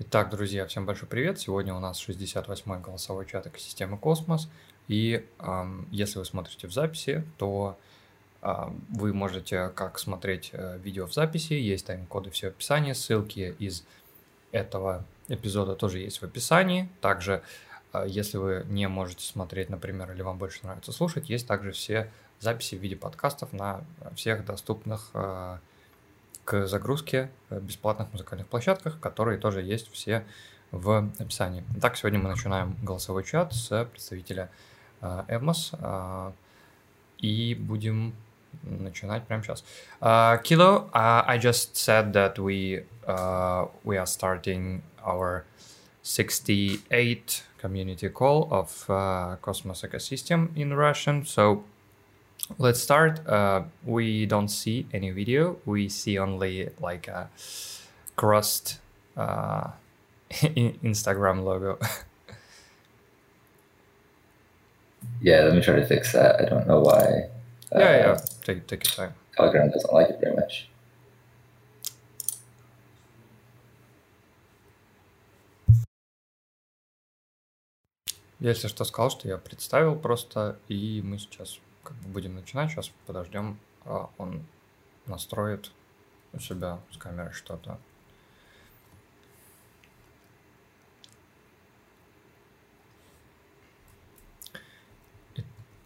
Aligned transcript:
Итак, 0.00 0.30
друзья, 0.30 0.66
всем 0.66 0.86
большой 0.86 1.08
привет. 1.08 1.38
Сегодня 1.38 1.72
у 1.72 1.78
нас 1.78 2.02
68-й 2.08 2.80
голосовой 2.80 3.26
чат 3.26 3.46
экосистемы 3.46 3.96
Космос. 3.96 4.48
И 4.88 5.24
эм, 5.38 5.86
если 5.92 6.18
вы 6.18 6.24
смотрите 6.24 6.66
в 6.66 6.72
записи, 6.72 7.24
то 7.38 7.78
э, 8.42 8.52
вы 8.88 9.14
можете 9.14 9.68
как 9.68 10.00
смотреть 10.00 10.50
э, 10.52 10.78
видео 10.82 11.06
в 11.06 11.14
записи, 11.14 11.52
есть 11.52 11.86
тайм-коды 11.86 12.30
все 12.30 12.50
в 12.50 12.54
описании, 12.54 12.92
ссылки 12.92 13.54
из 13.60 13.84
этого 14.50 15.04
эпизода 15.28 15.76
тоже 15.76 16.00
есть 16.00 16.20
в 16.20 16.24
описании. 16.24 16.88
Также, 17.00 17.44
э, 17.92 18.04
если 18.08 18.38
вы 18.38 18.66
не 18.68 18.88
можете 18.88 19.24
смотреть, 19.24 19.70
например, 19.70 20.10
или 20.10 20.22
вам 20.22 20.38
больше 20.38 20.58
нравится 20.64 20.90
слушать, 20.90 21.30
есть 21.30 21.46
также 21.46 21.70
все 21.70 22.10
записи 22.40 22.74
в 22.74 22.80
виде 22.80 22.96
подкастов 22.96 23.52
на 23.52 23.84
всех 24.16 24.44
доступных 24.44 25.10
э, 25.14 25.58
к 26.44 26.66
загрузке 26.66 27.30
э, 27.50 27.60
бесплатных 27.60 28.12
музыкальных 28.12 28.46
площадках, 28.46 29.00
которые 29.00 29.38
тоже 29.38 29.62
есть 29.62 29.92
все 29.92 30.24
в 30.70 31.08
описании. 31.18 31.64
Итак, 31.76 31.96
сегодня 31.96 32.18
мы 32.18 32.28
начинаем 32.28 32.76
голосовой 32.82 33.24
чат 33.24 33.54
с 33.54 33.84
представителя 33.86 34.50
э, 35.00 35.24
Эвмос 35.28 35.72
э, 35.78 36.32
и 37.18 37.54
будем 37.54 38.14
начинать 38.62 39.26
прямо 39.26 39.42
сейчас. 39.42 39.64
Uh, 40.00 40.40
Kilo, 40.42 40.90
uh, 40.92 41.24
I 41.26 41.38
just 41.38 41.76
said 41.76 42.12
that 42.12 42.38
we 42.38 42.84
uh, 43.06 43.66
we 43.84 43.96
are 43.96 44.06
starting 44.06 44.82
our 45.04 45.44
68 46.02 47.42
community 47.58 48.08
call 48.08 48.48
of 48.50 48.84
uh, 48.88 49.36
Cosmos 49.40 49.82
ecosystem 49.82 50.50
in 50.54 50.72
Russian. 50.74 51.24
So 51.24 51.64
let's 52.57 52.79
start. 52.79 53.25
Uh, 53.27 53.63
we 53.85 54.25
don't 54.25 54.49
see 54.49 54.87
any 54.93 55.11
video. 55.11 55.57
We 55.65 55.89
see 55.89 56.17
only 56.17 56.69
like 56.79 57.07
a 57.07 57.29
crossed 58.15 58.79
uh, 59.15 59.69
Instagram 60.31 61.43
logo. 61.43 61.77
yeah, 65.21 65.43
let 65.43 65.53
me 65.53 65.61
try 65.61 65.75
to 65.75 65.85
fix 65.85 66.13
that. 66.13 66.41
I 66.41 66.45
don't 66.45 66.67
know 66.67 66.81
why. 66.81 67.29
Uh, 67.73 67.79
yeah, 67.79 67.97
yeah. 67.97 68.17
Take 68.43 68.67
take 68.67 68.83
your 68.85 69.07
time. 69.07 69.13
Telegram 69.37 69.69
doesn't 69.69 69.93
like 69.93 70.09
it 70.09 70.19
very 70.21 70.35
much. 70.35 70.69
Если 78.41 78.69
что, 78.69 78.85
сказал, 78.85 79.09
что 79.09 79.27
я 79.27 79.37
представил 79.37 79.97
просто, 79.97 80.57
и 80.69 81.01
мы 81.03 81.17
сейчас 81.17 81.59
как 81.84 81.94
бы 81.98 82.08
будем 82.08 82.34
начинать. 82.34 82.70
Сейчас 82.70 82.90
подождем, 83.06 83.58
а 83.84 84.08
он 84.18 84.42
настроит 85.06 85.70
у 86.32 86.40
себя 86.40 86.78
с 86.90 86.96
камерой 86.96 87.32
что-то. 87.32 87.78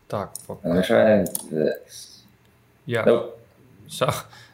Так. 0.08 0.32
This. 1.50 2.24
Yeah. 2.86 3.04
Nope. 3.04 3.38
So, 3.88 4.10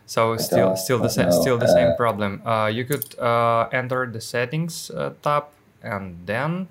so 0.07 0.37
still, 0.37 0.75
still 0.75 0.99
the 0.99 1.09
same, 1.09 1.31
still 1.31 1.59
the 1.59 1.69
same 1.69 1.95
problem. 1.97 2.43
Uh, 2.45 2.67
you 2.67 2.85
could 2.85 3.17
uh, 3.19 3.69
enter 3.71 4.07
the 4.07 4.21
settings 4.21 4.91
uh, 4.91 5.15
tab 5.23 5.45
and 5.83 6.27
then. 6.27 6.67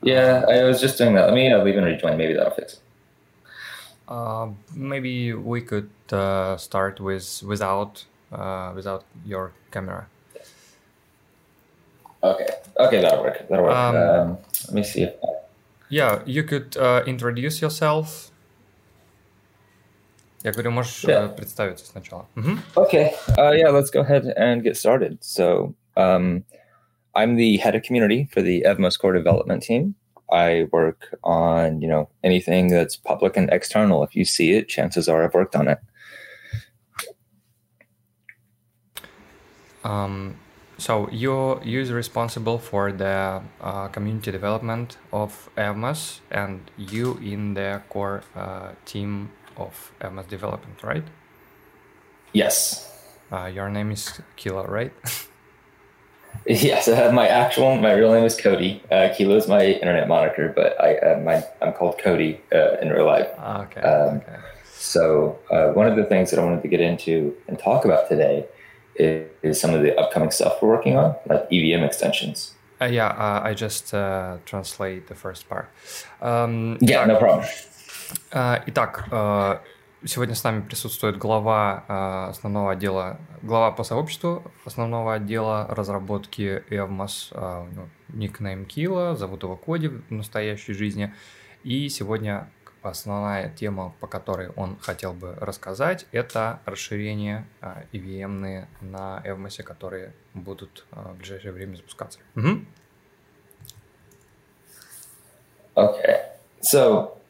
Yeah, 0.00 0.44
I 0.48 0.62
was 0.62 0.80
just 0.80 0.96
doing 0.98 1.14
that. 1.14 1.26
Let 1.26 1.34
me 1.34 1.52
uh, 1.52 1.64
leave 1.64 1.76
and 1.76 1.86
rejoin. 1.86 2.16
Maybe 2.16 2.34
that'll 2.34 2.54
fix 2.54 2.74
it. 2.74 2.83
Uh, 4.07 4.49
maybe 4.73 5.33
we 5.33 5.61
could 5.61 5.89
uh, 6.11 6.57
start 6.57 6.99
with 6.99 7.43
without 7.43 8.05
uh, 8.31 8.71
without 8.75 9.03
your 9.25 9.51
camera. 9.71 10.07
Okay. 12.23 12.47
Okay, 12.77 13.01
that'll 13.01 13.23
work. 13.23 13.47
That'll 13.47 13.65
work. 13.65 13.75
Um, 13.75 13.95
um, 13.95 14.37
let 14.67 14.73
me 14.73 14.83
see 14.83 15.03
if. 15.03 15.13
I... 15.23 15.27
Yeah, 15.89 16.21
you 16.25 16.43
could 16.43 16.75
uh, 16.77 17.03
introduce 17.05 17.61
yourself. 17.61 18.31
Я 20.43 20.53
говорю, 20.53 20.71
можешь 20.71 21.03
yeah. 21.03 21.27
представиться 21.27 21.85
сначала. 21.85 22.25
Mm-hmm. 22.35 22.59
Okay. 22.77 23.13
Uh, 23.37 23.51
yeah, 23.51 23.69
let's 23.69 23.89
go 23.89 24.01
ahead 24.01 24.25
and 24.37 24.63
get 24.63 24.77
started. 24.77 25.17
So, 25.21 25.75
um, 25.97 26.45
I'm 27.13 27.35
the 27.35 27.57
head 27.57 27.75
of 27.75 27.83
community 27.83 28.29
for 28.31 28.41
the 28.41 28.63
Evmos 28.65 28.97
core 28.97 29.11
development 29.11 29.63
team. 29.63 29.95
I 30.30 30.66
work 30.72 31.18
on, 31.22 31.80
you 31.80 31.88
know, 31.88 32.08
anything 32.22 32.68
that's 32.68 32.96
public 32.96 33.36
and 33.36 33.50
external. 33.50 34.02
If 34.02 34.16
you 34.16 34.24
see 34.24 34.52
it, 34.52 34.68
chances 34.68 35.08
are 35.08 35.24
I've 35.24 35.34
worked 35.34 35.56
on 35.56 35.68
it. 35.68 35.78
Um, 39.84 40.36
so 40.78 41.08
you're 41.12 41.62
user 41.62 41.94
responsible 41.94 42.58
for 42.58 42.90
the 42.90 43.42
uh, 43.60 43.88
community 43.88 44.32
development 44.32 44.96
of 45.12 45.48
Evmos 45.56 46.20
and 46.30 46.70
you 46.76 47.18
in 47.22 47.54
the 47.54 47.82
core 47.90 48.22
uh, 48.34 48.72
team 48.84 49.30
of 49.56 49.92
Evmos 50.00 50.28
development, 50.28 50.82
right? 50.82 51.04
Yes. 52.32 52.90
Uh, 53.30 53.46
your 53.46 53.68
name 53.70 53.92
is 53.92 54.20
Kilo, 54.36 54.66
right? 54.66 54.92
Yes, 56.45 56.87
uh, 56.87 57.11
my 57.13 57.27
actual, 57.27 57.75
my 57.75 57.91
real 57.91 58.11
name 58.11 58.23
is 58.23 58.35
Cody. 58.35 58.81
Uh, 58.91 59.09
Kilo 59.15 59.35
is 59.35 59.47
my 59.47 59.65
internet 59.65 60.07
moniker, 60.07 60.51
but 60.55 60.81
I, 60.81 60.95
uh, 60.95 61.19
my, 61.19 61.43
I'm 61.61 61.73
called 61.73 61.99
Cody 61.99 62.41
uh, 62.51 62.77
in 62.81 62.89
real 62.89 63.05
life. 63.05 63.27
Ah, 63.37 63.63
okay. 63.63 63.81
Um, 63.81 64.17
okay. 64.17 64.37
So 64.73 65.37
uh, 65.51 65.73
one 65.73 65.85
of 65.87 65.95
the 65.95 66.05
things 66.05 66.31
that 66.31 66.39
I 66.39 66.43
wanted 66.43 66.63
to 66.63 66.67
get 66.67 66.79
into 66.79 67.35
and 67.47 67.59
talk 67.59 67.85
about 67.85 68.09
today 68.09 68.45
is, 68.95 69.29
is 69.43 69.61
some 69.61 69.75
of 69.75 69.83
the 69.83 69.95
upcoming 69.99 70.31
stuff 70.31 70.61
we're 70.61 70.69
working 70.69 70.97
on, 70.97 71.15
like 71.27 71.45
EVM 71.51 71.83
extensions. 71.83 72.55
Uh, 72.81 72.85
yeah, 72.85 73.41
I 73.43 73.53
just 73.53 73.89
translate 74.45 75.07
the 75.07 75.15
first 75.15 75.49
part. 75.49 75.69
Um, 76.21 76.77
yeah, 76.81 77.05
no 77.05 77.17
problem. 77.17 77.45
Итак, 78.65 79.07
Сегодня 80.06 80.34
с 80.34 80.44
нами 80.44 80.60
присутствует 80.60 81.16
глава 81.16 81.84
э, 81.88 82.30
основного 82.30 82.72
отдела, 82.72 83.18
глава 83.40 83.72
по 83.72 83.84
сообществу 83.84 84.42
основного 84.66 85.14
отдела 85.14 85.66
разработки 85.70 86.62
Evmos, 86.68 87.28
э, 87.30 87.66
ну, 87.74 87.88
никнейм 88.08 88.66
Кила, 88.66 89.16
зовут 89.16 89.44
его 89.44 89.56
Коди 89.56 89.88
в 89.88 90.10
настоящей 90.10 90.74
жизни. 90.74 91.14
И 91.62 91.88
сегодня 91.88 92.50
основная 92.82 93.48
тема, 93.48 93.94
по 93.98 94.06
которой 94.06 94.50
он 94.50 94.78
хотел 94.78 95.14
бы 95.14 95.36
рассказать, 95.40 96.04
это 96.12 96.60
расширение 96.66 97.46
EVM 97.62 98.66
на 98.82 99.22
Evmos, 99.24 99.62
которые 99.62 100.12
будут 100.34 100.84
в 100.90 101.14
ближайшее 101.14 101.52
время 101.52 101.76
запускаться. 101.76 102.18
Угу. 102.36 102.60
Okay. 105.76 106.18
So 106.60 107.23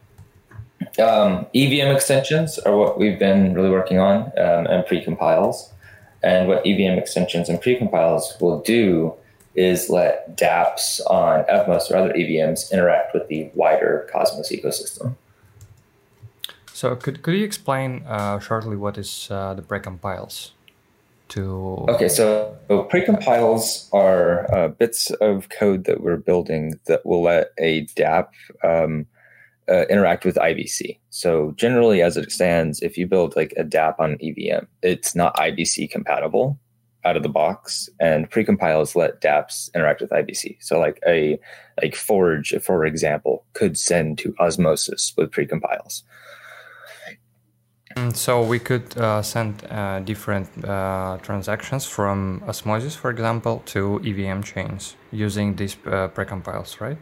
Um, 0.98 1.46
EVM 1.54 1.94
extensions 1.94 2.58
are 2.58 2.76
what 2.76 2.98
we've 2.98 3.18
been 3.18 3.54
really 3.54 3.70
working 3.70 3.98
on 3.98 4.32
um, 4.38 4.66
and 4.66 4.84
precompiles. 4.84 5.70
And 6.22 6.48
what 6.48 6.66
EVM 6.66 6.98
extensions 6.98 7.48
and 7.48 7.60
precompiles 7.60 8.40
will 8.40 8.60
do 8.60 9.14
is 9.54 9.90
let 9.90 10.36
dApps 10.36 11.00
on 11.08 11.44
Evmos 11.44 11.90
or 11.90 11.96
other 11.96 12.12
EVMs 12.12 12.72
interact 12.72 13.14
with 13.14 13.28
the 13.28 13.50
wider 13.54 14.08
Cosmos 14.12 14.50
ecosystem. 14.50 15.16
So 16.72 16.96
could, 16.96 17.22
could 17.22 17.34
you 17.34 17.44
explain 17.44 18.02
uh, 18.06 18.40
shortly 18.40 18.76
what 18.76 18.98
is 18.98 19.28
uh, 19.30 19.54
the 19.54 19.62
precompiles? 19.62 20.50
To... 21.28 21.86
Okay, 21.88 22.08
so, 22.08 22.56
so 22.68 22.84
precompiles 22.84 23.88
are 23.92 24.52
uh, 24.54 24.68
bits 24.68 25.10
of 25.10 25.48
code 25.48 25.84
that 25.84 26.00
we're 26.00 26.16
building 26.16 26.78
that 26.86 27.04
will 27.06 27.22
let 27.22 27.52
a 27.58 27.86
dApp 27.86 28.28
um, 28.62 29.06
uh, 29.68 29.84
interact 29.88 30.24
with 30.24 30.36
IBC. 30.36 30.98
So 31.10 31.52
generally, 31.56 32.02
as 32.02 32.16
it 32.16 32.30
stands, 32.30 32.82
if 32.82 32.98
you 32.98 33.06
build 33.06 33.36
like 33.36 33.54
a 33.56 33.64
DApp 33.64 33.98
on 33.98 34.18
EVM, 34.20 34.66
it's 34.82 35.14
not 35.14 35.36
IBC 35.36 35.90
compatible 35.90 36.58
out 37.04 37.16
of 37.16 37.22
the 37.22 37.28
box, 37.28 37.88
and 38.00 38.30
precompiles 38.30 38.96
let 38.96 39.20
DApps 39.20 39.74
interact 39.74 40.00
with 40.00 40.10
IBC. 40.10 40.56
So 40.60 40.78
like 40.78 41.00
a 41.06 41.38
like 41.82 41.94
Forge, 41.94 42.54
for 42.62 42.84
example, 42.84 43.44
could 43.52 43.76
send 43.76 44.18
to 44.18 44.34
Osmosis 44.38 45.12
with 45.16 45.30
precompiles. 45.30 46.02
Mm, 47.96 48.16
so 48.16 48.42
we 48.42 48.58
could 48.58 48.96
uh, 48.98 49.22
send 49.22 49.64
uh, 49.70 50.00
different 50.00 50.48
uh, 50.64 51.18
transactions 51.22 51.86
from 51.86 52.42
Osmosis, 52.48 52.96
for 52.96 53.10
example, 53.10 53.62
to 53.66 54.00
EVM 54.04 54.42
chains 54.42 54.96
using 55.12 55.54
these 55.54 55.76
uh, 55.86 56.08
precompiles, 56.08 56.80
right? 56.80 56.98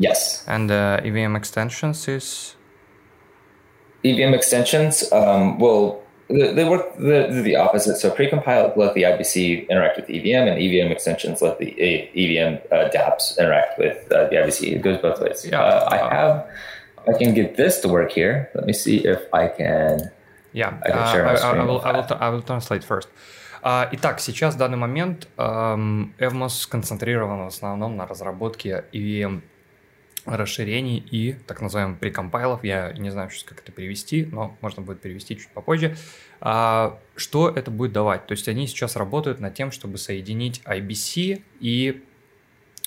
Yes. 0.00 0.44
And 0.46 0.70
uh, 0.70 1.00
EVM 1.02 1.36
extensions 1.36 2.06
is? 2.08 2.56
EVM 4.04 4.34
extensions, 4.34 5.10
um, 5.12 5.58
well, 5.58 6.02
they 6.28 6.64
work 6.64 6.96
the, 6.96 7.40
the 7.44 7.56
opposite. 7.56 7.96
So 7.96 8.10
precompile 8.10 8.76
let 8.76 8.94
the 8.94 9.02
IBC 9.02 9.68
interact 9.68 9.96
with 9.96 10.10
EVM, 10.10 10.48
and 10.48 10.58
EVM 10.58 10.90
extensions 10.90 11.40
let 11.40 11.58
the 11.58 11.70
EVM 11.80 12.58
uh, 12.72 12.88
DApps 12.90 13.38
interact 13.38 13.78
with 13.78 14.10
uh, 14.12 14.28
the 14.28 14.36
IBC. 14.36 14.72
It 14.76 14.82
goes 14.82 14.98
both 15.00 15.20
ways. 15.20 15.46
Yeah. 15.46 15.62
Uh, 15.62 15.88
I 15.90 15.96
have, 15.96 16.46
I 17.08 17.18
can 17.18 17.32
get 17.32 17.56
this 17.56 17.80
to 17.80 17.88
work 17.88 18.12
here. 18.12 18.50
Let 18.54 18.66
me 18.66 18.72
see 18.72 19.06
if 19.06 19.32
I 19.32 19.48
can. 19.48 20.10
Yeah, 20.52 20.78
I, 20.84 20.90
can 20.90 21.12
share 21.12 21.26
uh, 21.26 21.38
I, 21.38 21.58
I, 21.58 21.64
will, 21.64 21.80
I, 21.82 21.92
will, 21.92 22.06
I 22.18 22.28
will 22.30 22.42
translate 22.42 22.84
first. 22.84 23.08
А, 23.62 23.88
итак, 23.90 24.20
сейчас 24.20 24.54
в 24.54 24.58
данный 24.58 24.76
момент 24.76 25.26
эм, 25.38 26.14
Evmos 26.18 26.50
сконцентрирован 26.50 27.44
в 27.44 27.46
основном 27.48 27.96
на 27.96 28.06
разработке 28.06 28.84
EVM 28.92 29.42
расширений 30.25 30.97
и 30.97 31.33
так 31.47 31.61
называемых 31.61 31.99
прикомпайлов. 31.99 32.63
Я 32.63 32.93
не 32.93 33.09
знаю 33.09 33.29
сейчас, 33.29 33.43
как 33.43 33.59
это 33.59 33.71
перевести, 33.71 34.25
но 34.25 34.57
можно 34.61 34.81
будет 34.81 35.01
перевести 35.01 35.37
чуть 35.37 35.49
попозже. 35.49 35.95
А, 36.39 36.99
что 37.15 37.49
это 37.49 37.71
будет 37.71 37.93
давать? 37.93 38.27
То 38.27 38.33
есть 38.33 38.47
они 38.47 38.67
сейчас 38.67 38.95
работают 38.95 39.39
над 39.39 39.53
тем, 39.53 39.71
чтобы 39.71 39.97
соединить 39.97 40.61
IBC 40.65 41.41
и 41.59 42.03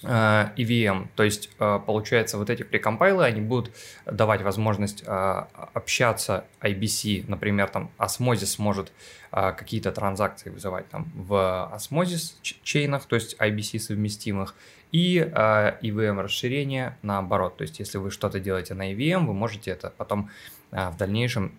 EVM. 0.05 1.09
То 1.17 1.23
есть, 1.23 1.51
э, 1.59 1.81
получается, 1.87 2.39
вот 2.39 2.51
эти 2.51 2.63
прекомпайлы, 2.63 3.25
они 3.25 3.41
будут 3.41 3.75
давать 4.05 4.43
возможность 4.43 5.03
э, 5.07 5.45
общаться 5.73 6.45
IBC, 6.61 7.25
например, 7.29 7.69
там 7.69 7.91
Osmosis 7.99 8.57
может 8.59 8.93
какие-то 9.31 9.91
транзакции 9.91 10.49
вызывать 10.49 10.89
там 10.91 11.11
в 11.17 11.69
Osmosis 11.75 12.37
чейнах, 12.63 13.07
то 13.07 13.17
есть 13.17 13.35
IBC 13.41 13.81
совместимых, 13.81 14.55
и 14.93 15.19
EVM 15.19 16.21
расширение 16.23 16.97
наоборот. 17.03 17.57
То 17.57 17.63
есть, 17.63 17.81
если 17.81 17.99
вы 17.99 18.13
что-то 18.13 18.39
делаете 18.39 18.75
на 18.75 18.93
EVM, 18.93 19.27
вы 19.27 19.35
можете 19.35 19.73
это 19.73 19.91
потом 19.91 20.31
в 20.71 20.97
дальнейшем 20.97 21.53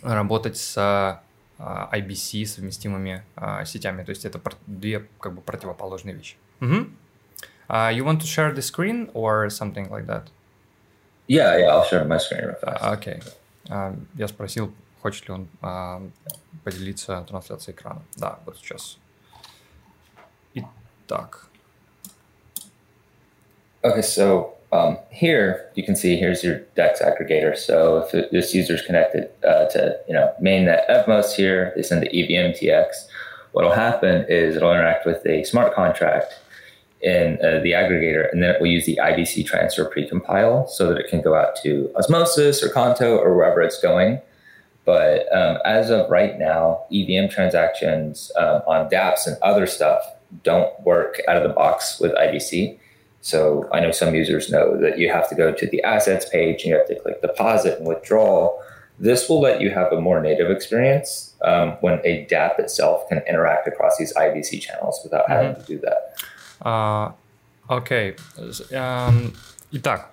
работать 0.00 0.56
с 0.58 1.20
IBC 1.58 2.46
совместимыми 2.46 3.24
сетями. 3.64 4.04
То 4.04 4.10
есть 4.10 4.24
это 4.24 4.40
две 4.68 5.08
как 5.18 5.34
бы 5.34 5.40
противоположные 5.40 6.14
вещи. 6.14 6.36
Угу. 6.60 6.86
Uh, 7.69 7.91
you 7.93 8.03
want 8.03 8.19
to 8.21 8.27
share 8.27 8.51
the 8.51 8.61
screen 8.61 9.09
or 9.13 9.49
something 9.49 9.89
like 9.89 10.07
that? 10.07 10.29
Yeah, 11.27 11.57
yeah, 11.57 11.67
I'll 11.67 11.85
share 11.85 12.03
my 12.03 12.17
screen 12.17 12.41
real 12.41 12.55
fast. 12.55 12.83
Uh, 12.83 12.91
okay. 12.97 13.21
Uh, 13.69 13.93
я 14.17 14.27
спросил, 14.27 14.73
хочет 15.01 15.27
ли 15.29 15.33
он 15.33 15.47
uh, 15.61 16.11
поделиться 16.63 17.25
трансляцией 17.27 17.73
экрана. 17.75 18.01
Да, 18.17 18.39
вот 18.45 18.57
сейчас. 18.57 18.97
Итак. 20.53 21.47
Okay, 23.83 24.01
so 24.01 24.53
um, 24.71 24.97
here 25.09 25.69
you 25.75 25.83
can 25.83 25.95
see 25.95 26.15
here's 26.15 26.43
your 26.43 26.59
DEX 26.75 27.01
aggregator. 27.01 27.57
So 27.57 27.99
if 27.99 28.13
it, 28.13 28.31
this 28.31 28.53
user 28.53 28.75
is 28.75 28.81
connected 28.81 29.29
uh, 29.43 29.65
to 29.69 29.97
you 30.07 30.13
know 30.13 30.33
mainnet 30.41 30.87
Evmos 30.89 31.33
here, 31.33 31.73
they 31.75 31.81
send 31.81 32.03
the 32.03 32.09
EVM 32.09 32.53
TX. 32.53 33.07
What'll 33.53 33.73
happen 33.73 34.25
is 34.29 34.55
it'll 34.55 34.71
interact 34.71 35.05
with 35.05 35.25
a 35.25 35.43
smart 35.43 35.73
contract 35.73 36.33
in 37.06 37.38
uh, 37.40 37.60
the 37.62 37.70
aggregator, 37.70 38.30
and 38.32 38.42
then 38.42 38.50
it 38.50 38.60
will 38.60 38.66
use 38.66 38.84
the 38.84 38.98
IBC 39.00 39.46
transfer 39.46 39.88
precompile 39.88 40.68
so 40.68 40.88
that 40.88 40.98
it 40.98 41.08
can 41.08 41.22
go 41.22 41.36
out 41.36 41.54
to 41.62 41.88
Osmosis 41.94 42.64
or 42.64 42.68
Conto 42.68 43.16
or 43.16 43.36
wherever 43.36 43.62
it's 43.62 43.80
going. 43.80 44.20
But 44.84 45.32
um, 45.32 45.58
as 45.64 45.88
of 45.88 46.10
right 46.10 46.36
now, 46.36 46.84
EVM 46.92 47.30
transactions 47.30 48.32
um, 48.36 48.62
on 48.66 48.90
dApps 48.90 49.26
and 49.28 49.36
other 49.40 49.68
stuff 49.68 50.02
don't 50.42 50.78
work 50.80 51.20
out 51.28 51.36
of 51.36 51.44
the 51.44 51.54
box 51.54 52.00
with 52.00 52.12
IBC. 52.12 52.76
So 53.20 53.68
I 53.72 53.78
know 53.78 53.92
some 53.92 54.14
users 54.14 54.50
know 54.50 54.76
that 54.80 54.98
you 54.98 55.08
have 55.10 55.28
to 55.28 55.36
go 55.36 55.52
to 55.52 55.66
the 55.66 55.82
assets 55.84 56.28
page 56.28 56.62
and 56.62 56.70
you 56.70 56.76
have 56.76 56.88
to 56.88 56.98
click 56.98 57.22
deposit 57.22 57.78
and 57.78 57.86
withdrawal. 57.86 58.60
This 58.98 59.28
will 59.28 59.40
let 59.40 59.60
you 59.60 59.70
have 59.70 59.92
a 59.92 60.00
more 60.00 60.20
native 60.20 60.50
experience 60.50 61.34
um, 61.42 61.72
when 61.82 62.00
a 62.04 62.26
dApp 62.26 62.58
itself 62.58 63.08
can 63.08 63.22
interact 63.28 63.68
across 63.68 63.96
these 63.96 64.12
IBC 64.14 64.60
channels 64.60 65.00
without 65.04 65.26
mm-hmm. 65.28 65.32
having 65.32 65.62
to 65.62 65.66
do 65.66 65.78
that. 65.80 66.16
А, 66.60 67.14
окей. 67.66 68.16
Итак, 69.72 70.10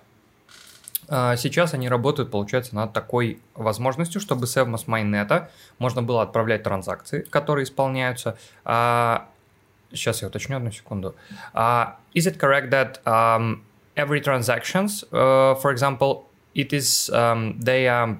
а, 1.07 1.36
сейчас 1.36 1.74
они 1.74 1.90
работают, 1.90 2.31
получается, 2.31 2.75
над 2.75 2.94
такой 2.94 3.40
возможностью, 3.56 4.19
чтобы 4.22 4.48
с 4.48 4.57
Evmos 4.57 4.86
Mainnet 4.88 5.48
можно 5.80 6.01
было 6.01 6.22
отправлять 6.24 6.63
транзакции, 6.63 7.22
которые 7.30 7.66
исполняются. 7.66 8.38
Сейчас 8.66 10.24
я 10.24 10.28
уточню 10.28 10.57
одну 10.57 10.72
секунду. 10.72 11.13
Is 11.54 12.25
it 12.25 12.40
correct 12.40 12.72
that 12.72 13.00
um, 13.06 13.62
every 13.96 14.22
transactions, 14.22 15.04
uh, 15.12 15.56
for 15.56 15.72
example, 15.72 16.30
it 16.56 16.74
is 16.74 17.10
um, 17.13 17.60
they 17.60 17.88
are 17.88 18.18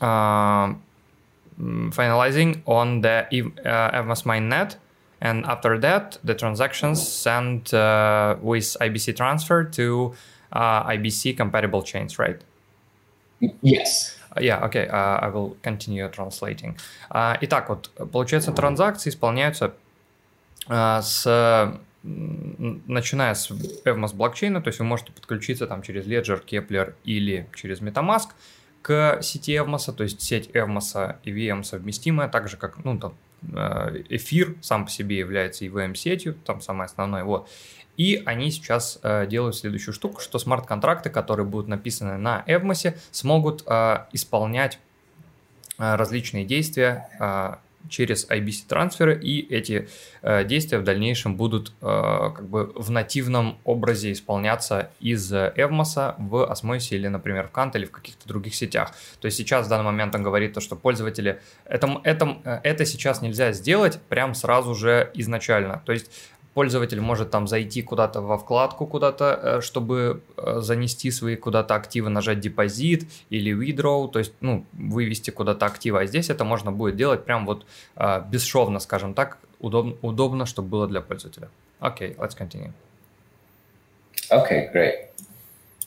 uh, 0.00 0.74
finalizing 1.90 2.62
on 2.66 3.00
the 3.02 3.26
uh, 3.64 3.90
Evmos 4.00 4.24
Mainnet 4.24 4.76
And 5.22 5.46
after 5.46 5.78
that, 5.78 6.18
the 6.24 6.34
transactions 6.34 7.08
sent 7.08 7.72
uh, 7.72 8.36
with 8.42 8.76
IBC 8.80 9.14
transfer 9.16 9.62
to 9.62 10.14
uh, 10.52 10.82
IBC 10.94 11.36
compatible 11.36 11.82
chains, 11.82 12.18
right? 12.18 12.40
Yes. 13.62 14.18
Yeah, 14.40 14.64
okay, 14.64 14.88
uh, 14.88 15.26
I 15.26 15.28
will 15.28 15.56
continue 15.62 16.08
translating. 16.08 16.76
Uh, 17.10 17.36
итак, 17.40 17.68
вот, 17.68 17.90
получается, 18.10 18.50
транзакции 18.52 19.10
исполняются 19.10 19.74
uh, 20.68 21.00
с 21.00 21.78
начиная 22.02 23.34
с 23.34 23.48
Evmos 23.84 24.12
блокчейна, 24.12 24.60
то 24.60 24.68
есть 24.68 24.80
вы 24.80 24.86
можете 24.86 25.12
подключиться 25.12 25.68
там 25.68 25.82
через 25.82 26.04
Ledger, 26.04 26.44
Kepler 26.44 26.94
или 27.04 27.48
через 27.54 27.80
MetaMask 27.80 28.30
к 28.82 29.22
сети 29.22 29.52
Evmos, 29.52 29.92
то 29.92 30.02
есть 30.02 30.20
сеть 30.20 30.48
Evmos 30.48 31.16
и 31.22 31.30
VM 31.30 31.62
совместимая, 31.62 32.28
так 32.28 32.48
же 32.48 32.56
как, 32.56 32.84
ну, 32.84 32.98
там, 32.98 33.14
Э, 33.14 33.31
эфир 34.08 34.56
сам 34.62 34.84
по 34.84 34.90
себе 34.90 35.18
является 35.18 35.64
EVM-сетью, 35.64 36.34
там 36.44 36.60
самое 36.60 36.86
основное, 36.86 37.24
вот. 37.24 37.48
И 37.96 38.22
они 38.24 38.50
сейчас 38.50 38.98
э, 39.02 39.26
делают 39.26 39.56
следующую 39.56 39.92
штуку, 39.92 40.20
что 40.20 40.38
смарт-контракты, 40.38 41.10
которые 41.10 41.46
будут 41.46 41.68
написаны 41.68 42.16
на 42.16 42.42
Evmos, 42.46 42.96
смогут 43.10 43.64
э, 43.66 44.06
исполнять 44.12 44.78
э, 45.78 45.94
различные 45.96 46.44
действия 46.44 47.08
э, 47.20 47.56
через 47.88 48.28
IBC 48.28 48.66
трансферы, 48.68 49.18
и 49.18 49.40
эти 49.52 49.88
э, 50.22 50.44
действия 50.44 50.78
в 50.78 50.84
дальнейшем 50.84 51.36
будут 51.36 51.72
э, 51.80 51.84
как 52.34 52.48
бы 52.48 52.72
в 52.74 52.90
нативном 52.90 53.58
образе 53.64 54.12
исполняться 54.12 54.90
из 55.00 55.32
Evmos 55.32 56.14
в 56.18 56.50
Osmosis 56.50 56.94
или, 56.94 57.08
например, 57.08 57.48
в 57.48 57.56
Kant 57.56 57.72
или 57.74 57.84
в 57.84 57.90
каких-то 57.90 58.26
других 58.28 58.54
сетях. 58.54 58.92
То 59.20 59.26
есть 59.26 59.36
сейчас 59.36 59.66
в 59.66 59.68
данный 59.68 59.84
момент 59.84 60.14
он 60.14 60.22
говорит 60.22 60.54
то, 60.54 60.60
что 60.60 60.76
пользователи 60.76 61.40
это, 61.64 62.00
это, 62.04 62.38
э, 62.44 62.60
это 62.62 62.84
сейчас 62.84 63.22
нельзя 63.22 63.52
сделать 63.52 64.00
прям 64.08 64.34
сразу 64.34 64.74
же 64.74 65.10
изначально. 65.14 65.82
То 65.84 65.92
есть 65.92 66.10
пользователь 66.54 67.00
может 67.00 67.30
там 67.30 67.46
зайти 67.46 67.82
куда-то 67.82 68.20
во 68.20 68.38
вкладку 68.38 68.86
куда-то, 68.86 69.40
э, 69.42 69.60
чтобы 69.60 70.22
э, 70.36 70.60
занести 70.60 71.10
свои 71.10 71.36
куда-то 71.36 71.74
активы, 71.74 72.10
нажать 72.10 72.40
депозит 72.40 73.04
или 73.30 73.52
withdraw, 73.52 74.10
то 74.10 74.18
есть, 74.18 74.32
ну, 74.40 74.64
вывести 74.72 75.30
куда-то 75.30 75.66
активы. 75.66 76.00
А 76.00 76.06
здесь 76.06 76.30
это 76.30 76.44
можно 76.44 76.72
будет 76.72 76.96
делать 76.96 77.24
прям 77.24 77.46
вот 77.46 77.64
э, 77.96 78.22
бесшовно, 78.30 78.80
скажем 78.80 79.14
так, 79.14 79.38
удобно, 79.60 79.94
удобно, 80.02 80.46
чтобы 80.46 80.68
было 80.68 80.86
для 80.86 81.00
пользователя. 81.00 81.48
Окей, 81.80 82.10
okay, 82.10 82.16
let's 82.18 82.36
continue. 82.36 82.72
Okay, 84.30 84.70
great. 84.72 85.10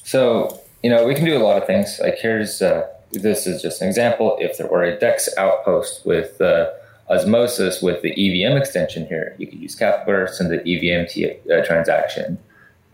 So, 0.03 0.59
you 0.83 0.89
know, 0.89 1.05
we 1.05 1.15
can 1.15 1.25
do 1.25 1.35
a 1.35 1.43
lot 1.43 1.57
of 1.57 1.65
things. 1.65 1.99
Like 1.99 2.17
here's, 2.21 2.61
uh, 2.61 2.87
this 3.11 3.47
is 3.47 3.61
just 3.61 3.81
an 3.81 3.87
example. 3.87 4.37
If 4.39 4.57
there 4.57 4.67
were 4.67 4.83
a 4.83 4.99
DEX 4.99 5.29
outpost 5.37 6.05
with 6.05 6.39
uh, 6.41 6.71
osmosis 7.09 7.81
with 7.81 8.01
the 8.01 8.11
EVM 8.11 8.57
extension 8.57 9.05
here. 9.05 9.35
You 9.37 9.47
can 9.47 9.61
use 9.61 9.75
Capburst 9.75 10.39
and 10.39 10.49
the 10.49 10.61
EVM 10.61 11.07
t- 11.07 11.37
uh, 11.51 11.63
transaction. 11.65 12.37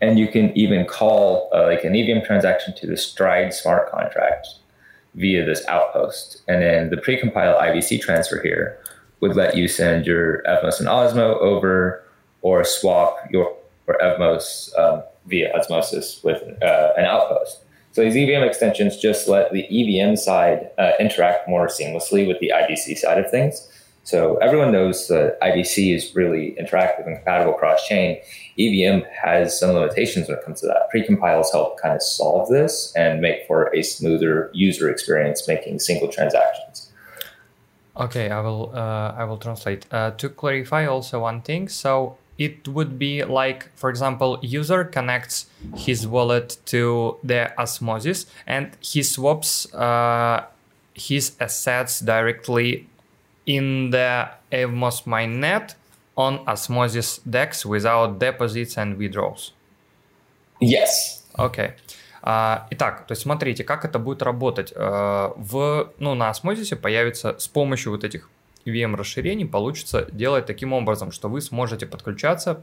And 0.00 0.18
you 0.18 0.28
can 0.28 0.56
even 0.56 0.84
call 0.84 1.48
uh, 1.54 1.66
like 1.66 1.84
an 1.84 1.94
EVM 1.94 2.24
transaction 2.26 2.74
to 2.76 2.86
the 2.86 2.96
Stride 2.96 3.54
smart 3.54 3.90
contract 3.90 4.48
via 5.14 5.44
this 5.44 5.66
outpost. 5.68 6.42
And 6.48 6.62
then 6.62 6.90
the 6.90 6.96
precompile 6.96 7.60
IVC 7.60 8.00
transfer 8.00 8.40
here 8.42 8.78
would 9.20 9.36
let 9.36 9.56
you 9.56 9.68
send 9.68 10.06
your 10.06 10.42
Evmos 10.42 10.80
and 10.80 10.88
Osmo 10.88 11.38
over 11.38 12.02
or 12.42 12.64
swap 12.64 13.16
your, 13.30 13.54
or 13.86 13.96
Evmos 14.02 14.76
um, 14.78 15.02
via 15.26 15.52
osmosis 15.54 16.20
with 16.24 16.42
uh, 16.62 16.92
an 16.96 17.04
outpost. 17.04 17.58
So 17.92 18.02
these 18.02 18.16
EVM 18.16 18.42
extensions 18.42 18.96
just 18.96 19.28
let 19.28 19.52
the 19.52 19.66
EVM 19.70 20.16
side 20.16 20.70
uh, 20.78 20.92
interact 20.98 21.48
more 21.48 21.68
seamlessly 21.68 22.26
with 22.26 22.40
the 22.40 22.50
IBC 22.54 22.96
side 22.96 23.18
of 23.18 23.30
things. 23.30 23.68
So 24.04 24.36
everyone 24.38 24.72
knows 24.72 25.06
that 25.08 25.40
IBC 25.40 25.94
is 25.94 26.14
really 26.14 26.56
interactive 26.60 27.06
and 27.06 27.16
compatible 27.16 27.52
cross 27.52 27.86
chain. 27.86 28.18
EVM 28.58 29.04
has 29.22 29.58
some 29.58 29.70
limitations 29.70 30.28
when 30.28 30.38
it 30.38 30.44
comes 30.44 30.60
to 30.60 30.66
that. 30.66 30.88
Precompiles 30.92 31.52
help 31.52 31.80
kind 31.80 31.94
of 31.94 32.02
solve 32.02 32.48
this 32.48 32.92
and 32.96 33.20
make 33.20 33.46
for 33.46 33.74
a 33.74 33.82
smoother 33.82 34.50
user 34.52 34.90
experience 34.90 35.46
making 35.46 35.78
single 35.78 36.08
transactions. 36.08 36.90
Okay, 37.96 38.30
I 38.30 38.40
will 38.40 38.72
uh, 38.74 39.14
I 39.16 39.24
will 39.24 39.36
translate. 39.36 39.86
Uh, 39.90 40.12
to 40.12 40.28
clarify 40.30 40.86
also 40.86 41.20
one 41.20 41.42
thing, 41.42 41.68
so 41.68 42.16
it 42.38 42.66
would 42.66 42.98
be 42.98 43.22
like, 43.22 43.70
for 43.76 43.90
example, 43.90 44.38
user 44.42 44.82
connects 44.84 45.46
his 45.76 46.06
wallet 46.06 46.56
to 46.66 47.18
the 47.22 47.52
Osmosis 47.60 48.26
and 48.46 48.70
he 48.80 49.02
swaps 49.02 49.72
uh, 49.74 50.46
his 50.94 51.36
assets 51.38 52.00
directly 52.00 52.88
in 53.46 53.90
the 53.90 54.28
Evmos 54.50 55.04
mainnet 55.06 55.74
on 56.16 56.40
Osmosis 56.46 57.20
DEX 57.24 57.64
without 57.66 58.18
deposits 58.18 58.76
and 58.76 58.96
withdrawals? 58.98 59.52
Yes. 60.60 61.24
Okay. 61.38 61.74
А, 62.22 62.68
итак, 62.70 63.06
то 63.06 63.12
есть 63.12 63.22
смотрите, 63.22 63.64
как 63.64 63.84
это 63.84 63.98
будет 63.98 64.22
работать. 64.22 64.72
А, 64.76 65.32
в, 65.36 65.92
ну, 65.98 66.14
на 66.14 66.30
Osmosis 66.30 66.76
появится 66.76 67.36
с 67.38 67.48
помощью 67.48 67.92
вот 67.92 68.04
этих 68.04 68.28
EVM 68.64 68.94
расширений 68.94 69.46
получится 69.46 70.06
делать 70.12 70.46
таким 70.46 70.72
образом, 70.72 71.10
что 71.10 71.28
вы 71.28 71.40
сможете 71.40 71.86
подключаться 71.86 72.62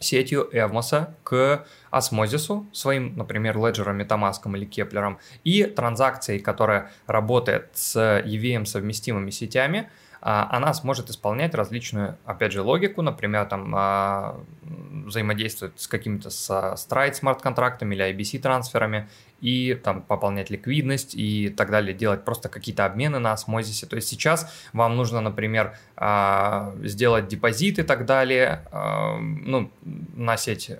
сетью 0.00 0.48
Эвмоса 0.52 1.14
к 1.22 1.64
осмозису, 1.90 2.66
своим, 2.72 3.16
например, 3.16 3.58
леджером, 3.58 4.00
Metamask 4.00 4.40
или 4.56 4.64
Кеплером, 4.64 5.18
и 5.44 5.64
транзакцией, 5.64 6.40
которая 6.40 6.90
работает 7.06 7.68
с 7.74 7.96
EVM 7.96 8.64
совместимыми 8.64 9.30
сетями, 9.30 9.90
а, 10.22 10.48
она 10.50 10.74
сможет 10.74 11.08
исполнять 11.08 11.54
различную, 11.54 12.18
опять 12.24 12.52
же, 12.52 12.62
логику, 12.62 13.00
например, 13.00 13.46
там 13.46 13.72
а, 13.74 14.40
взаимодействовать 14.62 15.80
с 15.80 15.86
какими-то 15.86 16.30
с 16.30 16.50
Stride 16.50 17.14
смарт-контрактами 17.14 17.94
или 17.94 18.10
IBC-трансферами 18.12 19.08
и 19.40 19.74
там 19.74 20.02
пополнять 20.02 20.50
ликвидность 20.50 21.14
и 21.14 21.48
так 21.48 21.70
далее, 21.70 21.94
делать 21.94 22.24
просто 22.24 22.48
какие-то 22.48 22.84
обмены 22.84 23.18
на 23.18 23.32
осмозисе. 23.32 23.86
То 23.86 23.96
есть 23.96 24.08
сейчас 24.08 24.52
вам 24.72 24.96
нужно, 24.96 25.20
например, 25.20 25.76
а, 25.96 26.74
сделать 26.82 27.28
депозит 27.28 27.78
и 27.78 27.82
так 27.82 28.06
далее, 28.06 28.64
ну, 28.72 29.70
на 30.14 30.36
сеть 30.36 30.70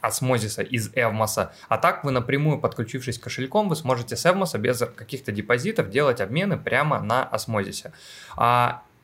осмозиса 0.00 0.62
из 0.62 0.90
Эвмоса, 0.94 1.52
а 1.68 1.78
так 1.78 2.04
вы 2.04 2.10
напрямую, 2.10 2.58
подключившись 2.58 3.18
кошельком, 3.18 3.68
вы 3.68 3.76
сможете 3.76 4.16
с 4.16 4.26
Эвмоса 4.26 4.58
без 4.58 4.78
каких-то 4.78 5.32
депозитов 5.32 5.90
делать 5.90 6.20
обмены 6.20 6.56
прямо 6.56 7.00
на 7.00 7.22
осмозисе. 7.24 7.92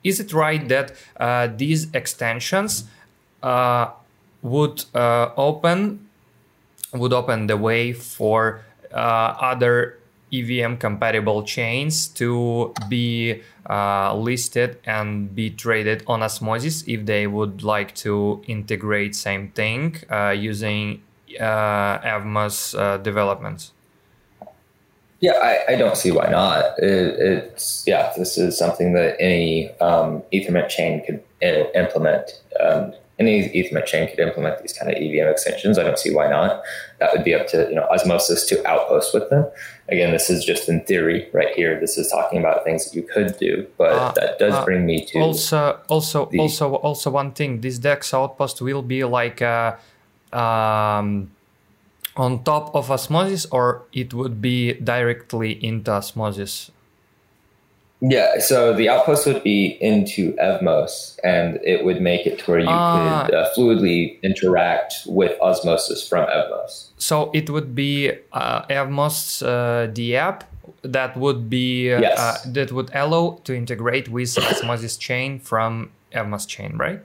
is 0.04 0.20
it 0.20 0.32
right 0.32 0.68
that 0.68 0.94
uh, 1.16 1.48
these 1.56 1.88
extensions 1.92 2.84
uh, 3.42 3.90
would 4.42 4.84
uh, 4.94 5.30
open 5.36 6.06
would 6.92 7.12
open 7.12 7.48
the 7.48 7.56
way 7.56 7.92
for 7.92 8.60
other 8.94 9.98
EVM 10.32 10.76
compatible 10.76 11.42
chains 11.42 12.08
to 12.08 12.74
be 12.88 13.42
uh, 13.68 14.14
listed 14.14 14.78
and 14.84 15.34
be 15.34 15.50
traded 15.50 16.02
on 16.06 16.22
Osmosis 16.22 16.84
if 16.86 17.06
they 17.06 17.26
would 17.26 17.62
like 17.62 17.94
to 17.94 18.42
integrate 18.46 19.14
same 19.14 19.48
thing 19.50 19.96
uh, 20.10 20.30
using 20.30 21.02
uh, 21.40 21.98
Evmos 22.00 22.78
uh, 22.78 22.98
developments. 22.98 23.72
Yeah, 25.20 25.32
I, 25.42 25.72
I, 25.72 25.76
don't 25.76 25.96
see 25.96 26.10
why 26.10 26.26
not. 26.26 26.78
It, 26.78 27.18
it's 27.18 27.84
yeah, 27.86 28.12
this 28.14 28.36
is 28.36 28.58
something 28.58 28.92
that 28.92 29.16
any 29.18 29.70
um, 29.80 30.22
Ethernet 30.32 30.68
chain 30.68 31.02
could 31.06 31.22
uh, 31.42 31.70
implement. 31.74 32.42
Um, 32.60 32.92
any 33.18 33.48
Ethernet 33.50 33.86
chain 33.86 34.08
could 34.08 34.18
implement 34.18 34.60
these 34.60 34.72
kind 34.72 34.90
of 34.90 34.96
EVM 35.00 35.28
extensions. 35.28 35.78
I 35.78 35.84
don't 35.84 35.98
see 35.98 36.14
why 36.14 36.28
not. 36.28 36.62
That 36.98 37.12
would 37.12 37.24
be 37.24 37.34
up 37.34 37.46
to 37.48 37.66
you 37.68 37.74
know 37.74 37.84
Osmosis 37.84 38.46
to 38.48 38.66
outpost 38.66 39.14
with 39.14 39.30
them. 39.30 39.46
Again, 39.88 40.12
this 40.12 40.30
is 40.30 40.44
just 40.44 40.68
in 40.68 40.84
theory 40.84 41.28
right 41.32 41.54
here. 41.54 41.78
This 41.78 41.96
is 41.96 42.08
talking 42.08 42.38
about 42.38 42.64
things 42.64 42.84
that 42.84 42.96
you 42.96 43.02
could 43.02 43.38
do, 43.38 43.66
but 43.78 43.92
uh, 43.92 44.12
that 44.12 44.38
does 44.38 44.54
uh, 44.54 44.64
bring 44.64 44.84
me 44.86 45.04
to 45.06 45.20
also 45.20 45.80
also 45.88 46.26
the, 46.26 46.38
also 46.40 46.74
also 46.74 47.10
one 47.10 47.32
thing. 47.32 47.60
This 47.60 47.78
Dex 47.78 48.12
outpost 48.14 48.60
will 48.60 48.82
be 48.82 49.04
like. 49.04 49.40
A, 49.40 49.78
um, 50.32 51.30
on 52.16 52.44
top 52.44 52.74
of 52.74 52.90
osmosis 52.90 53.44
or 53.46 53.82
it 53.92 54.14
would 54.14 54.40
be 54.40 54.74
directly 54.74 55.52
into 55.64 55.90
osmosis 55.90 56.70
yeah 58.10 58.38
so 58.38 58.72
the 58.74 58.88
outpost 58.88 59.26
would 59.26 59.42
be 59.42 59.78
into 59.80 60.32
evmos 60.34 61.18
and 61.24 61.58
it 61.64 61.84
would 61.84 62.00
make 62.00 62.26
it 62.26 62.38
to 62.38 62.50
where 62.50 62.60
you 62.60 62.68
uh, 62.68 63.26
could 63.26 63.34
uh, 63.34 63.48
fluidly 63.56 64.20
interact 64.22 64.94
with 65.06 65.32
osmosis 65.40 66.06
from 66.06 66.26
evmos. 66.26 66.90
So 66.98 67.30
it 67.32 67.48
would 67.48 67.74
be 67.74 68.12
uh, 68.32 68.62
evmos 68.66 69.42
uh, 69.42 69.90
the 69.92 70.16
app 70.16 70.44
that 70.82 71.16
would 71.16 71.48
be 71.48 71.92
uh, 71.92 72.00
yes. 72.00 72.44
that 72.44 72.72
would 72.72 72.90
allow 72.94 73.40
to 73.44 73.54
integrate 73.54 74.08
with 74.08 74.36
osmosis 74.38 74.96
chain 74.96 75.38
from 75.38 75.90
evmos 76.12 76.46
chain 76.46 76.76
right 76.76 77.00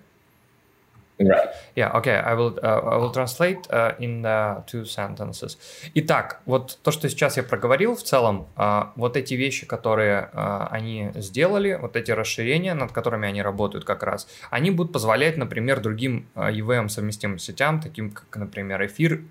Right. 1.20 1.50
Yeah, 1.76 1.92
okay, 1.98 2.16
I 2.16 2.34
will, 2.34 2.58
uh, 2.64 2.80
I 2.94 2.96
will 2.96 3.12
translate 3.12 3.68
uh, 3.70 3.92
in 4.00 4.26
uh, 4.26 4.64
two 4.66 4.86
sentences. 4.86 5.58
Итак, 5.94 6.40
вот 6.46 6.80
то, 6.82 6.92
что 6.92 7.10
сейчас 7.10 7.36
я 7.36 7.44
проговорил 7.44 7.96
в 7.96 8.04
целом, 8.04 8.48
uh, 8.56 8.88
вот 8.96 9.18
эти 9.18 9.34
вещи, 9.34 9.66
которые 9.66 10.30
uh, 10.34 10.68
они 10.72 11.12
сделали, 11.16 11.78
вот 11.80 11.98
эти 11.98 12.12
расширения, 12.12 12.74
над 12.74 12.94
которыми 12.94 13.28
они 13.28 13.42
работают 13.42 13.84
как 13.84 14.04
раз, 14.04 14.28
они 14.50 14.72
будут 14.72 14.94
позволять, 14.94 15.36
например, 15.36 15.82
другим 15.82 16.30
uh, 16.36 16.54
EVM 16.54 16.88
совместимым 16.88 17.38
сетям, 17.38 17.82
таким 17.82 18.12
как, 18.12 18.38
например, 18.38 18.86
Эфир 18.86 19.22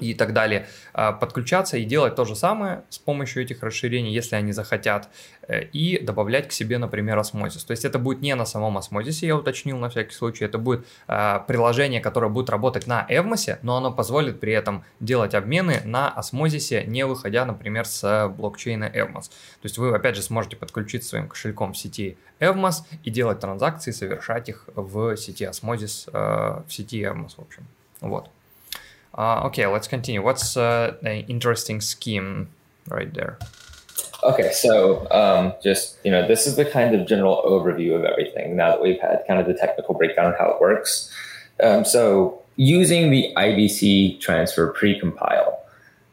и 0.00 0.14
так 0.14 0.32
далее, 0.32 0.66
а, 0.92 1.12
подключаться 1.12 1.76
и 1.76 1.84
делать 1.84 2.14
то 2.14 2.24
же 2.24 2.34
самое 2.34 2.82
с 2.88 2.98
помощью 2.98 3.42
этих 3.42 3.62
расширений, 3.62 4.12
если 4.12 4.36
они 4.36 4.52
захотят, 4.52 5.08
э, 5.46 5.64
и 5.64 5.98
добавлять 5.98 6.48
к 6.48 6.52
себе, 6.52 6.78
например, 6.78 7.18
осмозис. 7.18 7.64
То 7.64 7.72
есть 7.72 7.84
это 7.84 7.98
будет 7.98 8.20
не 8.20 8.34
на 8.34 8.44
самом 8.44 8.78
осмозисе, 8.78 9.26
я 9.26 9.36
уточнил 9.36 9.78
на 9.78 9.88
всякий 9.88 10.14
случай, 10.14 10.44
это 10.44 10.58
будет 10.58 10.86
а, 11.06 11.40
приложение, 11.40 12.00
которое 12.00 12.28
будет 12.28 12.50
работать 12.50 12.86
на 12.86 13.06
Эвмосе, 13.08 13.58
но 13.62 13.76
оно 13.76 13.92
позволит 13.92 14.40
при 14.40 14.52
этом 14.52 14.84
делать 15.00 15.34
обмены 15.34 15.80
на 15.84 16.08
осмозисе, 16.08 16.84
не 16.84 17.06
выходя, 17.06 17.44
например, 17.44 17.84
с 17.84 18.28
блокчейна 18.28 18.84
Evmos. 18.84 19.28
То 19.28 19.64
есть 19.64 19.78
вы, 19.78 19.94
опять 19.94 20.16
же, 20.16 20.22
сможете 20.22 20.56
подключиться 20.56 21.10
своим 21.10 21.28
кошельком 21.28 21.72
в 21.72 21.78
сети 21.78 22.16
Evmos 22.40 22.82
и 23.04 23.10
делать 23.10 23.40
транзакции, 23.40 23.90
совершать 23.90 24.48
их 24.48 24.64
в 24.74 25.16
сети 25.16 25.44
Osmosis, 25.44 26.08
э, 26.12 26.62
в 26.66 26.72
сети 26.72 27.02
Evmos, 27.02 27.34
в 27.36 27.40
общем. 27.40 27.66
Вот. 28.00 28.30
Uh, 29.16 29.42
okay, 29.44 29.66
let's 29.66 29.88
continue. 29.88 30.22
What's 30.22 30.56
uh, 30.56 30.94
an 31.02 31.24
interesting 31.28 31.80
scheme 31.80 32.48
right 32.88 33.12
there? 33.12 33.38
Okay, 34.22 34.52
so 34.52 35.10
um, 35.10 35.54
just 35.62 35.98
you 36.04 36.10
know, 36.10 36.26
this 36.26 36.46
is 36.46 36.56
the 36.56 36.64
kind 36.64 36.94
of 36.94 37.06
general 37.06 37.42
overview 37.46 37.94
of 37.96 38.04
everything. 38.04 38.56
Now 38.56 38.70
that 38.70 38.82
we've 38.82 39.00
had 39.00 39.24
kind 39.26 39.40
of 39.40 39.46
the 39.46 39.54
technical 39.54 39.94
breakdown 39.94 40.26
of 40.26 40.38
how 40.38 40.50
it 40.50 40.60
works, 40.60 41.10
um, 41.62 41.84
so 41.84 42.42
using 42.56 43.10
the 43.10 43.32
IBC 43.36 44.20
transfer 44.20 44.74
precompile, 44.74 45.54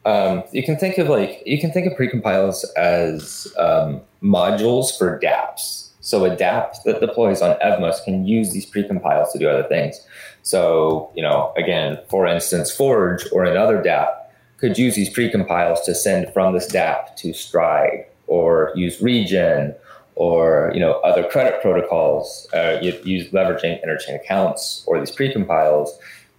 um, 0.06 0.42
you 0.52 0.62
can 0.62 0.78
think 0.78 0.96
of 0.96 1.08
like 1.08 1.42
you 1.44 1.60
can 1.60 1.70
think 1.70 1.86
of 1.86 1.98
precompiles 1.98 2.64
as 2.76 3.46
um, 3.58 4.00
modules 4.22 4.96
for 4.96 5.20
DApps. 5.20 5.90
So 6.00 6.24
a 6.24 6.34
DApp 6.34 6.82
that 6.84 7.00
deploys 7.00 7.42
on 7.42 7.56
Evmos 7.58 8.02
can 8.02 8.26
use 8.26 8.52
these 8.52 8.64
precompiles 8.64 9.30
to 9.32 9.38
do 9.38 9.46
other 9.46 9.68
things. 9.68 10.00
So, 10.48 11.12
you 11.14 11.22
know, 11.22 11.52
again, 11.58 11.98
for 12.08 12.26
instance, 12.26 12.70
Forge 12.70 13.22
or 13.32 13.44
another 13.44 13.82
DApp 13.82 14.08
could 14.56 14.78
use 14.78 14.94
these 14.94 15.14
precompiles 15.14 15.84
to 15.84 15.94
send 15.94 16.32
from 16.32 16.54
this 16.54 16.66
DApp 16.72 17.16
to 17.16 17.34
Stride 17.34 18.06
or 18.28 18.72
use 18.74 18.98
Regen 19.02 19.74
or, 20.14 20.70
you 20.72 20.80
know, 20.80 21.00
other 21.00 21.22
credit 21.28 21.60
protocols, 21.60 22.48
uh, 22.54 22.78
use 22.80 23.30
leveraging 23.30 23.84
interchain 23.84 24.16
accounts 24.16 24.84
or 24.86 24.98
these 24.98 25.14
precompiles 25.14 25.90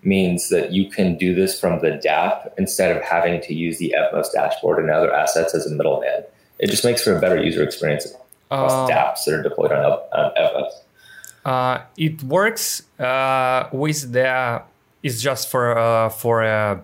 means 0.02 0.50
that 0.50 0.72
you 0.72 0.90
can 0.90 1.16
do 1.16 1.36
this 1.36 1.60
from 1.60 1.80
the 1.82 1.92
DApp 2.04 2.52
instead 2.58 2.98
of 2.98 3.04
having 3.04 3.40
to 3.42 3.54
use 3.54 3.78
the 3.78 3.94
Evmos 3.96 4.32
dashboard 4.34 4.80
and 4.80 4.90
other 4.90 5.14
assets 5.14 5.54
as 5.54 5.68
a 5.68 5.70
middleman. 5.70 6.24
It 6.58 6.72
just 6.72 6.84
makes 6.84 7.04
for 7.04 7.16
a 7.16 7.22
better 7.22 7.40
user 7.40 7.62
experience 7.62 8.08
across 8.50 8.72
uh, 8.72 8.92
dApps 8.92 9.26
that 9.26 9.36
are 9.36 9.44
deployed 9.44 9.72
on, 9.72 9.84
on 9.86 10.32
Evmos. 10.36 10.72
Uh, 11.50 11.82
it 11.98 12.22
works 12.22 12.84
uh, 13.00 13.68
with 13.72 14.12
the. 14.12 14.62
It's 15.02 15.20
just 15.20 15.50
for 15.50 15.76
uh, 15.76 16.10
for 16.10 16.44
a, 16.44 16.84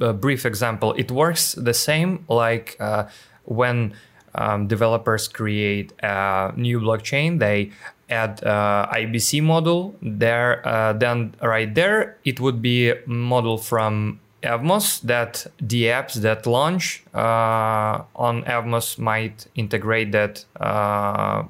a, 0.00 0.12
brief 0.14 0.46
example. 0.46 0.94
It 0.94 1.10
works 1.10 1.52
the 1.52 1.74
same 1.74 2.24
like 2.30 2.78
uh, 2.80 3.08
when 3.44 3.92
um, 4.36 4.68
developers 4.68 5.28
create 5.28 5.92
a 6.02 6.54
new 6.56 6.80
blockchain. 6.80 7.40
They 7.40 7.72
add 8.08 8.42
uh, 8.42 8.88
IBC 8.90 9.42
model 9.42 9.94
there. 10.00 10.66
Uh, 10.66 10.94
then 10.94 11.34
right 11.42 11.74
there, 11.74 12.16
it 12.24 12.40
would 12.40 12.62
be 12.62 12.94
model 13.04 13.58
from 13.58 14.18
Evmos 14.42 15.02
that 15.02 15.46
the 15.60 15.84
apps 15.86 16.14
that 16.22 16.46
launch 16.46 17.04
on 17.12 18.44
Evmos 18.44 18.98
might 18.98 19.46
integrate 19.54 20.12
that 20.12 20.46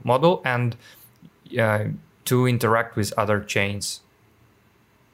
model 0.03 0.43
and 0.45 0.77
uh, 1.59 1.85
to 2.25 2.47
interact 2.47 2.97
with 2.97 3.13
other 3.17 3.41
chains. 3.41 4.01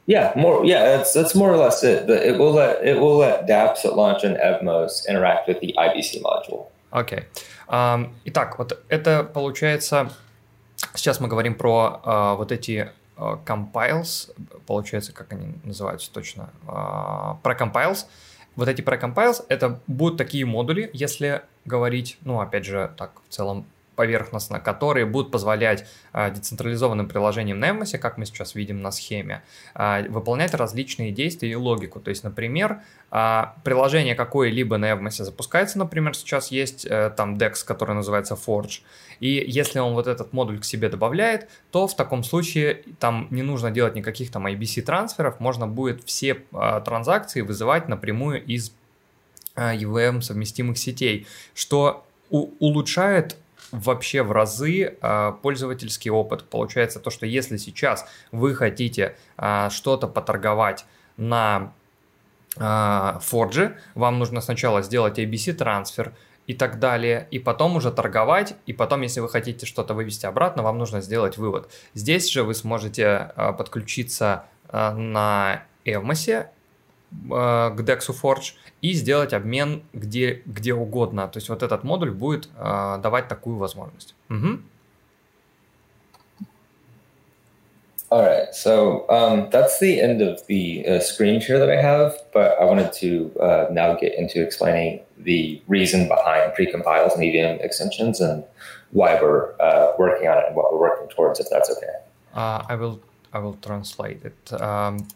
Yeah, 0.07 0.33
more. 0.35 0.65
Yeah, 0.65 0.97
that's 0.97 1.13
that's 1.13 1.35
more 1.35 1.53
or 1.53 1.57
less 1.57 1.85
it. 1.85 2.09
It 2.11 2.39
will 2.39 2.53
let 2.53 2.83
it 2.85 2.99
will 2.99 3.19
let 3.19 3.47
DApps 3.47 3.83
that 3.83 3.95
launch 3.95 4.25
on 4.25 4.35
Evmos 4.35 5.07
interact 5.09 5.47
with 5.47 5.61
the 5.61 5.75
IBC 5.79 6.21
module. 6.23 6.67
Окей. 6.91 7.19
Okay. 7.19 7.25
Um, 7.69 8.15
итак, 8.25 8.59
вот 8.59 8.83
это 8.89 9.23
получается. 9.23 10.11
Сейчас 10.95 11.21
мы 11.21 11.29
говорим 11.29 11.55
про 11.55 12.01
uh, 12.05 12.37
вот 12.37 12.51
эти 12.51 12.91
uh, 13.17 13.39
compiles, 13.45 14.33
получается, 14.67 15.13
как 15.13 15.33
они 15.33 15.55
называются 15.63 16.11
точно, 16.13 16.51
uh, 16.67 17.37
про 17.43 17.55
compiles. 17.55 18.07
Вот 18.57 18.69
эти 18.69 18.81
про 18.81 18.97
compiles 18.97 19.45
это 19.49 19.79
будут 19.87 20.19
такие 20.19 20.45
модули, 20.45 20.91
если 20.93 21.43
говорить, 21.65 22.19
ну 22.25 22.41
опять 22.41 22.65
же, 22.65 22.91
так 22.97 23.13
в 23.29 23.33
целом 23.33 23.65
поверхностно, 24.01 24.61
которые 24.61 25.05
будут 25.05 25.31
позволять 25.31 25.85
а, 26.13 26.31
децентрализованным 26.31 27.07
приложениям 27.07 27.63
Эмосе, 27.63 27.99
как 27.99 28.17
мы 28.17 28.25
сейчас 28.25 28.55
видим 28.55 28.81
на 28.81 28.93
схеме, 28.93 29.43
а, 29.75 30.01
выполнять 30.09 30.55
различные 30.55 31.13
действия 31.13 31.51
и 31.51 31.55
логику. 31.55 32.01
То 32.01 32.09
есть, 32.09 32.25
например, 32.25 32.81
а, 33.11 33.57
приложение 33.63 34.15
какое-либо 34.15 34.79
на 34.79 34.93
Эмосе 34.93 35.25
запускается, 35.25 35.79
например, 35.79 36.17
сейчас 36.17 36.51
есть 36.51 36.87
а, 36.89 37.11
там 37.11 37.37
DEX, 37.37 37.63
который 37.67 37.95
называется 37.95 38.39
Forge, 38.47 38.81
и 39.21 39.45
если 39.47 39.81
он 39.81 39.93
вот 39.93 40.07
этот 40.07 40.33
модуль 40.33 40.59
к 40.59 40.65
себе 40.65 40.89
добавляет, 40.89 41.51
то 41.71 41.87
в 41.87 41.95
таком 41.95 42.25
случае 42.25 42.83
там 43.01 43.29
не 43.31 43.43
нужно 43.43 43.71
делать 43.71 43.95
никаких 43.97 44.31
там 44.31 44.47
IBC 44.47 44.81
трансферов, 44.81 45.41
можно 45.41 45.67
будет 45.67 46.05
все 46.05 46.37
транзакции 46.87 47.43
вызывать 47.43 47.87
напрямую 47.87 48.43
из 48.43 48.73
EVM 49.57 50.23
совместимых 50.23 50.79
сетей, 50.79 51.27
что 51.53 52.07
улучшает 52.31 53.37
вообще 53.73 54.23
в 54.23 54.33
разы 54.33 54.97
а, 55.01 55.33
пользовательский 55.33 56.11
опыт. 56.11 56.45
Получается 56.45 57.01
то, 57.01 57.11
что 57.11 57.27
если 57.27 57.57
сейчас 57.57 58.07
вы 58.33 58.55
хотите 58.55 59.17
а, 59.37 59.71
что-то 59.71 60.07
поторговать 60.09 60.85
на 61.17 61.73
а, 62.59 63.21
Forge, 63.21 63.77
вам 63.95 64.19
нужно 64.19 64.41
сначала 64.41 64.83
сделать 64.83 65.19
ABC 65.19 65.53
трансфер 65.53 66.13
и 66.47 66.55
так 66.55 66.79
далее, 66.79 67.29
и 67.31 67.39
потом 67.39 67.77
уже 67.77 67.93
торговать, 67.93 68.55
и 68.67 68.73
потом, 68.73 69.03
если 69.03 69.21
вы 69.21 69.29
хотите 69.29 69.67
что-то 69.67 69.95
вывести 69.95 70.27
обратно, 70.27 70.63
вам 70.63 70.79
нужно 70.79 71.01
сделать 71.01 71.39
вывод. 71.39 71.71
Здесь 71.95 72.29
же 72.29 72.43
вы 72.43 72.55
сможете 72.55 73.33
подключиться 73.57 74.47
на 74.73 75.63
Evmos 75.85 76.49
Э, 77.13 77.73
к 77.75 77.81
DEX 77.81 78.11
Forge 78.11 78.53
и 78.82 78.94
сделать 78.94 79.34
обмен 79.34 79.84
где, 79.94 80.42
где 80.46 80.74
угодно. 80.74 81.28
То 81.28 81.38
есть 81.38 81.50
вот 81.50 81.64
этот 81.64 81.84
модуль 81.84 82.12
будет 82.12 82.50
э, 82.58 82.98
давать 83.02 83.28
такую 83.28 83.58
возможность. 83.58 84.16
Угу. 84.30 84.60
All 88.12 88.22
right, 88.22 88.54
so 88.54 89.10
um, 89.10 89.50
that's 89.50 89.80
the 89.80 90.00
end 90.00 90.22
of 90.22 90.46
the 90.46 90.88
uh, 90.88 91.00
screen 91.00 91.42
share 91.42 91.58
that 91.58 91.72
I 91.72 91.82
have, 91.82 92.14
but 92.34 92.56
I 92.62 92.64
wanted 92.64 92.94
to 93.02 93.32
uh, 93.40 93.68
now 93.72 93.96
get 93.96 94.14
into 94.14 94.44
explaining 94.44 95.02
the 95.18 95.60
reason 95.68 96.08
behind 96.08 96.54
precompiles 96.54 97.16
and 97.16 97.24
EVM 97.24 97.62
extensions 97.62 98.22
and 98.22 98.44
why 98.92 99.20
we're 99.20 99.60
uh, 99.60 99.94
working 99.98 100.28
on 100.30 100.38
it 100.38 100.46
and 100.48 100.56
what 100.56 100.72
we're 100.72 100.80
working 100.80 101.10
towards, 101.10 101.40
if 101.40 101.48
that's 101.50 101.70
okay. 101.72 101.96
Uh, 102.36 102.64
I 102.70 102.76
will 102.76 103.02
I 103.34 103.40
will 103.40 103.56
translate 103.56 104.24
it. 104.24 104.62
Um, 104.62 105.08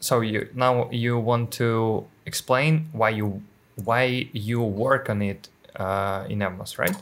so 0.00 0.20
you 0.20 0.48
now 0.54 0.88
you 0.90 1.18
want 1.18 1.50
to 1.52 2.04
explain 2.26 2.88
why 2.92 3.10
you 3.10 3.42
why 3.76 4.28
you 4.32 4.60
work 4.62 5.08
on 5.08 5.22
it 5.22 5.48
uh, 5.76 6.24
in 6.28 6.40
Evmos, 6.40 6.78
right? 6.78 6.96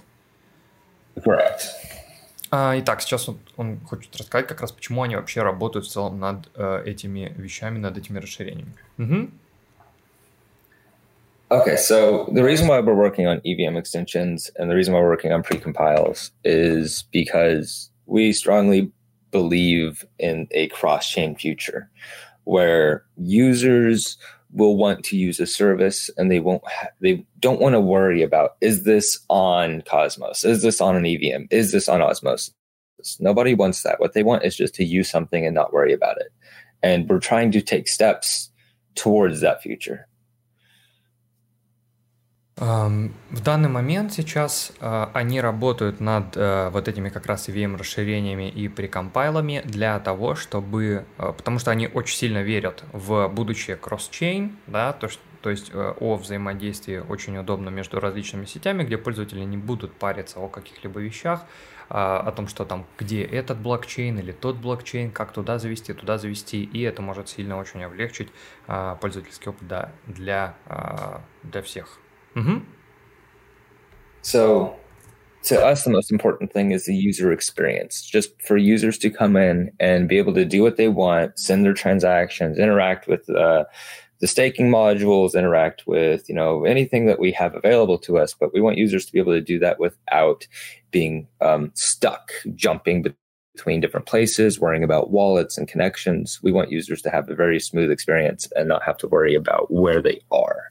Correct. 1.23 1.69
Uh, 2.51 2.79
итак, 2.79 3.01
сейчас 3.01 3.29
он, 3.29 3.39
он 3.57 3.81
хочет 3.81 4.15
рассказать 4.17 4.47
как 4.47 4.61
раз, 4.61 4.73
почему 4.73 5.03
они 5.03 5.17
вообще 5.17 5.43
работают 5.43 5.87
в 5.87 5.91
целом 5.91 6.21
над 6.21 6.49
uh, 6.55 6.85
этими 6.85 7.33
вещами, 7.37 7.79
над 7.79 7.97
этими 7.97 8.19
расширениями. 8.19 8.75
Mm-hmm. 8.99 9.31
Okay, 11.51 11.77
so 11.77 12.31
the 12.33 12.43
reason 12.43 12.67
why 12.67 12.81
we're 12.81 12.95
working 12.95 13.27
on 13.27 13.41
EVM 13.45 13.77
extensions 13.77 14.51
and 14.57 14.71
the 14.71 14.75
reason 14.75 14.95
why 14.95 15.01
we're 15.01 15.11
working 15.11 15.33
on 15.33 15.43
precompiles 15.43 16.31
is 16.45 17.05
because 17.11 17.91
we 18.07 18.33
strongly 18.33 18.91
believe 19.31 20.07
in 20.19 20.49
a 20.51 20.69
cross-chain 20.69 21.35
future 21.37 21.91
where 22.48 23.04
users 23.18 24.18
will 24.54 24.78
want 24.78 25.04
to 25.04 25.18
use 25.18 25.40
a 25.40 25.46
service 25.46 26.10
and 26.18 26.32
they 26.32 26.40
won't 26.40 26.64
ha- 26.66 26.88
they 27.02 27.26
don't 27.40 27.60
want 27.60 27.74
to 27.74 27.82
worry 27.82 28.24
about 28.24 28.56
is 28.62 28.86
this 28.86 29.20
on 29.30 29.82
Cosmos? 29.82 30.46
Is 30.46 30.62
this 30.62 30.80
on 30.80 30.96
an 30.96 31.06
EVM? 31.06 31.46
Is 31.52 31.72
this 31.72 31.90
on 31.90 32.02
Osmosis? 32.02 32.54
Nobody 33.20 33.54
wants 33.54 33.84
that. 33.84 34.00
What 34.00 34.14
they 34.14 34.24
want 34.24 34.46
is 34.46 34.56
just 34.56 34.74
to 34.76 34.86
use 34.86 35.10
something 35.10 35.46
and 35.46 35.54
not 35.54 35.74
worry 35.74 35.94
about 35.94 36.18
it. 36.20 36.32
And 36.82 37.08
we're 37.10 37.20
trying 37.20 37.52
to 37.52 37.62
take 37.62 37.88
steps 37.88 38.50
towards 38.96 39.42
that 39.42 39.62
future. 39.62 40.08
В 42.58 43.42
данный 43.44 43.70
момент 43.70 44.14
сейчас 44.14 44.74
они 44.80 45.40
работают 45.42 46.00
над 46.00 46.36
вот 46.36 46.88
этими 46.88 47.10
как 47.10 47.28
раз 47.28 47.50
EVM-расширениями 47.50 48.50
и 48.50 48.68
прикомпайлами 48.68 49.62
для 49.64 50.00
того, 50.00 50.34
чтобы... 50.34 51.06
Потому 51.18 51.60
что 51.60 51.70
они 51.70 51.88
очень 51.88 52.18
сильно 52.18 52.42
верят 52.42 52.84
в 52.94 53.28
будущее 53.28 53.76
кросс-чейн, 53.76 54.58
да, 54.66 54.92
то, 54.94 55.08
что 55.08 55.22
то 55.42 55.52
есть 55.52 55.72
о 55.74 56.16
взаимодействии 56.16 56.98
очень 56.98 57.38
удобно 57.38 57.70
между 57.70 58.00
различными 58.00 58.46
сетями, 58.46 58.84
где 58.84 58.98
пользователи 58.98 59.44
не 59.44 59.56
будут 59.56 59.94
париться 59.94 60.40
о 60.40 60.50
каких-либо 60.50 61.00
вещах, 61.00 61.44
о 61.90 62.32
том, 62.32 62.48
что 62.48 62.66
там, 62.66 62.86
где 62.98 63.24
этот 63.24 63.60
блокчейн 63.60 64.18
или 64.20 64.32
тот 64.32 64.58
блокчейн, 64.58 65.12
как 65.12 65.32
туда 65.32 65.60
завести, 65.60 65.94
туда 65.94 66.18
завести, 66.18 66.64
и 66.64 66.82
это 66.82 67.02
может 67.02 67.30
сильно 67.30 67.58
очень 67.58 67.84
облегчить 67.84 68.30
пользовательский 68.66 69.52
опыт 69.52 69.68
да, 69.68 69.92
для, 70.08 70.56
для 71.44 71.62
всех. 71.62 72.00
Mm-hmm. 72.38 72.60
So, 74.22 74.76
to 75.44 75.66
us, 75.66 75.84
the 75.84 75.90
most 75.90 76.12
important 76.12 76.54
thing 76.54 76.72
is 76.72 76.86
the 76.86 76.96
user 76.96 77.32
experience. 77.32 78.02
Just 78.02 78.40
for 78.42 78.58
users 78.58 78.98
to 79.00 79.10
come 79.10 79.36
in 79.36 79.72
and 79.80 80.08
be 80.08 80.18
able 80.18 80.34
to 80.36 80.46
do 80.46 80.62
what 80.62 80.78
they 80.78 80.88
want, 80.88 81.40
send 81.40 81.66
their 81.66 81.74
transactions, 81.74 82.60
interact 82.60 83.08
with 83.08 83.28
uh, 83.30 83.64
the 84.20 84.28
staking 84.28 84.70
modules, 84.70 85.34
interact 85.34 85.88
with 85.88 86.30
you 86.30 86.36
know 86.36 86.64
anything 86.64 87.08
that 87.08 87.20
we 87.20 87.32
have 87.32 87.56
available 87.56 87.98
to 88.00 88.20
us. 88.20 88.34
But 88.34 88.54
we 88.54 88.62
want 88.62 88.78
users 88.78 89.06
to 89.06 89.12
be 89.12 89.20
able 89.20 89.34
to 89.34 89.42
do 89.42 89.58
that 89.60 89.80
without 89.80 90.48
being 90.92 91.28
um, 91.42 91.72
stuck, 91.74 92.32
jumping 92.54 93.04
between 93.56 93.82
different 93.82 94.06
places, 94.06 94.60
worrying 94.60 94.84
about 94.84 95.10
wallets 95.10 95.58
and 95.58 95.68
connections. 95.68 96.40
We 96.44 96.52
want 96.52 96.72
users 96.72 97.02
to 97.02 97.10
have 97.10 97.30
a 97.30 97.36
very 97.36 97.60
smooth 97.60 97.90
experience 97.90 98.48
and 98.56 98.68
not 98.68 98.84
have 98.84 98.98
to 98.98 99.08
worry 99.08 99.34
about 99.34 99.72
where 99.72 100.02
they 100.02 100.22
are. 100.32 100.70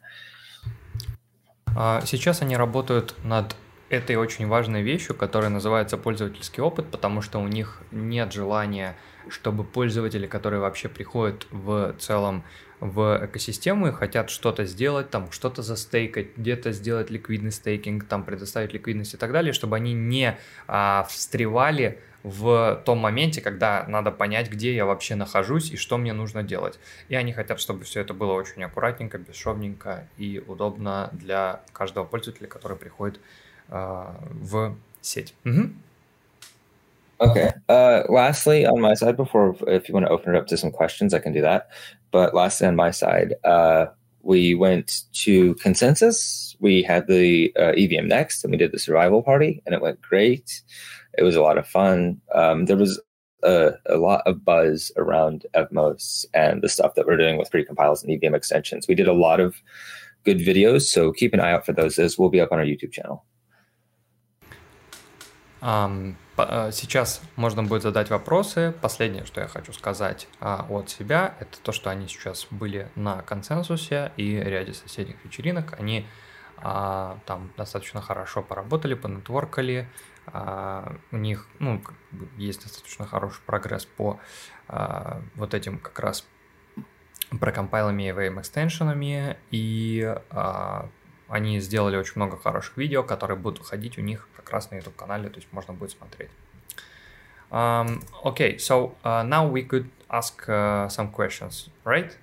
А, 1.78 2.00
сейчас 2.06 2.40
они 2.40 2.56
работают 2.56 3.14
над 3.22 3.54
этой 3.90 4.16
очень 4.16 4.48
важной 4.48 4.82
вещью, 4.82 5.14
которая 5.14 5.50
называется 5.50 5.98
пользовательский 5.98 6.62
опыт, 6.62 6.90
потому 6.90 7.20
что 7.20 7.38
у 7.38 7.46
них 7.46 7.82
нет 7.92 8.32
желания, 8.32 8.96
чтобы 9.28 9.62
пользователи, 9.62 10.26
которые 10.26 10.60
вообще 10.60 10.88
приходят 10.88 11.46
в 11.50 11.94
целом 11.98 12.44
в 12.80 13.20
экосистему 13.24 13.88
и 13.88 13.92
хотят 13.92 14.30
что-то 14.30 14.64
сделать, 14.64 15.10
там 15.10 15.30
что-то 15.30 15.62
застейкать, 15.62 16.36
где-то 16.36 16.72
сделать 16.72 17.10
ликвидный 17.10 17.52
стейкинг, 17.52 18.04
там 18.04 18.24
предоставить 18.24 18.72
ликвидность 18.72 19.14
и 19.14 19.16
так 19.18 19.32
далее, 19.32 19.52
чтобы 19.52 19.76
они 19.76 19.92
не 19.92 20.38
а, 20.66 21.06
встревали 21.10 22.00
в 22.26 22.82
том 22.84 22.98
моменте, 22.98 23.40
когда 23.40 23.84
надо 23.86 24.10
понять, 24.10 24.50
где 24.50 24.74
я 24.74 24.84
вообще 24.84 25.14
нахожусь 25.14 25.70
и 25.70 25.76
что 25.76 25.96
мне 25.96 26.12
нужно 26.12 26.42
делать. 26.42 26.76
И 27.08 27.14
они 27.14 27.32
хотят, 27.32 27.60
чтобы 27.60 27.84
все 27.84 28.00
это 28.00 28.14
было 28.14 28.32
очень 28.32 28.64
аккуратненько, 28.64 29.16
бесшовненько 29.16 30.08
и 30.16 30.42
удобно 30.44 31.10
для 31.12 31.60
каждого 31.72 32.04
пользователя, 32.04 32.48
который 32.48 32.76
приходит 32.76 33.20
э, 33.68 34.04
в 34.32 34.74
сеть. 35.00 35.34
Угу. 35.44 35.70
Okay. 37.18 37.52
Uh, 37.68 38.02
lastly, 38.08 38.66
on 38.66 38.80
my 38.80 38.94
side, 38.94 39.16
before 39.16 39.56
if 39.68 39.88
you 39.88 39.94
want 39.94 40.04
to 40.06 40.10
open 40.10 40.34
it 40.34 40.38
up 40.38 40.48
to 40.48 40.56
some 40.56 40.72
questions, 40.72 41.14
I 41.14 41.20
can 41.20 41.32
do 41.32 41.42
that. 41.42 41.68
But 42.10 42.34
lastly, 42.34 42.66
on 42.66 42.74
my 42.74 42.90
side, 42.90 43.36
uh, 43.44 43.86
we 44.22 44.54
went 44.54 45.04
to 45.24 45.54
consensus. 45.54 46.56
We 46.58 46.82
had 46.82 47.06
the 47.06 47.52
uh, 47.56 47.72
EVM 47.78 48.08
next, 48.08 48.44
and 48.44 48.50
we 48.50 48.58
did 48.58 48.72
the 48.72 48.78
survival 48.78 49.22
party, 49.22 49.62
and 49.64 49.74
it 49.74 49.80
went 49.80 50.02
great. 50.02 50.60
It 51.18 51.22
was 51.22 51.36
a 51.36 51.42
lot 51.42 51.58
of 51.58 51.66
fun. 51.66 52.20
Um, 52.34 52.66
there 52.66 52.76
was 52.76 53.00
a, 53.42 53.72
a, 53.86 53.96
lot 53.96 54.22
of 54.26 54.44
buzz 54.44 54.92
around 54.96 55.46
Evmos 55.54 56.24
and 56.34 56.62
the 56.62 56.68
stuff 56.68 56.94
that 56.94 57.06
we're 57.06 57.16
doing 57.16 57.38
with 57.38 57.50
precompiles 57.50 58.02
and 58.02 58.10
EVM 58.10 58.34
extensions. 58.34 58.86
We 58.88 58.94
did 58.94 59.08
a 59.08 59.12
lot 59.12 59.40
of 59.40 59.56
good 60.24 60.38
videos, 60.38 60.82
so 60.82 61.12
keep 61.12 61.32
an 61.34 61.40
eye 61.40 61.52
out 61.52 61.64
for 61.66 61.72
those. 61.72 61.98
As 61.98 62.18
will 62.18 62.30
be 62.30 62.40
up 62.40 62.52
on 62.52 62.58
our 62.58 62.64
YouTube 62.64 62.92
channel. 62.92 63.24
Um, 65.62 66.16
сейчас 66.70 67.22
можно 67.36 67.62
будет 67.62 67.82
задать 67.82 68.10
вопросы. 68.10 68.74
Последнее, 68.82 69.24
что 69.24 69.40
я 69.40 69.48
хочу 69.48 69.72
сказать 69.72 70.28
а, 70.38 70.66
от 70.68 70.90
себя, 70.90 71.34
это 71.40 71.58
то, 71.62 71.72
что 71.72 71.90
они 71.90 72.06
сейчас 72.08 72.46
были 72.50 72.88
на 72.94 73.22
консенсусе 73.22 74.12
и 74.16 74.36
ряде 74.36 74.74
соседних 74.74 75.24
вечеринок. 75.24 75.74
Они 75.78 76.06
а, 76.58 77.18
там 77.26 77.52
достаточно 77.56 78.00
хорошо 78.02 78.42
поработали, 78.42 78.94
понетворкали, 78.94 79.88
а, 79.88 80.15
у 80.32 81.16
них 81.16 81.46
ну, 81.58 81.80
есть 82.36 82.62
достаточно 82.62 83.06
хороший 83.06 83.40
прогресс 83.46 83.84
по 83.84 84.18
а, 84.68 85.22
вот 85.36 85.54
этим 85.54 85.78
как 85.78 85.98
раз 86.00 86.26
прокомпайлами 87.40 88.08
и 88.08 88.10
VM 88.10 88.40
экстеншенами, 88.40 89.36
и 89.50 90.16
а, 90.30 90.88
они 91.28 91.60
сделали 91.60 91.96
очень 91.96 92.14
много 92.16 92.36
хороших 92.36 92.76
видео, 92.76 93.02
которые 93.02 93.36
будут 93.36 93.60
выходить 93.60 93.98
у 93.98 94.00
них 94.00 94.28
как 94.36 94.50
раз 94.50 94.70
на 94.70 94.76
YouTube-канале, 94.76 95.28
то 95.28 95.36
есть 95.36 95.52
можно 95.52 95.74
будет 95.74 95.90
смотреть. 95.90 96.30
Um, 97.48 98.02
okay, 98.24 98.58
so 98.58 98.96
uh, 99.04 99.22
now 99.22 99.46
we 99.46 99.62
could 99.62 99.88
ask 100.10 100.48
uh, 100.48 100.88
some 100.88 101.12
questions, 101.12 101.70
right? 101.84 102.16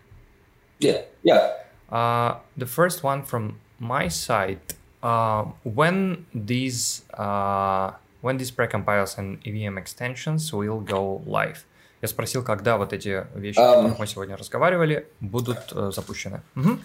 Yeah, 0.79 1.03
yeah. 1.23 1.53
Uh, 1.89 2.39
the 2.57 2.65
first 2.65 3.03
one 3.03 3.23
from 3.23 3.59
my 3.79 4.09
side 4.09 4.59
uh, 5.02 5.44
when 5.64 6.26
these 6.34 7.04
uh, 7.14 7.92
when 8.20 8.36
these 8.36 8.50
precompilers 8.50 9.18
and 9.18 9.38
EVM 9.46 9.78
extensions 9.78 10.52
will 10.52 10.80
go 10.80 11.22
live? 11.26 11.64
Я 12.00 12.06
спросил, 12.08 12.44
когда 12.44 12.76
вот 12.76 12.92
эти 12.92 13.26
вещи, 13.34 13.58
um, 13.58 13.64
о 13.64 13.74
которых 13.74 13.98
мы 13.98 14.06
сегодня 14.06 14.36
разговаривали, 14.36 15.06
будут 15.20 15.72
uh, 15.72 15.90
запущены. 15.90 16.42
Mm-hmm. 16.54 16.78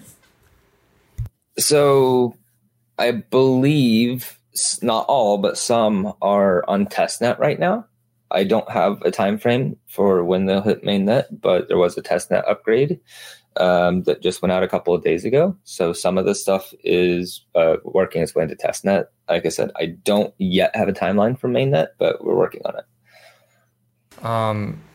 So, 1.56 2.36
I 2.97 3.12
believe 3.12 4.39
not 4.82 5.06
all, 5.08 5.38
but 5.38 5.58
some 5.58 6.13
are 6.21 6.63
on 6.67 6.88
testnet 6.88 7.38
right 7.38 7.60
now. 7.60 7.86
I 8.32 8.43
don't 8.43 8.69
have 8.69 9.03
a 9.03 9.12
time 9.12 9.38
frame 9.38 9.77
for 9.88 10.23
when 10.23 10.47
they'll 10.47 10.62
hit 10.62 10.84
mainnet, 10.84 11.25
but 11.29 11.67
there 11.67 11.77
was 11.77 11.95
a 11.97 12.01
testnet 12.01 12.43
upgrade 12.49 12.99
Um, 13.59 14.03
that 14.05 14.23
just 14.23 14.40
went 14.42 14.53
out 14.53 14.62
a 14.62 14.68
couple 14.68 14.94
of 14.94 15.03
days 15.03 15.25
ago. 15.25 15.57
So 15.64 15.92
some 15.92 16.18
of 16.18 16.25
this 16.25 16.40
stuff 16.40 16.73
is 16.85 17.44
uh, 17.55 17.77
working 17.85 18.23
its 18.23 18.35
way 18.35 18.44
into 18.44 18.57
testnet. 18.57 19.07
Like 19.29 19.44
I 19.44 19.51
said, 19.51 19.71
I 19.77 19.87
don't 19.87 20.33
yet 20.38 20.75
have 20.75 20.88
a 20.88 20.92
timeline 20.92 21.38
for 21.38 21.49
mainnet, 21.49 21.88
but 21.99 22.25
we're 22.25 22.37
working 22.37 22.62
on 22.64 22.75
it. 22.79 22.87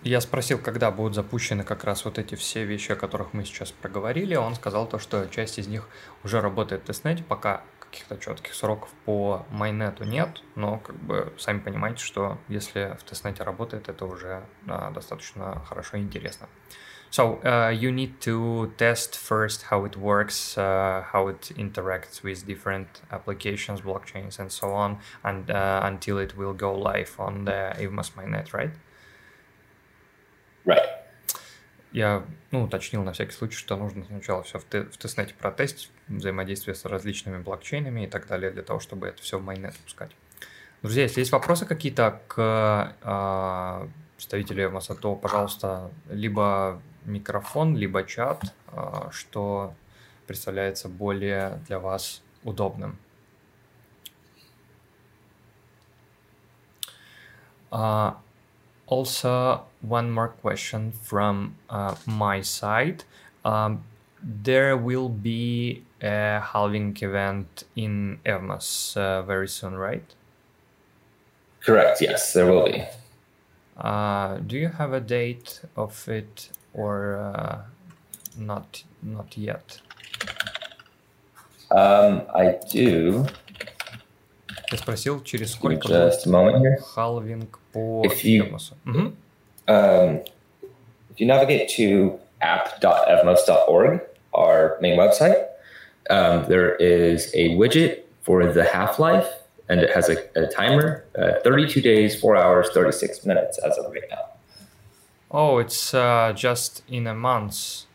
Я 0.03 0.19
спросил, 0.19 0.59
когда 0.59 0.91
будут 0.91 1.15
запущены 1.15 1.63
как 1.63 1.85
раз 1.85 2.03
вот 2.03 2.19
эти 2.19 2.35
все 2.35 2.65
вещи, 2.65 2.91
о 2.91 2.95
которых 2.95 3.33
мы 3.33 3.45
сейчас 3.45 3.71
проговорили. 3.71 4.35
Он 4.35 4.53
сказал 4.55 4.85
то, 4.85 4.99
что 4.99 5.27
часть 5.27 5.59
из 5.59 5.67
них 5.67 5.87
уже 6.25 6.41
работает 6.41 6.81
в 6.81 6.85
тестнете, 6.85 7.23
пока 7.23 7.61
каких-то 7.79 8.17
четких 8.17 8.53
сроков 8.53 8.89
по 9.05 9.45
майнету 9.51 10.03
нет, 10.03 10.41
но 10.55 10.79
как 10.79 10.95
бы 10.95 11.31
сами 11.37 11.59
понимаете, 11.59 12.03
что 12.03 12.37
если 12.49 12.97
в 12.99 13.03
тестнете 13.03 13.43
работает, 13.43 13.87
это 13.87 14.05
уже 14.05 14.43
а, 14.67 14.91
достаточно 14.91 15.63
хорошо 15.69 15.97
и 15.97 16.01
интересно. 16.01 16.49
So 17.13 17.35
uh, 17.45 17.69
you 17.69 17.91
need 17.91 18.19
to 18.21 18.73
test 18.75 19.15
first 19.15 19.61
how 19.69 19.85
it 19.85 19.95
works, 19.95 20.57
uh, 20.57 21.03
how 21.11 21.27
it 21.27 21.51
interacts 21.55 22.23
with 22.23 22.43
different 22.47 22.87
applications, 23.11 23.81
blockchains, 23.81 24.39
and 24.39 24.51
so 24.51 24.73
on, 24.73 24.97
and 25.23 25.51
uh, 25.51 25.81
until 25.83 26.17
it 26.17 26.35
will 26.35 26.53
go 26.53 26.73
live 26.75 27.13
on 27.19 27.45
the 27.45 27.75
Evmos 27.77 28.13
mainnet, 28.15 28.51
right? 28.51 28.71
Right. 30.65 30.89
Я 31.91 32.23
ну, 32.49 32.63
уточнил 32.63 33.03
на 33.03 33.13
всякий 33.13 33.33
случай, 33.33 33.57
что 33.57 33.77
нужно 33.77 34.05
сначала 34.05 34.41
все 34.41 34.57
в, 34.57 34.63
в 34.63 34.97
тестнете 34.97 35.35
протестить, 35.35 35.91
взаимодействие 36.07 36.73
с 36.73 36.83
различными 36.83 37.37
блокчейнами 37.37 38.05
и 38.05 38.07
так 38.07 38.25
далее, 38.25 38.49
для 38.49 38.63
того, 38.63 38.79
чтобы 38.79 39.05
это 39.05 39.21
все 39.21 39.37
в 39.37 39.43
майнет 39.43 39.75
пускать. 39.85 40.09
Друзья, 40.81 41.03
если 41.03 41.19
есть 41.19 41.31
вопросы 41.31 41.67
какие-то 41.67 42.19
к 42.27 43.87
представителю 44.15 44.65
Эвмоса, 44.65 44.95
то, 44.95 45.15
пожалуйста, 45.15 45.91
либо 46.09 46.81
микрофон, 47.04 47.76
либо 47.76 48.04
чат, 48.04 48.54
э, 48.72 49.10
что 49.10 49.74
представляется 50.26 50.88
более 50.88 51.60
для 51.66 51.78
вас 51.78 52.22
удобным. 52.44 52.98
Uh, 57.70 58.14
also, 58.86 59.66
one 59.82 60.10
more 60.10 60.28
question 60.28 60.92
from 60.92 61.56
uh, 61.68 61.94
my 62.06 62.40
side. 62.40 63.04
Um, 63.44 63.84
there 64.22 64.76
will 64.76 65.10
be 65.10 65.84
a 66.02 66.40
halving 66.40 66.96
event 67.02 67.64
in 67.76 68.20
Evmos 68.24 68.96
uh, 68.96 69.22
very 69.22 69.48
soon, 69.48 69.76
right? 69.76 70.14
Correct. 71.60 72.00
Yes, 72.00 72.32
there 72.32 72.46
will 72.46 72.64
be. 72.64 72.84
Uh, 73.76 74.38
do 74.38 74.56
you 74.56 74.68
have 74.68 74.92
a 74.92 75.00
date 75.00 75.60
of 75.76 76.08
it 76.08 76.50
or 76.74 77.16
uh, 77.16 77.58
not? 78.36 78.82
Not 79.02 79.36
yet. 79.36 79.80
Um, 81.70 82.22
I 82.34 82.58
do. 82.72 83.26
Я 84.70 84.78
спросил, 84.78 85.22
через 85.22 85.52
сколько 85.52 85.88
Just 85.88 86.26
a 86.26 86.30
moment 86.30 86.60
here. 86.60 86.78
халвинг 86.94 87.58
по 87.72 88.02
If 88.04 88.22
you- 88.24 88.44
Evmosу. 88.44 88.74
Мгм. 88.84 89.14
Um, 89.66 90.24
if 91.10 91.18
you 91.20 91.26
navigate 91.26 91.68
to 91.76 92.18
app.evmos.org, 92.40 94.00
our 94.34 94.78
main 94.80 94.98
website, 94.98 95.46
um, 96.10 96.46
there 96.48 96.74
is 96.76 97.30
a 97.34 97.50
widget 97.56 98.02
for 98.22 98.46
the 98.52 98.64
half 98.64 98.98
life, 98.98 99.26
and 99.68 99.80
it 99.80 99.90
has 99.90 100.08
a, 100.08 100.16
a 100.36 100.46
timer 100.46 101.04
uh, 101.18 101.40
32 101.44 101.80
days, 101.82 102.18
4 102.18 102.36
hours, 102.36 102.68
36 102.72 103.24
minutes 103.26 103.58
as 103.58 103.76
of 103.78 103.90
right 103.92 104.02
now. 104.10 104.24
Oh, 105.33 105.57
it's 105.57 105.93
uh, 105.93 106.31
just 106.35 106.83
in 106.87 107.07
a 107.07 107.15
month. 107.15 107.85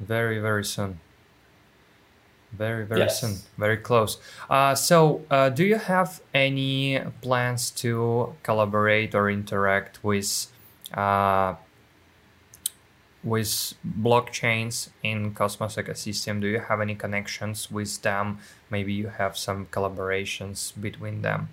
Very, 0.00 0.38
very 0.38 0.64
soon. 0.64 1.00
Very, 2.52 2.86
very 2.86 3.02
Yes. 3.02 3.20
soon. 3.20 3.36
Very 3.58 3.76
close. 3.76 4.16
Uh, 4.48 4.74
so, 4.74 5.20
uh, 5.30 5.50
do 5.50 5.64
you 5.64 5.76
have 5.76 6.22
any 6.32 6.98
plans 7.20 7.70
to 7.82 8.34
collaborate 8.42 9.14
or 9.14 9.28
interact 9.30 10.02
with 10.02 10.46
uh, 10.94 11.56
with 13.22 13.74
blockchains 13.84 14.88
in 15.02 15.34
Cosmos 15.34 15.76
ecosystem? 15.76 16.40
Do 16.40 16.46
you 16.46 16.60
have 16.60 16.80
any 16.80 16.94
connections 16.94 17.70
with 17.70 18.00
them? 18.00 18.38
Maybe 18.70 18.94
you 18.94 19.08
have 19.08 19.36
some 19.36 19.66
collaborations 19.66 20.72
between 20.80 21.20
them. 21.20 21.50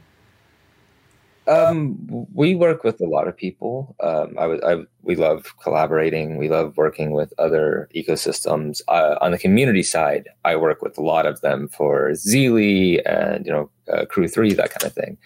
Um, 1.48 1.98
we 2.34 2.56
work 2.56 2.84
with 2.84 3.00
a 3.02 3.06
lot 3.06 3.28
of 3.28 3.38
people. 3.38 3.96
Um, 4.00 4.36
I 4.38 4.46
I, 4.46 4.84
we 5.04 5.16
love 5.16 5.54
collaborating. 5.62 6.38
We 6.38 6.50
love 6.50 6.76
working 6.78 7.12
with 7.12 7.34
other 7.38 7.88
ecosystems. 7.96 8.82
Uh, 8.88 9.16
on 9.22 9.32
the 9.32 9.38
community 9.38 9.84
side, 9.84 10.30
I 10.44 10.56
work 10.56 10.82
with 10.82 10.98
a 10.98 11.04
lot 11.04 11.26
of 11.26 11.42
them 11.42 11.68
for 11.68 12.12
Zeely 12.12 13.02
and 13.06 13.46
you 13.46 13.52
know 13.52 13.70
uh, 13.92 14.06
Crew 14.06 14.28
Three, 14.28 14.54
that 14.54 14.72
kind 14.72 14.84
of 14.84 14.94
thing. 14.94 15.18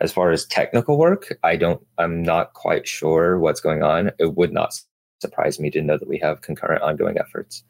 As 0.00 0.12
far 0.12 0.30
as 0.30 0.46
technical 0.46 0.98
work, 0.98 1.36
I 1.42 1.56
don't. 1.56 1.84
I'm 1.98 2.22
not 2.22 2.54
quite 2.54 2.88
sure 2.88 3.38
what's 3.38 3.60
going 3.60 3.82
on. 3.82 4.12
It 4.18 4.34
would 4.36 4.52
not 4.52 4.80
surprise 5.20 5.60
me 5.60 5.70
to 5.70 5.82
know 5.82 5.98
that 5.98 6.08
we 6.08 6.18
have 6.18 6.42
concurrent, 6.42 6.82
ongoing 6.82 7.18
efforts. 7.18 7.64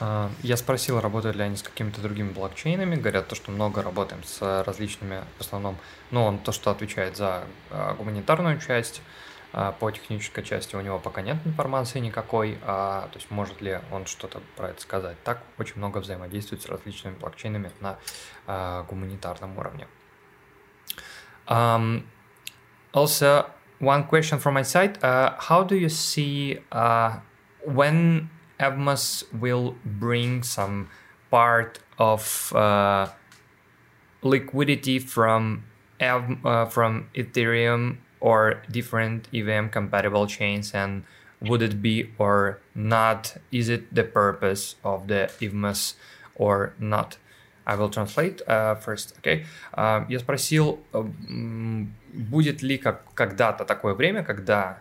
А, 0.00 0.30
Я 0.42 0.56
спросил, 0.56 1.00
работают 1.00 1.36
ли 1.36 1.42
они 1.42 1.56
с 1.56 1.62
какими-то 1.62 2.00
другими 2.00 2.30
блокчейнами. 2.30 2.96
Говорят, 2.96 3.28
то, 3.28 3.34
что 3.34 3.50
много 3.50 3.82
работаем 3.82 4.22
с 4.24 4.62
различными, 4.64 5.24
в 5.38 5.40
основном, 5.40 5.76
ну, 6.10 6.24
он 6.24 6.38
то, 6.38 6.52
что 6.52 6.70
отвечает 6.70 7.16
за 7.16 7.44
а, 7.70 7.94
гуманитарную 7.94 8.60
часть, 8.60 9.02
а, 9.56 9.70
по 9.70 9.88
технической 9.92 10.42
части 10.42 10.74
у 10.74 10.80
него 10.80 10.98
пока 10.98 11.22
нет 11.22 11.36
информации 11.44 12.00
никакой, 12.00 12.58
а, 12.62 13.08
то 13.12 13.18
есть 13.18 13.30
может 13.30 13.60
ли 13.60 13.78
он 13.92 14.04
что-то 14.06 14.42
про 14.56 14.70
это 14.70 14.82
сказать. 14.82 15.16
Так 15.22 15.42
очень 15.58 15.76
много 15.76 15.98
взаимодействует 15.98 16.62
с 16.62 16.66
различными 16.66 17.14
блокчейнами 17.14 17.70
на 17.80 17.96
а, 18.48 18.82
гуманитарном 18.82 19.56
уровне. 19.56 19.86
Um, 21.46 22.04
also, 22.92 23.46
one 23.78 24.08
question 24.08 24.40
from 24.40 24.54
my 24.54 24.64
side: 24.64 24.98
uh, 25.02 25.38
How 25.38 25.62
do 25.62 25.76
you 25.76 25.88
see 25.88 26.58
uh, 26.72 27.20
when 27.64 28.28
Evmos 28.63 29.23
will 29.33 29.75
bring 29.85 30.43
some 30.43 30.89
part 31.31 31.79
of 31.97 32.53
uh, 32.55 33.07
liquidity 34.21 34.99
from 34.99 35.63
Ev- 35.99 36.45
uh, 36.45 36.65
from 36.65 37.07
Ethereum 37.13 37.97
or 38.19 38.61
different 38.71 39.27
EVM 39.33 39.67
compatible 39.69 40.27
chains, 40.27 40.73
and 40.73 41.03
would 41.41 41.61
it 41.61 41.81
be 41.81 42.11
or 42.17 42.59
not? 42.75 43.35
Is 43.51 43.69
it 43.69 43.93
the 43.93 44.03
purpose 44.03 44.75
of 44.83 45.07
the 45.07 45.29
Evmos 45.41 45.95
or 46.35 46.73
not? 46.79 47.17
I 47.67 47.75
will 47.75 47.89
translate 47.89 48.41
uh, 48.47 48.75
first, 48.75 49.13
okay? 49.19 49.45
Uh, 49.73 50.03
я 50.09 50.19
спросил, 50.19 50.79
uh, 50.93 51.05
м, 51.29 51.93
будет 52.13 52.63
ли 52.63 52.77
как, 52.77 53.13
когда-то 53.13 53.63
такое 53.63 53.93
время, 53.93 54.23
когда 54.23 54.79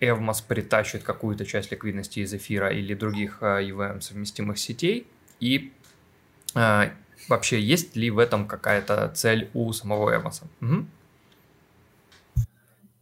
Evmos 0.00 0.42
притащит 0.46 1.02
какую-то 1.02 1.44
часть 1.44 1.70
ликвидности 1.70 2.20
из 2.20 2.32
эфира 2.32 2.70
или 2.70 2.94
других 2.94 3.38
э, 3.42 3.62
EVM 3.62 4.00
совместимых 4.00 4.58
сетей, 4.58 5.06
и 5.40 5.72
э, 6.54 6.90
вообще 7.28 7.60
есть 7.60 7.96
ли 7.96 8.10
в 8.10 8.18
этом 8.18 8.46
какая-то 8.46 9.10
цель 9.14 9.50
у 9.54 9.72
самого 9.72 10.14
Evmos? 10.14 10.42
Мгм. 10.60 10.88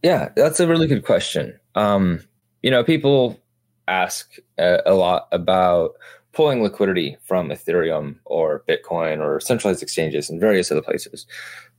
Yeah, 0.01 0.29
that's 0.35 0.59
a 0.61 0.67
really 0.67 0.87
good 0.87 1.03
question. 1.03 1.59
Um, 1.75 2.21
you 2.61 2.71
know, 2.71 2.83
people 2.83 3.39
ask 3.87 4.37
uh, 4.57 4.77
a 4.85 4.93
lot 4.93 5.27
about 5.31 5.95
pulling 6.31 6.63
liquidity 6.63 7.17
from 7.23 7.49
Ethereum 7.49 8.15
or 8.25 8.63
Bitcoin 8.67 9.19
or 9.19 9.39
centralized 9.41 9.83
exchanges 9.83 10.29
and 10.29 10.39
various 10.39 10.71
other 10.71 10.81
places. 10.81 11.25